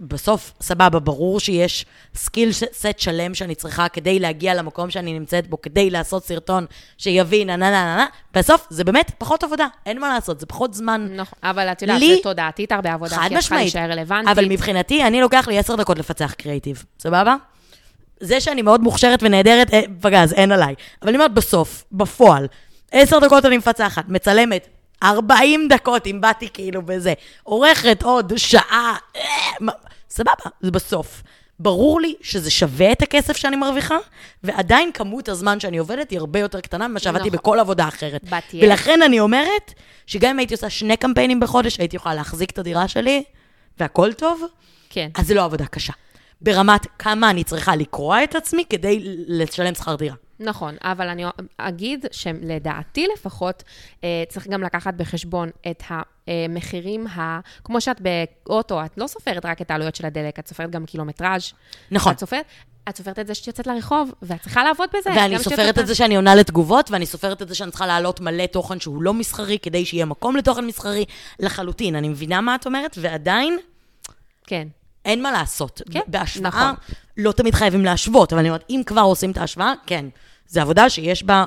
בסוף, 0.00 0.52
סבבה, 0.60 0.98
ברור 0.98 1.40
שיש 1.40 1.86
skill 2.14 2.52
set 2.52 2.98
שלם 2.98 3.34
שאני 3.34 3.54
צריכה 3.54 3.88
כדי 3.88 4.18
להגיע 4.18 4.54
למקום 4.54 4.90
שאני 4.90 5.18
נמצאת 5.18 5.46
בו, 5.46 5.62
כדי 5.62 5.90
לעשות 5.90 6.24
סרטון 6.24 6.66
שיבין, 6.98 7.46
נה 7.46 7.56
נה 7.56 7.70
נה 7.70 7.96
נה, 7.96 8.06
בסוף 8.34 8.66
זה 8.70 8.84
באמת 8.84 9.10
פחות 9.18 9.44
עבודה, 9.44 9.66
אין 9.86 10.00
מה 10.00 10.08
לעשות, 10.08 10.40
זה 10.40 10.46
פחות 10.46 10.74
זמן. 10.74 11.08
נכון, 11.16 11.38
אבל 11.42 11.72
את 11.72 11.82
יודעת, 11.82 12.00
לי, 12.00 12.16
זה 12.16 12.22
תודעתית 12.22 12.72
הרבה 12.72 12.92
עבודה, 12.92 13.16
חד 13.16 13.30
רלוונטית. 13.86 14.28
אבל 14.28 14.44
מבחינתי, 14.48 15.04
אני 15.04 15.20
לוקח 15.20 15.48
לי 15.48 15.58
עשר 15.58 15.76
דקות 15.76 15.98
לפצח 15.98 16.32
קריאיטיב, 16.32 16.84
סבבה? 16.98 17.36
זה 18.20 18.40
שאני 18.40 18.62
מאוד 18.62 18.80
מוכשרת 18.80 19.22
ונהדרת, 19.22 19.74
אה, 19.74 19.80
פגז, 20.00 20.32
אין 20.32 20.52
עליי. 20.52 20.74
אבל 21.02 21.08
אני 21.08 21.16
אומרת, 21.16 21.34
בסוף, 21.34 21.84
בפועל, 21.92 22.46
עשר 22.92 23.18
דקות 23.18 23.44
אני 23.44 23.56
מפצחת, 23.56 24.04
מצלמת, 24.08 24.68
40 25.04 25.68
דקות, 25.68 26.06
אם 26.06 26.20
באתי 26.20 26.48
כאילו 26.48 26.82
בזה, 26.82 27.12
עורכת 27.42 28.02
עוד 28.02 28.32
שעה, 28.36 28.96
אה, 29.16 29.22
סבבה, 30.10 30.32
זה 30.60 30.70
בסוף. 30.70 31.22
ברור 31.58 32.00
לי 32.00 32.14
שזה 32.20 32.50
שווה 32.50 32.92
את 32.92 33.02
הכסף 33.02 33.36
שאני 33.36 33.56
מרוויחה, 33.56 33.96
ועדיין 34.44 34.92
כמות 34.92 35.28
הזמן 35.28 35.60
שאני 35.60 35.78
עובדת 35.78 36.10
היא 36.10 36.18
הרבה 36.18 36.38
יותר 36.38 36.60
קטנה 36.60 36.88
ממה 36.88 37.00
שעבדתי 37.00 37.28
נכון. 37.28 37.38
בכל 37.38 37.60
עבודה 37.60 37.88
אחרת. 37.88 38.24
בתיה. 38.24 38.66
ולכן 38.66 39.02
אני 39.02 39.20
אומרת, 39.20 39.74
שגם 40.06 40.30
אם 40.30 40.38
הייתי 40.38 40.54
עושה 40.54 40.70
שני 40.70 40.96
קמפיינים 40.96 41.40
בחודש, 41.40 41.78
הייתי 41.78 41.96
יכולה 41.96 42.14
להחזיק 42.14 42.50
את 42.50 42.58
הדירה 42.58 42.88
שלי, 42.88 43.22
והכל 43.80 44.12
טוב, 44.12 44.42
כן. 44.90 45.08
אז 45.14 45.26
זה 45.26 45.34
לא 45.34 45.44
עבודה 45.44 45.66
קשה. 45.66 45.92
ברמת 46.40 46.86
כמה 46.98 47.30
אני 47.30 47.44
צריכה 47.44 47.76
לקרוע 47.76 48.24
את 48.24 48.34
עצמי 48.34 48.64
כדי 48.70 49.00
לשלם 49.28 49.74
שכר 49.74 49.94
דירה. 49.94 50.14
נכון, 50.40 50.76
אבל 50.80 51.08
אני 51.08 51.24
אגיד 51.58 52.06
שלדעתי 52.10 53.06
לפחות, 53.14 53.62
אה, 54.04 54.24
צריך 54.28 54.48
גם 54.48 54.62
לקחת 54.62 54.94
בחשבון 54.94 55.50
את 55.70 55.82
המחירים, 55.88 57.06
ה... 57.06 57.40
כמו 57.64 57.80
שאת 57.80 58.00
באוטו, 58.00 58.84
את 58.84 58.98
לא 58.98 59.06
סופרת 59.06 59.46
רק 59.46 59.62
את 59.62 59.70
העלויות 59.70 59.94
של 59.94 60.06
הדלק, 60.06 60.38
את 60.38 60.48
סופרת 60.48 60.70
גם 60.70 60.86
קילומטראז'. 60.86 61.52
נכון. 61.90 62.12
את 62.12 62.18
סופרת... 62.18 62.44
את 62.88 62.96
סופרת 62.96 63.18
את 63.18 63.26
זה 63.26 63.34
שאת 63.34 63.46
יוצאת 63.46 63.66
לרחוב, 63.66 64.12
ואת 64.22 64.40
צריכה 64.40 64.64
לעבוד 64.64 64.88
בזה. 64.98 65.10
ואני 65.10 65.38
סופרת 65.38 65.78
את 65.78 65.86
זה 65.86 65.94
שאני 65.94 66.16
עונה 66.16 66.34
לתגובות, 66.34 66.90
ואני 66.90 67.06
סופרת 67.06 67.42
את 67.42 67.48
זה 67.48 67.54
שאני 67.54 67.70
צריכה 67.70 67.86
להעלות 67.86 68.20
מלא 68.20 68.46
תוכן 68.46 68.80
שהוא 68.80 69.02
לא 69.02 69.14
מסחרי, 69.14 69.58
כדי 69.58 69.84
שיהיה 69.84 70.04
מקום 70.04 70.36
לתוכן 70.36 70.66
מסחרי 70.66 71.04
לחלוטין. 71.40 71.96
אני 71.96 72.08
מבינה 72.08 72.40
מה 72.40 72.54
את 72.54 72.66
אומרת, 72.66 72.96
ועדיין... 73.00 73.58
כן. 74.46 74.68
אין 75.04 75.22
מה 75.22 75.32
לעשות. 75.32 75.82
כן, 75.90 76.00
בהשוואה, 76.06 76.48
נכון. 76.48 76.74
לא 77.16 77.32
תמיד 77.32 77.54
חייבים 77.54 77.84
להשוות, 77.84 78.32
אבל 78.32 78.40
אני 78.40 78.48
אומרת, 78.48 78.64
אם 78.70 78.82
כבר 78.86 79.00
עושים 79.00 79.30
את 79.30 79.36
ההשוואה, 79.36 79.72
כן. 79.86 80.04
זו 80.48 80.60
עבודה 80.60 80.90
שיש 80.90 81.22
בה 81.22 81.44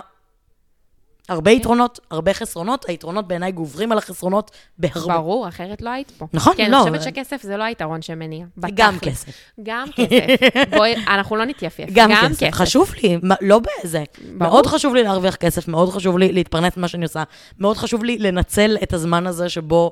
הרבה 1.29 1.51
כן. 1.51 1.57
יתרונות, 1.57 1.99
הרבה 2.11 2.33
חסרונות. 2.33 2.85
היתרונות 2.89 3.27
בעיניי 3.27 3.51
גוברים 3.51 3.91
על 3.91 3.97
החסרונות 3.97 4.51
בהרבה. 4.77 5.17
ברור, 5.17 5.47
אחרת 5.47 5.81
לא 5.81 5.89
היית 5.89 6.11
פה. 6.11 6.27
נכון, 6.33 6.53
כן, 6.57 6.71
לא. 6.71 6.77
כן, 6.83 6.87
אני 6.87 6.97
חושבת 6.99 7.15
שכסף 7.15 7.43
זה 7.43 7.57
לא 7.57 7.63
היתרון 7.63 8.01
שמניע. 8.01 8.45
גם 8.73 8.99
כסף. 8.99 9.31
גם 9.63 9.87
כסף. 9.95 10.35
בואי, 10.69 10.95
אנחנו 11.07 11.35
לא 11.35 11.45
נתייפייף. 11.45 11.89
גם, 11.93 12.09
גם 12.11 12.29
כסף. 12.29 12.43
כסף. 12.43 12.53
חשוב 12.53 12.93
לי, 13.03 13.17
לא 13.41 13.59
באיזה. 13.59 14.03
מאוד 14.33 14.65
חשוב 14.65 14.95
לי 14.95 15.03
להרוויח 15.03 15.35
כסף, 15.35 15.67
מאוד 15.67 15.89
חשוב 15.89 16.17
לי 16.17 16.31
להתפרנס 16.31 16.77
ממה 16.77 16.87
שאני 16.87 17.03
עושה. 17.03 17.23
מאוד 17.59 17.77
חשוב 17.77 18.03
לי 18.03 18.17
לנצל 18.17 18.77
את 18.83 18.93
הזמן 18.93 19.27
הזה 19.27 19.49
שבו... 19.49 19.91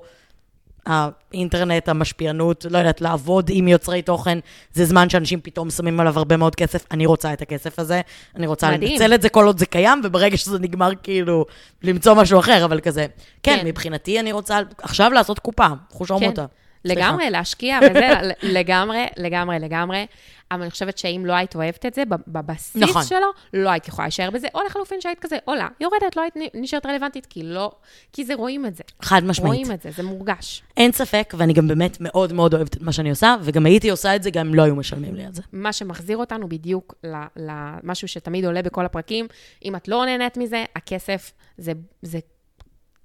האינטרנט, 0.85 1.89
המשפיענות, 1.89 2.65
לא 2.69 2.77
יודעת, 2.77 3.01
לעבוד 3.01 3.49
עם 3.53 3.67
יוצרי 3.67 4.01
תוכן, 4.01 4.39
זה 4.73 4.85
זמן 4.85 5.09
שאנשים 5.09 5.39
פתאום 5.43 5.69
שמים 5.69 5.99
עליו 5.99 6.17
הרבה 6.17 6.37
מאוד 6.37 6.55
כסף. 6.55 6.85
אני 6.91 7.05
רוצה 7.05 7.33
את 7.33 7.41
הכסף 7.41 7.79
הזה, 7.79 8.01
אני 8.35 8.47
רוצה 8.47 8.71
מדהים. 8.71 8.91
לנצל 8.91 9.13
את 9.13 9.21
זה 9.21 9.29
כל 9.29 9.45
עוד 9.45 9.59
זה 9.59 9.65
קיים, 9.65 10.01
וברגע 10.03 10.37
שזה 10.37 10.59
נגמר, 10.59 10.89
כאילו, 11.03 11.45
למצוא 11.83 12.13
משהו 12.13 12.39
אחר, 12.39 12.65
אבל 12.65 12.79
כזה. 12.79 13.05
כן, 13.43 13.57
כן. 13.61 13.67
מבחינתי 13.67 14.19
אני 14.19 14.31
רוצה 14.31 14.59
עכשיו 14.81 15.11
לעשות 15.11 15.39
קופה, 15.39 15.67
חוש 15.89 16.11
ערמותה. 16.11 16.45
כן. 16.47 16.64
לגמרי, 16.85 17.29
להשקיע 17.29 17.79
וזה, 17.83 18.09
לגמרי, 18.57 19.05
לגמרי, 19.17 19.59
לגמרי. 19.59 20.05
אבל 20.51 20.61
אני 20.61 20.71
חושבת 20.71 20.97
שאם 20.97 21.23
לא 21.25 21.33
היית 21.33 21.55
אוהבת 21.55 21.85
את 21.85 21.93
זה, 21.93 22.03
בבסיס 22.27 22.75
נכון. 22.75 23.03
שלו, 23.03 23.27
לא 23.53 23.69
היית 23.69 23.87
יכולה 23.87 24.05
להישאר 24.05 24.29
בזה, 24.29 24.47
או 24.53 24.59
לחלופין 24.67 25.01
שהיית 25.01 25.19
כזה, 25.19 25.37
עולה, 25.45 25.67
יורדת, 25.79 26.15
לא 26.15 26.21
היית 26.21 26.33
נשארת 26.53 26.85
רלוונטית, 26.85 27.25
כי 27.25 27.43
לא, 27.43 27.71
כי 28.13 28.25
זה 28.25 28.33
רואים 28.33 28.65
את 28.65 28.75
זה. 28.75 28.83
חד 29.01 29.23
משמעית. 29.23 29.53
רואים 29.53 29.71
את 29.71 29.81
זה, 29.81 29.91
זה 29.91 30.03
מורגש. 30.03 30.63
אין 30.77 30.91
ספק, 30.91 31.33
ואני 31.37 31.53
גם 31.53 31.67
באמת 31.67 31.97
מאוד 31.99 32.33
מאוד 32.33 32.53
אוהבת 32.53 32.77
את 32.77 32.81
מה 32.81 32.91
שאני 32.91 33.09
עושה, 33.09 33.35
וגם 33.41 33.65
הייתי 33.65 33.89
עושה 33.89 34.15
את 34.15 34.23
זה 34.23 34.29
גם 34.29 34.47
אם 34.47 34.53
לא 34.53 34.63
היו 34.63 34.75
משלמים 34.75 35.15
לי 35.15 35.25
על 35.25 35.33
זה. 35.33 35.41
מה 35.53 35.73
שמחזיר 35.73 36.17
אותנו 36.17 36.49
בדיוק 36.49 36.95
למשהו 37.35 38.07
שתמיד 38.07 38.45
עולה 38.45 38.61
בכל 38.61 38.85
הפרקים, 38.85 39.27
אם 39.65 39.75
את 39.75 39.87
לא 39.87 40.05
נהנית 40.05 40.37
מזה, 40.37 40.65
הכסף 40.75 41.31
זה, 41.57 41.71
זה 42.01 42.19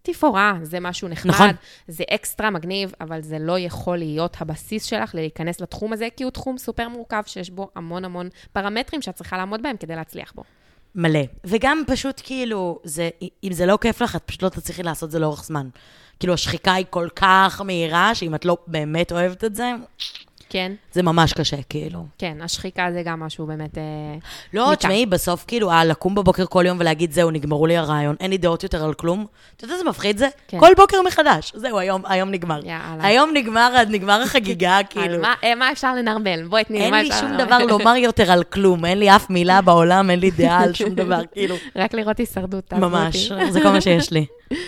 תפאורה, 0.02 0.54
זה 0.62 0.80
משהו 0.80 1.08
נחמד, 1.08 1.34
נכון. 1.34 1.50
זה 1.88 2.04
אקסטרה 2.10 2.50
מגניב, 2.50 2.92
אבל 3.00 3.22
זה 3.22 3.38
לא 3.38 3.58
יכול 3.58 3.98
להיות 3.98 4.36
הבסיס 4.40 4.84
שלך 4.84 5.14
להיכנס 5.14 5.60
לתחום 5.60 5.92
הזה, 5.92 6.08
כי 6.16 6.24
הוא 6.24 6.30
תחום 6.30 6.58
סופר 6.58 6.88
מורכב, 6.88 7.22
שיש 7.26 7.50
בו 7.50 7.68
המון 7.74 8.04
המון 8.04 8.28
פרמטרים 8.52 9.02
שאת 9.02 9.14
צריכה 9.14 9.36
לעמוד 9.36 9.62
בהם 9.62 9.76
כדי 9.76 9.96
להצליח 9.96 10.32
בו. 10.34 10.42
מלא. 10.94 11.20
וגם 11.44 11.82
פשוט 11.86 12.20
כאילו, 12.24 12.78
זה, 12.84 13.10
אם 13.44 13.52
זה 13.52 13.66
לא 13.66 13.78
כיף 13.80 14.02
לך, 14.02 14.16
את 14.16 14.22
פשוט 14.26 14.42
לא 14.42 14.48
תצליחי 14.48 14.82
לעשות 14.82 15.06
את 15.06 15.10
זה 15.10 15.18
לאורך 15.18 15.44
זמן. 15.44 15.68
כאילו, 16.18 16.34
השחיקה 16.34 16.72
היא 16.72 16.86
כל 16.90 17.08
כך 17.16 17.62
מהירה, 17.64 18.14
שאם 18.14 18.34
את 18.34 18.44
לא 18.44 18.56
באמת 18.66 19.12
אוהבת 19.12 19.44
את 19.44 19.54
זה, 19.54 19.72
כן, 20.50 20.72
זה 20.92 21.02
ממש 21.02 21.32
קשה, 21.32 21.56
כאילו. 21.68 22.04
כן, 22.18 22.36
השחיקה 22.42 22.86
זה 22.92 23.02
גם 23.04 23.20
משהו 23.20 23.46
באמת... 23.46 23.78
אה, 23.78 23.82
לא. 24.54 24.74
תשמעי, 24.78 25.06
בסוף 25.06 25.44
כאילו, 25.48 25.70
אה, 25.70 25.84
לקום 25.84 26.14
בבוקר 26.14 26.44
כל 26.46 26.64
יום 26.66 26.76
ולהגיד, 26.80 27.12
זהו, 27.12 27.30
נגמרו 27.30 27.66
לי 27.66 27.76
הרעיון, 27.76 28.16
אין 28.20 28.30
לי 28.30 28.38
דעות 28.38 28.62
יותר 28.62 28.84
על 28.84 28.94
כלום. 28.94 29.26
אתה 29.56 29.64
יודע 29.64 29.74
איזה 29.74 29.84
מפחיד 29.84 30.18
זה? 30.18 30.28
כן. 30.48 30.60
כל 30.60 30.72
בוקר 30.76 30.96
מחדש. 31.06 31.52
זהו, 31.54 31.78
היום, 31.78 32.02
היום 32.06 32.30
נגמר. 32.30 32.60
יאללה. 32.64 33.06
היום 33.06 33.30
נגמר, 33.34 33.72
נגמר 33.88 34.22
החגיגה, 34.22 34.78
כאילו. 34.90 35.20
מה- 35.22 35.34
אה, 35.44 35.54
מה 35.54 35.72
אפשר 35.72 35.94
לנרמל? 35.94 36.42
בואי 36.48 36.64
תני 36.64 36.78
לי 36.78 36.84
אין 36.84 36.90
מה 36.90 37.02
לי 37.02 37.08
אפשר 37.08 37.20
שום 37.20 37.30
לנרמל. 37.32 37.46
דבר 37.46 37.58
לומר 37.66 37.96
יותר 37.96 38.32
על 38.32 38.44
כלום, 38.44 38.84
אין 38.84 38.98
לי 38.98 39.16
אף 39.16 39.30
מילה 39.30 39.60
בעולם, 39.60 40.10
אין 40.10 40.20
לי 40.20 40.30
דעה 40.30 40.62
על 40.62 40.74
שום 40.74 40.90
דבר, 41.00 41.20
כאילו. 41.32 41.54
רק 41.76 41.94
לראות 41.94 42.18
הישרדות, 42.18 42.72
ממש. 42.72 43.32
זה 43.50 43.60
כל 43.62 43.68
מה 43.70 43.80
שיש 43.80 44.10
לי. 44.12 44.26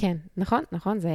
כן, 0.00 0.16
נכון, 0.36 0.64
נכון, 0.72 0.98
זה, 0.98 1.10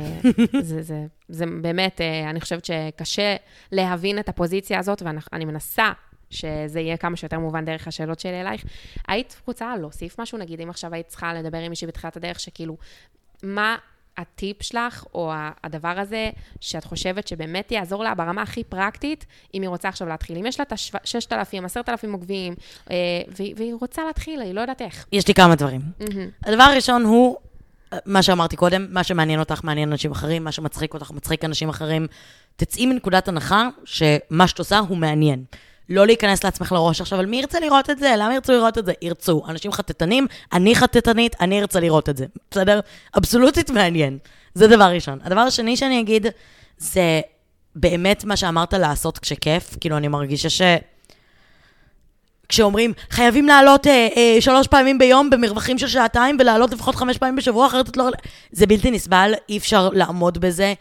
זה, 0.60 0.82
זה, 0.82 1.06
זה 1.28 1.44
באמת, 1.62 2.00
אה, 2.00 2.30
אני 2.30 2.40
חושבת 2.40 2.64
שקשה 2.64 3.36
להבין 3.72 4.18
את 4.18 4.28
הפוזיציה 4.28 4.78
הזאת, 4.78 5.02
ואני 5.02 5.44
מנסה 5.44 5.92
שזה 6.30 6.80
יהיה 6.80 6.96
כמה 6.96 7.16
שיותר 7.16 7.38
מובן 7.38 7.64
דרך 7.64 7.88
השאלות 7.88 8.20
שלי 8.20 8.40
אלייך. 8.40 8.64
היית 9.08 9.40
רוצה 9.46 9.76
להוסיף 9.76 10.20
משהו, 10.20 10.38
נגיד, 10.38 10.60
אם 10.60 10.70
עכשיו 10.70 10.94
היית 10.94 11.06
צריכה 11.06 11.34
לדבר 11.34 11.58
עם 11.58 11.70
מישהי 11.70 11.86
בתחילת 11.86 12.16
הדרך, 12.16 12.40
שכאילו, 12.40 12.76
מה 13.42 13.76
הטיפ 14.18 14.62
שלך, 14.62 15.04
או 15.14 15.32
הדבר 15.64 15.94
הזה, 15.98 16.30
שאת 16.60 16.84
חושבת 16.84 17.28
שבאמת 17.28 17.72
יעזור 17.72 18.04
לה 18.04 18.14
ברמה 18.14 18.42
הכי 18.42 18.64
פרקטית, 18.64 19.26
אם 19.54 19.62
היא 19.62 19.68
רוצה 19.68 19.88
עכשיו 19.88 20.08
להתחיל. 20.08 20.38
אם 20.38 20.46
יש 20.46 20.60
לה 20.60 20.62
את 20.62 20.72
ה-6,000, 20.72 21.64
10,000 21.64 22.12
עוקבים, 22.12 22.54
אה, 22.90 22.96
והיא 23.28 23.54
והיא 23.56 23.74
רוצה 23.80 24.04
להתחיל, 24.04 24.40
היא 24.40 24.52
לא 24.52 24.60
יודעת 24.60 24.82
איך. 24.82 25.06
יש 25.12 25.28
לי 25.28 25.34
כמה 25.34 25.54
דברים. 25.54 25.80
הדבר 26.46 26.62
הראשון 26.62 27.04
הוא, 27.04 27.36
מה 28.06 28.22
שאמרתי 28.22 28.56
קודם, 28.56 28.86
מה 28.90 29.04
שמעניין 29.04 29.40
אותך 29.40 29.60
מעניין 29.64 29.92
אנשים 29.92 30.12
אחרים, 30.12 30.44
מה 30.44 30.52
שמצחיק 30.52 30.94
אותך 30.94 31.10
מצחיק 31.10 31.44
אנשים 31.44 31.68
אחרים. 31.68 32.06
תצאי 32.56 32.86
מנקודת 32.86 33.28
הנחה 33.28 33.68
שמה 33.84 34.48
שאת 34.48 34.58
עושה 34.58 34.78
הוא 34.78 34.96
מעניין. 34.96 35.44
לא 35.88 36.06
להיכנס 36.06 36.44
לעצמך 36.44 36.72
לראש 36.72 37.00
עכשיו, 37.00 37.18
על 37.18 37.26
מי 37.26 37.36
ירצה 37.36 37.60
לראות 37.60 37.90
את 37.90 37.98
זה? 37.98 38.14
למה 38.18 38.34
ירצו 38.34 38.52
לראות 38.52 38.78
את 38.78 38.86
זה? 38.86 38.92
ירצו. 39.02 39.42
אנשים 39.48 39.72
חטטנים, 39.72 40.26
אני 40.52 40.74
חטטנית, 40.74 41.36
אני 41.40 41.60
ארצה 41.60 41.80
לראות 41.80 42.08
את 42.08 42.16
זה. 42.16 42.26
בסדר? 42.50 42.80
אבסולוטית 43.16 43.70
מעניין. 43.70 44.18
זה 44.54 44.66
דבר 44.66 44.84
ראשון. 44.84 45.18
הדבר 45.22 45.40
השני 45.40 45.76
שאני 45.76 46.00
אגיד, 46.00 46.26
זה 46.78 47.20
באמת 47.74 48.24
מה 48.24 48.36
שאמרת 48.36 48.74
לעשות 48.74 49.18
כשכיף. 49.18 49.76
כאילו, 49.80 49.96
אני 49.96 50.08
מרגישה 50.08 50.50
ש... 50.50 50.62
כשאומרים, 52.48 52.92
חייבים 53.10 53.46
לעלות 53.46 53.86
אה, 53.86 54.08
אה, 54.16 54.36
שלוש 54.40 54.66
פעמים 54.66 54.98
ביום 54.98 55.30
במרווחים 55.30 55.78
של 55.78 55.88
שעתיים 55.88 56.36
ולעלות 56.40 56.72
לפחות 56.72 56.94
חמש 56.94 57.18
פעמים 57.18 57.36
בשבוע, 57.36 57.66
אחרת 57.66 57.88
את 57.88 57.96
לא... 57.96 58.04
זה 58.52 58.66
בלתי 58.66 58.90
נסבל, 58.90 59.34
אי 59.48 59.58
אפשר 59.58 59.88
לעמוד 59.92 60.38
בזה. 60.38 60.74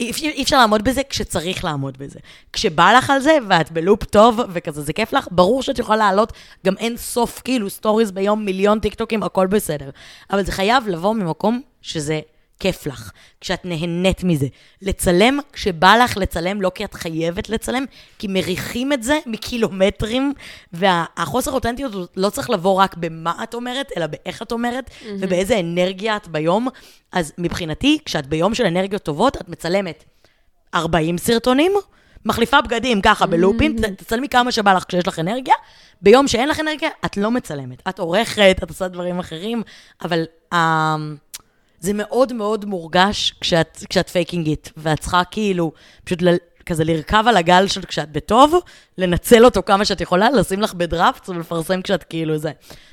אי 0.00 0.12
אי 0.22 0.42
אפשר 0.42 0.58
לעמוד 0.58 0.84
בזה 0.84 1.02
כשצריך 1.08 1.64
לעמוד 1.64 1.98
בזה. 1.98 2.18
כשבא 2.52 2.92
לך 2.92 3.10
על 3.10 3.20
זה 3.20 3.38
ואת 3.48 3.72
בלופ 3.72 4.04
טוב 4.04 4.40
וכזה, 4.52 4.82
זה 4.82 4.92
כיף 4.92 5.12
לך, 5.12 5.28
ברור 5.30 5.62
שאת 5.62 5.78
יכולה 5.78 5.98
לעלות 5.98 6.32
גם 6.66 6.76
אין 6.78 6.96
סוף 6.96 7.40
כאילו 7.44 7.70
סטוריז 7.70 8.10
ביום, 8.10 8.44
מיליון 8.44 8.80
טיקטוקים, 8.80 9.22
הכל 9.22 9.46
בסדר. 9.46 9.90
אבל 10.30 10.44
זה 10.44 10.52
חייב 10.52 10.88
לבוא 10.88 11.14
ממקום 11.14 11.60
שזה 11.82 12.20
כיף 12.60 12.86
לך, 12.86 13.10
כשאת 13.40 13.64
נהנית 13.64 14.24
מזה. 14.24 14.46
לצלם 14.82 15.38
כשבא 15.52 15.96
לך 15.96 16.16
לצלם, 16.16 16.62
לא 16.62 16.70
כי 16.74 16.84
את 16.84 16.94
חייבת 16.94 17.48
לצלם, 17.48 17.84
כי 18.18 18.26
מריחים 18.26 18.92
את 18.92 19.02
זה 19.02 19.18
מקילומטרים, 19.26 20.32
והחוסר 20.72 21.50
אותנטיות 21.50 21.92
לא 22.16 22.30
צריך 22.30 22.50
לבוא 22.50 22.72
רק 22.72 22.96
במה 22.96 23.34
את 23.42 23.54
אומרת, 23.54 23.90
אלא 23.96 24.06
באיך 24.06 24.42
את 24.42 24.52
אומרת, 24.52 24.88
mm-hmm. 24.88 25.06
ובאיזה 25.20 25.60
אנרגיה 25.60 26.16
את 26.16 26.28
ביום. 26.28 26.68
אז 27.12 27.32
מבחינתי, 27.38 27.98
כשאת 28.04 28.26
ביום 28.26 28.54
של 28.54 28.66
אנרגיות 28.66 29.02
טובות, 29.02 29.36
את 29.36 29.48
מצלמת 29.48 30.04
40 30.74 31.18
סרטונים, 31.18 31.72
מחליפה 32.24 32.60
בגדים 32.60 33.00
ככה 33.00 33.26
בלופים, 33.26 33.76
ת- 33.76 33.84
תצלמי 33.84 34.28
כמה 34.28 34.52
שבא 34.52 34.72
לך 34.72 34.84
כשיש 34.88 35.08
לך 35.08 35.18
אנרגיה. 35.18 35.54
ביום 36.02 36.28
שאין 36.28 36.48
לך 36.48 36.60
אנרגיה, 36.60 36.88
את 37.04 37.16
לא 37.16 37.30
מצלמת. 37.30 37.82
את 37.88 37.98
עורכת, 37.98 38.56
את 38.62 38.68
עושה 38.68 38.88
דברים 38.88 39.18
אחרים, 39.18 39.62
אבל 40.04 40.24
uh, 40.54 40.56
זה 41.80 41.92
מאוד 41.94 42.32
מאוד 42.32 42.64
מורגש 42.64 43.34
כשאת, 43.40 43.84
כשאת 43.88 44.08
faking 44.08 44.46
it, 44.46 44.68
ואת 44.76 45.00
צריכה 45.00 45.22
כאילו 45.30 45.72
פשוט 46.04 46.22
ל, 46.22 46.28
כזה 46.66 46.84
לרכב 46.84 47.24
על 47.28 47.36
הגל 47.36 47.66
של 47.66 47.82
כשאת 47.82 48.12
בטוב, 48.12 48.54
לנצל 48.98 49.44
אותו 49.44 49.62
כמה 49.66 49.84
שאת 49.84 50.00
יכולה, 50.00 50.30
לשים 50.30 50.60
לך 50.60 50.74
בדראפט 50.74 51.28
ולפרסם 51.28 51.82
כשאת 51.82 52.02
כאילו 52.04 52.38
זה. 52.38 52.50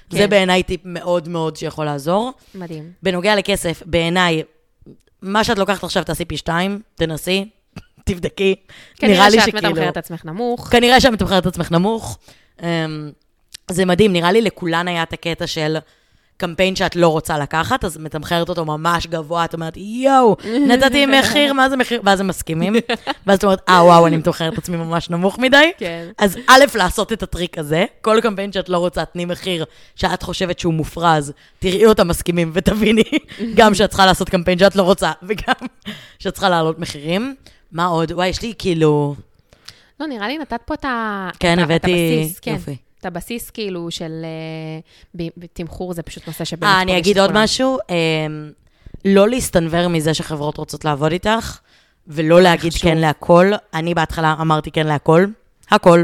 כן. 0.09 0.17
זה 0.17 0.27
בעיניי 0.27 0.63
טיפ 0.63 0.81
מאוד 0.85 1.29
מאוד 1.29 1.55
שיכול 1.55 1.85
לעזור. 1.85 2.31
מדהים. 2.55 2.91
בנוגע 3.03 3.35
לכסף, 3.35 3.83
בעיניי, 3.85 4.43
מה 5.21 5.43
שאת 5.43 5.57
לוקחת 5.57 5.83
עכשיו 5.83 6.03
תעשי 6.03 6.25
פי 6.25 6.37
שתיים, 6.37 6.81
תנסי, 6.95 7.49
תבדקי. 8.03 8.55
כנראה 8.95 9.31
שאת 9.31 9.41
שכאילו- 9.41 9.69
מתמחרת 9.69 9.91
את 9.91 9.97
עצמך 9.97 10.25
נמוך. 10.25 10.67
כנראה 10.71 11.01
שאת 11.01 11.11
מתמחרת 11.11 11.41
את 11.41 11.47
עצמך 11.47 11.71
נמוך. 11.71 12.17
אמ, 12.63 13.11
זה 13.71 13.85
מדהים, 13.85 14.13
נראה 14.13 14.31
לי 14.31 14.41
לכולן 14.41 14.87
היה 14.87 15.03
את 15.03 15.13
הקטע 15.13 15.47
של 15.47 15.77
קמפיין 16.37 16.75
שאת 16.75 16.95
לא 16.95 17.07
רוצה 17.07 17.37
לקחת, 17.37 17.85
אז 17.85 17.97
מתמחרת 17.97 18.49
אותו 18.49 18.65
ממש 18.65 19.07
גבוה, 19.07 19.45
את 19.45 19.53
אומרת, 19.53 19.73
יואו, 19.77 20.35
נתתי 20.67 21.05
מחיר, 21.19 21.53
מה 21.53 21.69
זה 21.69 21.77
מחיר? 21.77 22.01
ואז 22.05 22.19
הם 22.19 22.27
מסכימים. 22.27 22.73
ואז 23.27 23.37
את 23.37 23.43
אומרת, 23.43 23.61
אה, 23.69 23.83
וואו, 23.85 24.07
אני 24.07 24.17
מתמחרת 24.17 24.53
את 24.53 24.57
עצמי 24.57 24.77
ממש 24.77 25.09
נמוך 25.09 25.39
מדי. 25.39 25.71
כן. 25.77 26.07
אז 26.17 26.37
א', 26.47 26.59
לעשות 26.75 27.13
את 27.13 27.23
הטריק 27.23 27.57
הזה, 27.57 27.85
כל 28.01 28.19
קמפיין 28.21 28.51
שאת 28.51 28.69
לא 28.69 28.77
רוצה, 28.77 29.05
תני 29.05 29.25
מחיר 29.25 29.65
שאת 29.95 30.23
חושבת 30.23 30.59
שהוא 30.59 30.73
מופרז, 30.73 31.31
תראי 31.59 31.85
אותם 31.85 32.07
מסכימים 32.07 32.51
ותביני 32.53 33.03
גם 33.57 33.73
שאת 33.73 33.89
צריכה 33.89 34.05
לעשות 34.05 34.29
קמפיין 34.29 34.59
שאת 34.59 34.75
לא 34.75 34.81
רוצה, 34.83 35.11
וגם 35.23 35.67
שאת 36.19 36.33
צריכה 36.33 36.49
להעלות 36.49 36.79
מחירים. 36.79 37.35
מה 37.71 37.85
עוד? 37.85 38.11
וואי, 38.11 38.27
יש 38.27 38.41
לי 38.41 38.53
כאילו... 38.57 39.15
לא, 39.99 40.07
נראה 40.07 40.27
לי 40.27 40.37
נתת 40.37 40.61
פה 40.65 40.73
את 40.73 40.85
כן, 41.39 41.53
את 41.53 41.69
ה- 41.69 41.75
את 41.75 41.83
הבאתי- 41.83 42.19
הבסיס, 42.21 42.39
כן. 42.39 42.51
יופי. 42.51 42.75
את 42.99 43.05
הבסיס 43.05 43.49
כאילו 43.49 43.91
של 43.91 44.25
אה, 44.25 45.27
בתמחור 45.37 45.93
זה 45.93 46.03
פשוט 46.03 46.27
נושא 46.27 46.45
שבאמת 46.45 46.75
אה, 46.75 46.81
אני 46.81 46.97
אגיד 46.97 47.19
עוד 47.19 47.29
כולם. 47.29 47.43
משהו, 47.43 47.77
אמ, 47.89 48.51
לא 49.05 49.29
להסתנוור 49.29 49.87
מזה 49.87 50.13
שחברות 50.13 50.57
רוצות 50.57 50.85
לעבוד 50.85 51.11
איתך, 51.11 51.59
ולא 52.07 52.41
להגיד 52.41 52.73
חשוב. 52.73 52.83
כן 52.83 52.97
להכל. 52.97 53.51
אני 53.73 53.93
בהתחלה 53.93 54.35
אמרתי 54.41 54.71
כן 54.71 54.87
להכל, 54.87 55.25
הכל. 55.71 56.03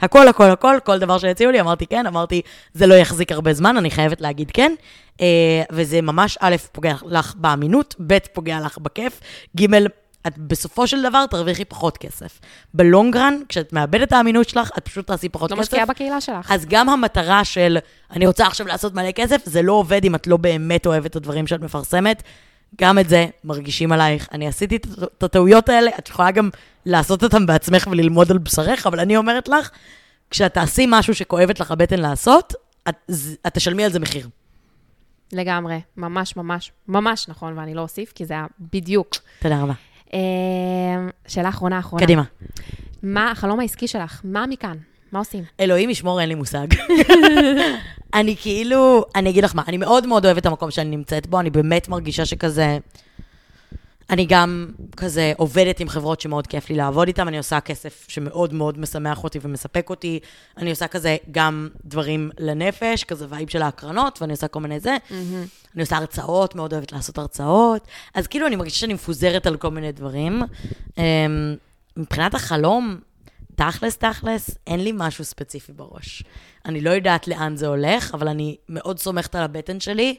הכל, 0.00 0.28
הכל, 0.28 0.50
הכל, 0.50 0.76
כל 0.84 0.98
דבר 0.98 1.18
שהציעו 1.18 1.52
לי, 1.52 1.60
אמרתי 1.60 1.86
כן, 1.86 2.06
אמרתי, 2.06 2.42
זה 2.74 2.86
לא 2.86 2.94
יחזיק 2.94 3.32
הרבה 3.32 3.52
זמן, 3.52 3.76
אני 3.76 3.90
חייבת 3.90 4.20
להגיד 4.20 4.50
כן. 4.50 4.72
אה, 5.20 5.62
וזה 5.72 6.00
ממש, 6.00 6.38
א', 6.40 6.56
פוגע 6.72 6.94
לך 7.06 7.34
באמינות, 7.36 7.94
ב', 8.06 8.18
פוגע 8.32 8.60
לך 8.60 8.78
בכיף, 8.78 9.20
ג', 9.60 9.66
את 10.26 10.38
בסופו 10.38 10.86
של 10.86 11.02
דבר 11.02 11.26
תרוויחי 11.26 11.64
פחות 11.64 11.98
כסף. 11.98 12.40
בלונגרן, 12.74 13.38
כשאת 13.48 13.72
מאבדת 13.72 14.08
את 14.08 14.12
האמינות 14.12 14.48
שלך, 14.48 14.70
את 14.78 14.88
פשוט 14.88 15.06
תעשי 15.06 15.28
פחות 15.28 15.50
לא 15.50 15.56
כסף. 15.56 15.62
משקיעה 15.62 15.86
בקהילה 15.86 16.20
שלך. 16.20 16.50
אז 16.50 16.66
גם 16.68 16.88
המטרה 16.88 17.44
של 17.44 17.78
אני 18.10 18.26
רוצה 18.26 18.46
עכשיו 18.46 18.66
לעשות 18.66 18.94
מלא 18.94 19.12
כסף, 19.12 19.42
זה 19.44 19.62
לא 19.62 19.72
עובד 19.72 20.04
אם 20.04 20.14
את 20.14 20.26
לא 20.26 20.36
באמת 20.36 20.86
אוהבת 20.86 21.10
את 21.10 21.16
הדברים 21.16 21.46
שאת 21.46 21.60
מפרסמת. 21.60 22.22
גם 22.80 22.98
את 22.98 23.08
זה 23.08 23.26
מרגישים 23.44 23.92
עלייך. 23.92 24.28
אני 24.32 24.48
עשיתי 24.48 24.76
את 24.76 25.22
הטעויות 25.22 25.68
האלה, 25.68 25.90
את 25.98 26.08
יכולה 26.08 26.30
גם 26.30 26.50
לעשות 26.86 27.24
אותן 27.24 27.46
בעצמך 27.46 27.88
וללמוד 27.90 28.30
על 28.30 28.38
בשרך, 28.38 28.86
אבל 28.86 29.00
אני 29.00 29.16
אומרת 29.16 29.48
לך, 29.48 29.70
כשאת 30.30 30.54
תעשי 30.54 30.86
משהו 30.88 31.14
שכואבת 31.14 31.60
לך 31.60 31.70
הבטן 31.70 31.98
לעשות, 31.98 32.54
את, 32.88 33.10
את 33.46 33.54
תשלמי 33.54 33.84
על 33.84 33.92
זה 33.92 33.98
מחיר. 33.98 34.28
לגמרי. 35.32 35.80
ממש, 35.96 36.36
ממש, 36.36 36.72
ממש 36.88 37.28
נכון, 37.28 37.58
ואני 37.58 37.74
לא 37.74 37.80
אוסיף, 37.80 38.12
כי 38.12 38.24
זה 38.24 38.34
היה 38.34 38.46
בדיוק. 38.60 39.16
תודה 39.40 39.62
רבה. 39.62 39.72
אה, 40.14 40.18
שאלה 41.26 41.48
אחרונה, 41.48 41.78
אחרונה. 41.78 42.04
קדימה. 42.04 42.22
מה 43.02 43.30
החלום 43.30 43.60
העסקי 43.60 43.88
שלך? 43.88 44.20
מה 44.24 44.46
מכאן? 44.46 44.76
מה 45.12 45.18
עושים? 45.18 45.44
אלוהים 45.60 45.90
ישמור, 45.90 46.20
אין 46.20 46.28
לי 46.28 46.34
מושג. 46.34 46.66
אני 48.14 48.36
כאילו, 48.36 49.04
אני 49.14 49.30
אגיד 49.30 49.44
לך 49.44 49.54
מה, 49.54 49.62
אני 49.68 49.76
מאוד 49.76 50.06
מאוד 50.06 50.24
אוהבת 50.24 50.40
את 50.40 50.46
המקום 50.46 50.70
שאני 50.70 50.96
נמצאת 50.96 51.26
בו, 51.26 51.40
אני 51.40 51.50
באמת 51.50 51.88
מרגישה 51.88 52.24
שכזה... 52.24 52.78
אני 54.10 54.26
גם 54.26 54.70
כזה 54.96 55.32
עובדת 55.36 55.80
עם 55.80 55.88
חברות 55.88 56.20
שמאוד 56.20 56.46
כיף 56.46 56.70
לי 56.70 56.76
לעבוד 56.76 57.08
איתן, 57.08 57.28
אני 57.28 57.38
עושה 57.38 57.60
כסף 57.60 58.04
שמאוד 58.08 58.54
מאוד 58.54 58.78
משמח 58.78 59.24
אותי 59.24 59.38
ומספק 59.42 59.90
אותי. 59.90 60.20
אני 60.56 60.70
עושה 60.70 60.88
כזה 60.88 61.16
גם 61.30 61.68
דברים 61.84 62.30
לנפש, 62.38 63.04
כזה 63.04 63.26
וייב 63.28 63.48
של 63.48 63.62
ההקרנות, 63.62 64.22
ואני 64.22 64.32
עושה 64.32 64.48
כל 64.48 64.60
מיני 64.60 64.80
זה. 64.80 64.96
אני 65.74 65.82
עושה 65.82 65.96
הרצאות, 65.96 66.54
מאוד 66.54 66.72
אוהבת 66.72 66.92
לעשות 66.92 67.18
הרצאות. 67.18 67.88
אז 68.14 68.26
כאילו, 68.26 68.46
אני 68.46 68.56
מרגישה 68.56 68.76
שאני 68.76 68.94
מפוזרת 68.94 69.46
על 69.46 69.56
כל 69.56 69.70
מיני 69.70 69.92
דברים. 69.92 70.42
אמ, 70.98 71.02
מבחינת 71.96 72.34
החלום, 72.34 72.98
תכלס, 73.54 73.96
תכלס, 73.96 74.50
אין 74.66 74.80
לי 74.80 74.92
משהו 74.94 75.24
ספציפי 75.24 75.72
בראש. 75.72 76.22
אני 76.66 76.80
לא 76.80 76.90
יודעת 76.90 77.28
לאן 77.28 77.56
זה 77.56 77.66
הולך, 77.66 78.14
אבל 78.14 78.28
אני 78.28 78.56
מאוד 78.68 78.98
סומכת 78.98 79.34
על 79.34 79.42
הבטן 79.42 79.80
שלי 79.80 80.14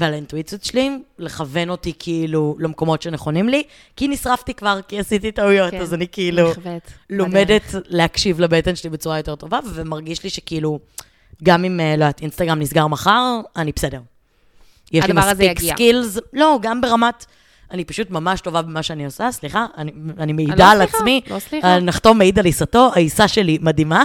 ועל 0.00 0.12
האינטואיציות 0.12 0.64
שלי, 0.64 0.90
לכוון 1.18 1.70
אותי 1.70 1.92
כאילו 1.98 2.56
למקומות 2.58 3.02
שנכונים 3.02 3.48
לי, 3.48 3.62
כי 3.96 4.08
נשרפתי 4.08 4.54
כבר, 4.54 4.80
כי 4.88 4.98
עשיתי 4.98 5.32
טעויות, 5.32 5.70
כן, 5.70 5.80
אז 5.80 5.94
אני 5.94 6.06
כאילו 6.12 6.50
נכווית. 6.50 6.92
לומדת 7.10 7.62
להקשיב 7.88 8.40
לבטן 8.40 8.76
שלי 8.76 8.90
בצורה 8.90 9.16
יותר 9.16 9.34
טובה, 9.36 9.58
ומרגיש 9.74 10.24
לי 10.24 10.30
שכאילו, 10.30 10.78
גם 11.42 11.64
אם, 11.64 11.80
אה, 11.80 11.96
לא 11.96 12.04
יודעת, 12.04 12.20
אינסטגרם 12.20 12.58
נסגר 12.58 12.86
מחר, 12.86 13.40
אני 13.56 13.72
בסדר. 13.76 14.00
יש 14.92 15.04
לי 15.04 15.12
מספיק. 15.12 15.60
סקילס, 15.60 16.18
לא, 16.32 16.58
גם 16.62 16.80
ברמת, 16.80 17.26
אני 17.70 17.84
פשוט 17.84 18.10
ממש 18.10 18.40
טובה 18.40 18.62
במה 18.62 18.82
שאני 18.82 19.04
עושה, 19.04 19.32
סליחה, 19.32 19.66
אני, 19.76 19.92
אני 20.18 20.32
מעידה 20.32 20.54
לא 20.56 20.70
על 20.70 20.78
סליחה, 20.78 20.98
עצמי. 20.98 21.20
לא 21.30 21.38
סליחה. 21.38 21.68
אה, 21.68 21.80
נחתום 21.80 22.18
מעיד 22.18 22.38
על 22.38 22.44
עיסתו, 22.44 22.90
העיסה 22.94 23.28
שלי 23.28 23.58
מדהימה. 23.60 24.04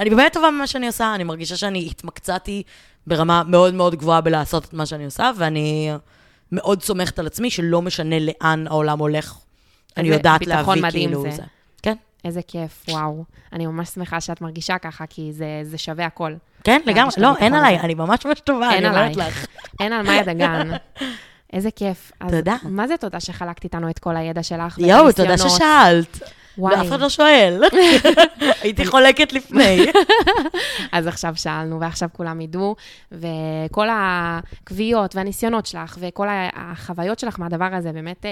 אני 0.00 0.10
באמת 0.10 0.32
טובה 0.32 0.48
במה 0.48 0.66
שאני 0.66 0.86
עושה, 0.86 1.14
אני 1.14 1.24
מרגישה 1.24 1.56
שאני 1.56 1.86
התמקצעתי 1.90 2.62
ברמה 3.06 3.42
מאוד 3.46 3.74
מאוד 3.74 3.94
גבוהה 3.94 4.20
בלעשות 4.20 4.64
את 4.64 4.72
מה 4.72 4.86
שאני 4.86 5.04
עושה, 5.04 5.30
ואני 5.36 5.90
מאוד 6.52 6.82
סומכת 6.82 7.18
על 7.18 7.26
עצמי 7.26 7.50
שלא 7.50 7.82
משנה 7.82 8.16
לאן 8.18 8.66
העולם 8.66 8.98
הולך. 8.98 9.34
אני 9.96 10.08
יודעת 10.08 10.46
להביא 10.46 10.82
כאילו 10.90 11.24
זה. 11.30 11.42
כן, 11.82 11.94
איזה 12.24 12.40
כיף, 12.48 12.84
וואו. 12.88 13.24
אני 13.52 13.66
ממש 13.66 13.88
שמחה 13.88 14.20
שאת 14.20 14.40
מרגישה 14.40 14.78
ככה, 14.78 15.04
כי 15.06 15.32
זה, 15.32 15.60
זה 15.62 15.78
שווה 15.78 16.06
הכל. 16.06 16.32
כן, 16.64 16.80
לגמרי. 16.86 17.14
לא, 17.18 17.36
אין 17.36 17.54
עליי. 17.54 17.80
אני 17.80 17.94
ממש 17.94 18.26
ממש 18.26 18.40
טובה, 18.40 18.78
אני 18.78 18.88
אומרת. 18.88 19.16
לך. 19.16 19.46
אין 19.80 19.92
על 19.92 20.06
מאיה 20.06 20.22
דגן. 20.22 20.70
איזה 21.52 21.70
כיף. 21.70 22.12
תודה. 22.30 22.56
מה 22.62 22.88
זה 22.88 22.96
תודה 22.96 23.20
שחלקת 23.20 23.64
איתנו 23.64 23.90
את 23.90 23.98
כל 23.98 24.16
הידע 24.16 24.42
שלך? 24.42 24.78
יואו, 24.78 25.12
תודה? 25.12 25.38
ששאלת. 25.38 26.18
וואי. 26.58 26.74
ואף 26.74 26.88
אחד 26.88 27.00
לא 27.00 27.08
שואל. 27.08 27.62
הייתי 28.62 28.86
חולקת 28.86 29.32
לפני. 29.32 29.86
אז 30.92 31.06
עכשיו 31.06 31.32
שאלנו, 31.36 31.80
ועכשיו 31.80 32.08
כולם 32.12 32.40
ידעו, 32.40 32.76
וכל 33.12 33.88
הקביעות 33.92 35.16
והניסיונות 35.16 35.66
שלך, 35.66 35.96
וכל 36.00 36.26
החוויות 36.54 37.18
שלך 37.18 37.38
מהדבר 37.38 37.68
הזה, 37.72 37.92
באמת, 37.92 38.26
אה, 38.26 38.30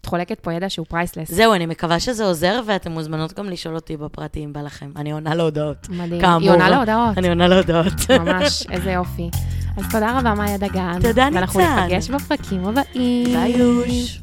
את 0.00 0.06
חולקת 0.06 0.40
פה 0.40 0.52
ידע 0.52 0.68
שהוא 0.68 0.86
פרייסלס. 0.88 1.30
זהו, 1.32 1.54
אני 1.54 1.66
מקווה 1.66 2.00
שזה 2.00 2.24
עוזר, 2.24 2.60
ואתן 2.66 2.92
מוזמנות 2.92 3.32
גם 3.32 3.50
לשאול 3.50 3.74
אותי 3.74 3.96
בפרטי 3.96 4.44
אם 4.44 4.52
בא 4.52 4.60
לכם. 4.60 4.90
אני 4.96 5.12
עונה 5.12 5.34
להודעות. 5.34 5.88
מדהים. 5.88 6.20
כאמור. 6.20 6.40
היא 6.40 6.50
עונה 6.50 6.70
להודעות. 6.70 7.18
אני 7.18 7.28
עונה 7.28 7.48
להודעות. 7.48 8.10
ממש, 8.20 8.66
איזה 8.70 8.90
יופי. 8.92 9.30
אז 9.76 9.84
תודה 9.90 10.18
רבה, 10.18 10.34
מאיה 10.34 10.58
דגן. 10.58 10.98
תודה, 11.02 11.28
ואנחנו 11.34 11.60
ניצן. 11.60 11.80
ניפגש 11.80 12.10
בפרקים 12.10 12.66
הבאים. 12.66 13.24
ביי, 13.24 13.50
יוש. 13.50 14.20